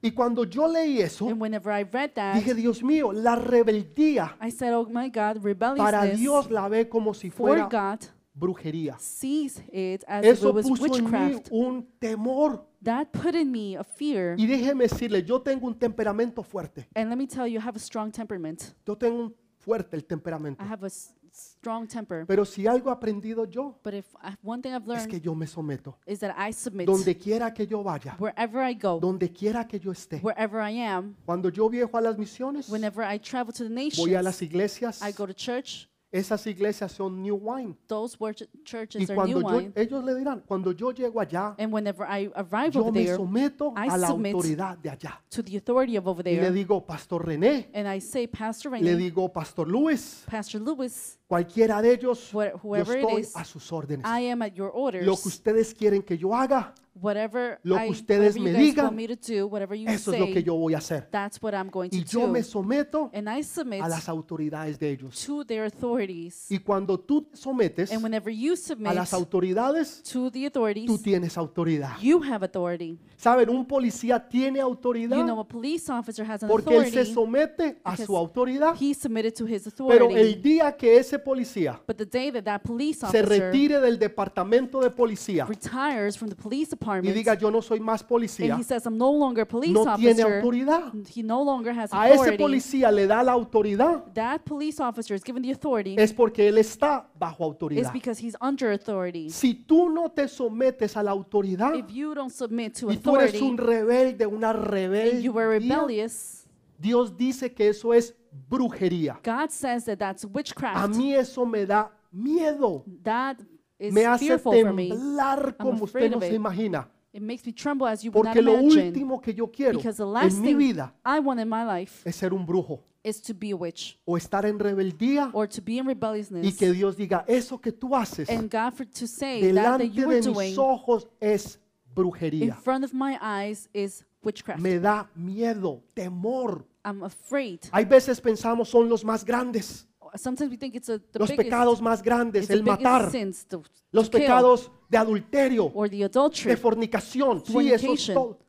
[0.02, 4.36] Y cuando yo leí eso, And whenever I read that, dije, Dios mío, la rebeldía
[4.42, 5.42] I said, oh my God,
[5.78, 8.98] para Dios la ve como si fuera God brujería.
[9.00, 11.48] sees it as if Eso it was puso en mí witchcraft.
[11.52, 12.66] un temor.
[12.84, 14.36] That put in me a fear.
[14.40, 16.88] Y déjeme decirle, yo tengo un temperamento fuerte.
[16.96, 18.62] And let me tell you, I have a strong temperament.
[18.88, 20.64] Yo tengo un fuerte el temperamento.
[20.64, 22.26] I have a s- strong temper.
[22.26, 25.20] Pero si algo he aprendido yo, But if I, one thing I've es learned que
[25.20, 25.98] yo me someto.
[26.08, 29.78] is that I submit Donde quiera que yo vaya, wherever I go, donde quiera que
[29.80, 30.22] yo esté.
[30.24, 34.16] wherever I am, Cuando yo viajo a las misiones, whenever I travel to the voy
[34.16, 35.02] a las nations, iglesias.
[35.04, 35.90] I go to church.
[36.12, 37.76] Esas iglesias son New Wine.
[37.88, 39.72] Those worch- Y churches are cuando new yo, wine.
[39.76, 43.16] ellos le dirán, cuando yo llego allá, And whenever I arrive yo over me there
[43.18, 45.22] someto I a la submit autoridad de allá.
[45.30, 48.72] to the authority of over Y le there, digo, Pastor René, and I say, Pastor
[48.72, 53.36] le Rainey, digo, Pastor Luis, Pastor Lewis, cualquiera de ellos, yo whoever it estoy is,
[53.36, 54.04] a sus órdenes.
[54.06, 55.06] I am at your orders.
[55.06, 58.62] Lo que ustedes quieren que yo haga, whatever lo que I, ustedes whatever me guys
[58.76, 60.80] digan, want me to do, whatever you eso es say, lo que yo voy a
[60.80, 61.08] hacer.
[61.12, 62.46] that's what I'm going to Y yo me do.
[62.46, 65.24] someto And I submit a las autoridades de ellos.
[65.26, 66.48] to their authorities.
[66.50, 70.48] Y cuando tú te sometes And whenever you a submit las autoridades, to the tú
[70.48, 71.98] authorities, tienes autoridad.
[72.02, 73.00] you have authority.
[73.18, 73.50] ¿Saben?
[73.50, 77.14] Un policía tiene autoridad You know, a police officer has an porque él se authority.
[77.14, 78.76] somete a because su autoridad.
[78.80, 80.20] He submitted to his Pero authority.
[80.20, 83.98] el día que ese policía But the day that that police se officer retire del
[84.00, 88.10] departamento de policía retires from the police y department diga yo no soy más and
[88.10, 90.94] policía, he says, I'm no longer a police no tiene officer, autoridad.
[91.16, 92.38] he no longer has A ese authority.
[92.44, 96.58] policía le da la autoridad That police officer is given the authority es porque él
[96.58, 97.94] está bajo is autoridad.
[97.94, 99.30] because he's under authority.
[99.30, 103.16] Si tú no te sometes a la autoridad If you don't submit to y tú
[103.16, 106.46] eres authority un rebelde, una and you were rebelde, rebellious,
[106.78, 108.16] Dios dice que eso es
[108.50, 109.20] brujería.
[109.24, 110.96] God says that that's A witchcraft.
[110.96, 112.84] mí eso me da miedo.
[113.04, 113.38] That
[113.78, 114.90] is Me hace fearful for me.
[114.90, 116.36] temblar como usted afraid no of se it.
[116.36, 116.88] imagina.
[117.12, 118.88] It makes me tremble as you would not Porque lo imagine.
[118.92, 121.64] último que yo quiero Because the last en mi thing vida I want in my
[121.66, 125.48] life es ser un brujo is to be a witch o estar en rebeldía or
[125.48, 126.56] to be in y rebelliousness.
[126.58, 129.90] que Dios diga, eso que tú haces And God for to say that that delante
[129.92, 132.56] you were de doing mis ojos es in brujería.
[132.62, 134.62] front of my eyes is witchcraft.
[134.62, 136.64] Me da miedo, temor.
[136.84, 137.60] I'm afraid.
[137.72, 139.86] Hay veces pensamos son los más grandes,
[140.16, 143.60] Sometimes we think it's a, the los biggest, pecados más grandes, el matar, sins, to,
[143.62, 146.56] to los kill, pecados de adulterio, or the de adultery.
[146.56, 147.44] fornicación.
[147.46, 148.40] Sí, eso es todo.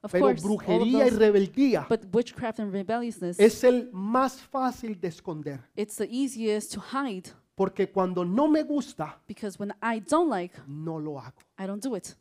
[0.00, 5.08] Of Pero course, brujería y rebeldía but witchcraft and rebelliousness, es el más fácil de
[5.08, 5.60] esconder.
[5.74, 10.54] it's the easiest to hide Porque cuando no me gusta, because when I don't like,
[10.68, 11.40] no lo hago.
[11.58, 12.14] I don't do it.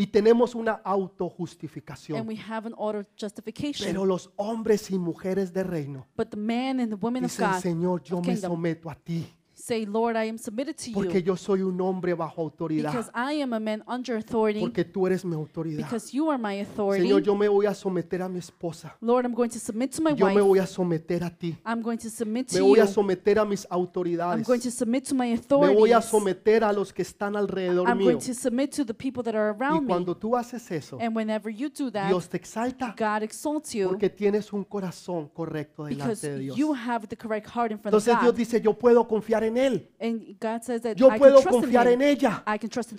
[0.00, 2.26] Y tenemos una And autojustificación.
[2.26, 3.86] we have an auto justification.
[3.86, 7.50] Pero los hombres y mujeres de reino But the man and the women of dicen,
[7.50, 9.26] God Señor, yo of me kingdom someto a ti.
[9.70, 12.90] Say, Lord, I am submitted to Porque you yo soy un hombre bajo autoridad.
[12.92, 15.84] because I am a man under authority Porque tú eres mi autoridad.
[15.84, 17.04] because you are my authority.
[17.06, 18.96] Señor, yo me voy a someter a mi esposa.
[19.00, 20.40] Lord, I'm going to submit to my Yo me wife.
[20.44, 21.56] voy a someter a ti.
[21.64, 22.82] I'm going to submit Me to voy you.
[22.82, 24.46] a someter a mis I'm autoridades.
[24.46, 26.04] going to submit to my Me voy a authorities.
[26.10, 28.06] someter a los que están alrededor I'm mío.
[28.12, 29.88] going to submit to the people that are Y around me.
[29.88, 33.88] cuando tú haces eso, And whenever you do that, Dios te exalta God exalts you
[33.88, 36.56] porque tienes un corazón correcto because delante de Dios.
[36.56, 38.36] you have the correct heart in front of Entonces Dios God.
[38.38, 39.90] dice, yo puedo confiar en Él.
[40.00, 42.44] And God says that Yo I can puedo trust in confiar en ella.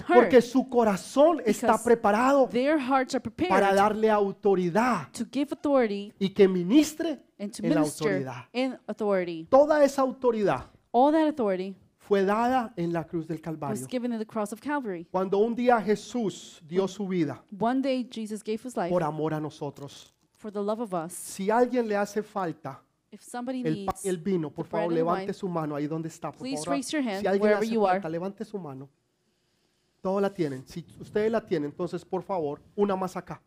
[0.07, 2.49] Porque su corazón está preparado
[3.49, 5.09] para darle autoridad
[6.19, 8.45] y que ministre en la autoridad.
[9.49, 13.88] Toda esa autoridad All that authority fue dada en la cruz del Calvario.
[13.88, 15.07] given in the cross of Calvary.
[15.09, 19.33] Cuando un día Jesús dio su vida One day Jesus gave his life por amor
[19.33, 20.13] a nosotros.
[20.33, 21.13] for the love of us.
[21.13, 22.81] Si alguien le hace falta
[23.11, 25.33] If somebody el pan needs y el vino, por the bread favor, and levante wine,
[25.33, 26.31] su mano ahí donde está.
[26.31, 26.71] Por please favor.
[26.77, 27.95] raise your hand Si alguien wherever hace you are.
[27.99, 28.89] falta, levante su mano.
[30.01, 30.65] Todos la tienen.
[30.67, 33.41] Si ustedes la tienen, entonces, por favor, una más acá.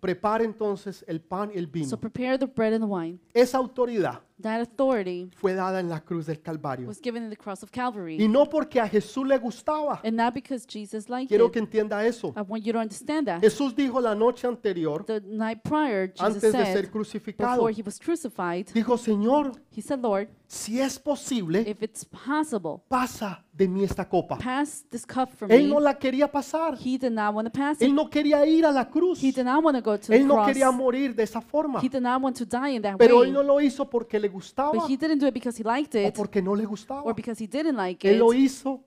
[0.00, 1.86] Prepare entonces el pan y el vino.
[1.88, 3.18] So prepare the bread and the wine.
[3.34, 6.86] Esa autoridad That authority fue dada en la cruz del Calvario.
[6.88, 8.28] was given in the cross of Y Calvary.
[8.28, 10.00] no porque a Jesús le gustaba.
[10.04, 11.52] And not because Jesus liked Quiero it.
[11.52, 12.32] que entienda eso.
[12.36, 13.40] I want you to understand that.
[13.40, 17.82] Jesús dijo la noche anterior, The night prior, Jesus antes de ser crucificado, before he
[17.82, 23.68] was crucified, dijo, Señor, he said, Lord, si es posible, if it's possible, pasa de
[23.68, 24.36] mí esta copa.
[24.38, 25.68] pass this cup from Él me.
[25.68, 26.76] no la quería pasar.
[26.76, 27.94] He did not want to pass Él it.
[27.94, 29.22] no quería ir a la cruz.
[29.22, 30.48] He did not want to go to the Él no cross.
[30.48, 31.80] quería morir de esa forma.
[31.80, 33.30] He did not want to die in that Pero él way.
[33.32, 35.98] no lo hizo porque le gustaba But he didn't do it because he liked o
[35.98, 37.02] it porque no le gustaba.
[37.02, 38.18] or because he didn't like Él it.
[38.20, 38.82] lo hizo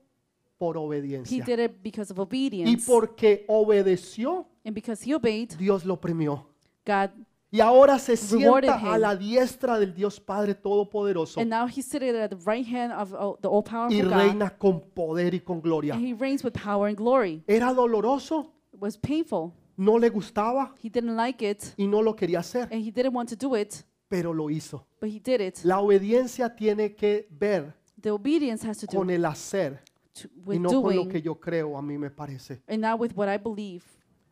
[0.57, 1.45] por He obediencia.
[1.45, 2.86] did it because of Y obedience.
[2.88, 6.48] porque obedeció, And because he obeyed, Dios lo premió.
[6.86, 7.11] God,
[7.52, 9.02] Y ahora se Rewarded sienta a him.
[9.02, 13.14] la diestra del Dios Padre Todopoderoso and now he's sitting at the right hand of
[13.14, 14.11] oh, the y all-powerful God.
[14.18, 15.94] reina con poder y con gloria.
[15.94, 17.44] And he reigns with power and glory.
[17.45, 19.52] Era doloroso, It was painful.
[19.78, 23.14] no le gustaba He didn't like it, y no lo quería hacer, and he didn't
[23.14, 23.84] want to do it,
[24.18, 24.85] pero lo hizo.
[25.02, 25.57] but he did it.
[25.64, 29.81] La obediencia tiene que ver The obedience has to do con el hacer
[30.14, 32.61] to, y with no con lo que yo creo, a mí me parece.
[32.68, 33.84] and not with what I believe.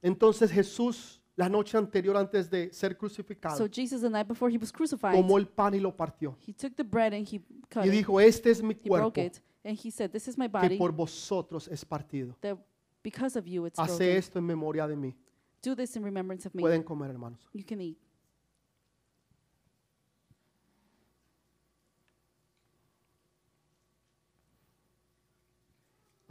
[0.01, 4.57] Entonces Jesús, la noche anterior antes de ser crucificado, So Jesus, the night before he
[4.57, 6.35] was crucified, tomó el pan y lo partió.
[6.47, 7.39] he took the bread and he
[7.69, 7.91] cut Y it.
[7.93, 10.77] dijo, este es mi He broke it, and he said, "This is my que body
[10.77, 12.35] por vosotros es partido.
[12.41, 12.57] that
[13.03, 14.17] because of you it's Hace broken.
[14.17, 15.15] esto en memoria de mí.
[15.63, 16.61] Do this in remembrance of me.
[16.61, 17.39] Pueden comer, hermanos.
[17.53, 17.97] You can eat."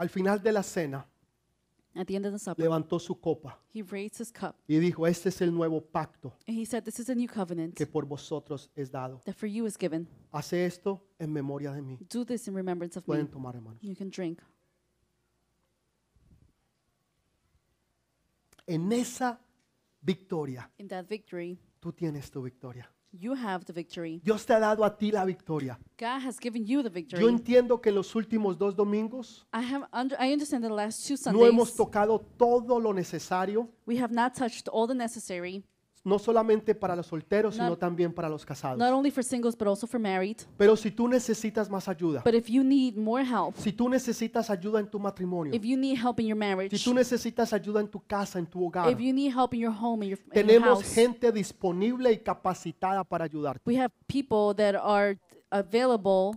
[0.01, 1.07] Al final de la cena,
[1.93, 5.05] At the end of the supper, levantó su copa he raised his cup y dijo,
[5.05, 8.05] este es el nuevo pacto and he said, "This is a new covenant que por
[8.07, 9.21] vosotros es dado.
[9.25, 10.07] that for you is given.
[10.31, 11.99] Hace esto en memoria de mí.
[12.09, 13.79] Do this in remembrance of me." Pueden tomar, hermanos.
[13.83, 14.41] You can drink.
[18.65, 19.39] En esa
[20.01, 22.91] victoria, In that victory, tú tienes tu victoria.
[23.11, 24.21] You have the victory.
[24.23, 25.77] Dios te ha dado a ti la victoria.
[25.97, 27.21] God has given you the victory.
[27.21, 31.07] Yo entiendo que en los últimos dos domingos I have under, I understand the last
[31.07, 35.63] two no hemos Sundays tocado todo lo necesario, we have not touched all the necessary,
[36.03, 38.81] no solamente para los solteros, Not- sino también para los not casados.
[38.91, 40.37] only for singles but also for married.
[40.57, 44.49] Pero si tú necesitas más ayuda, But if you need more help, si tú necesitas
[44.49, 47.81] ayuda en tu matrimonio, if you need help in your marriage, si tú necesitas ayuda
[47.81, 50.19] en tu casa, en tu hogar, if you need help in your home, in your,
[50.19, 53.61] in your tenemos house, gente disponible y capacitada para ayudarte.
[53.65, 55.19] we have people that are
[55.51, 56.33] available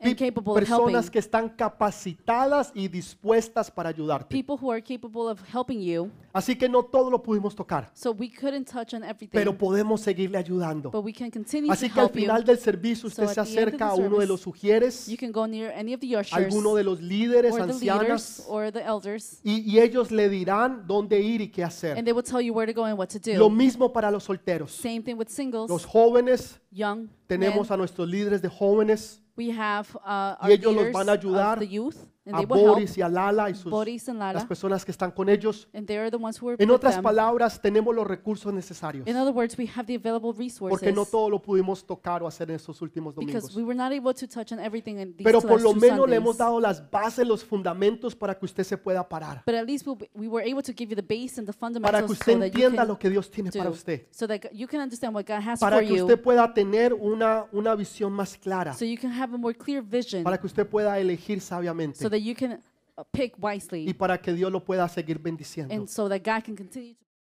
[0.00, 0.86] Pi- and capable of helping.
[0.94, 4.28] Personas que están capacitadas y dispuestas para ayudarte.
[4.28, 6.10] People who are capable of helping you.
[6.38, 10.00] Así que no todo lo pudimos tocar, So we couldn't touch on everything, pero podemos
[10.00, 10.90] seguirle ayudando.
[10.90, 12.20] but we can continue Así to que al help you.
[12.22, 14.28] final del servicio So usted se at the end of acerca a uno de service,
[14.28, 17.66] los sugieres, You can go near any of the ushers alguno de los líderes, or
[17.66, 21.64] the leaders ancianas, or the elders, y, y ellos le dirán dónde ir y qué
[21.64, 21.96] hacer.
[21.98, 23.50] and they will tell you where to go and what to Lo do.
[23.50, 24.70] mismo para los solteros.
[24.70, 27.72] Same thing with singles, Los jóvenes, young tenemos men.
[27.72, 31.58] a nuestros líderes de jóvenes, We have uh, our ellos los leaders van a ayudar
[31.58, 31.94] of the youth,
[32.28, 34.84] and a they will help Boris y a Lala y sus, Boris and las personas
[34.84, 35.68] que están con ellos.
[35.72, 37.02] and they are the ones who are En with otras them.
[37.02, 41.10] palabras, tenemos los recursos necesarios, In other words, we have the available porque no resources
[41.10, 43.56] todo lo pudimos tocar o hacer en estos últimos because domingos.
[43.56, 45.72] we were not able to touch on everything in these Pero two por last lo
[45.74, 49.42] two menos le hemos dado las bases, los fundamentos para que usted se pueda parar,
[49.46, 51.52] But at least we'll be- we were able to give you the base and the
[51.52, 53.70] para que fundamentals usted so that you entienda can lo que Dios tiene para do,
[53.72, 56.52] usted, so that you can understand what God has para for que you, usted pueda
[56.52, 60.38] tener una, una visión más clara, so you can have a more clear vision, para
[60.38, 61.98] que usted pueda elegir sabiamente.
[61.98, 62.62] So that you can
[62.96, 65.74] uh, pick y wisely, para que Dios lo pueda seguir bendiciendo.
[65.74, 67.00] and so that God can continue to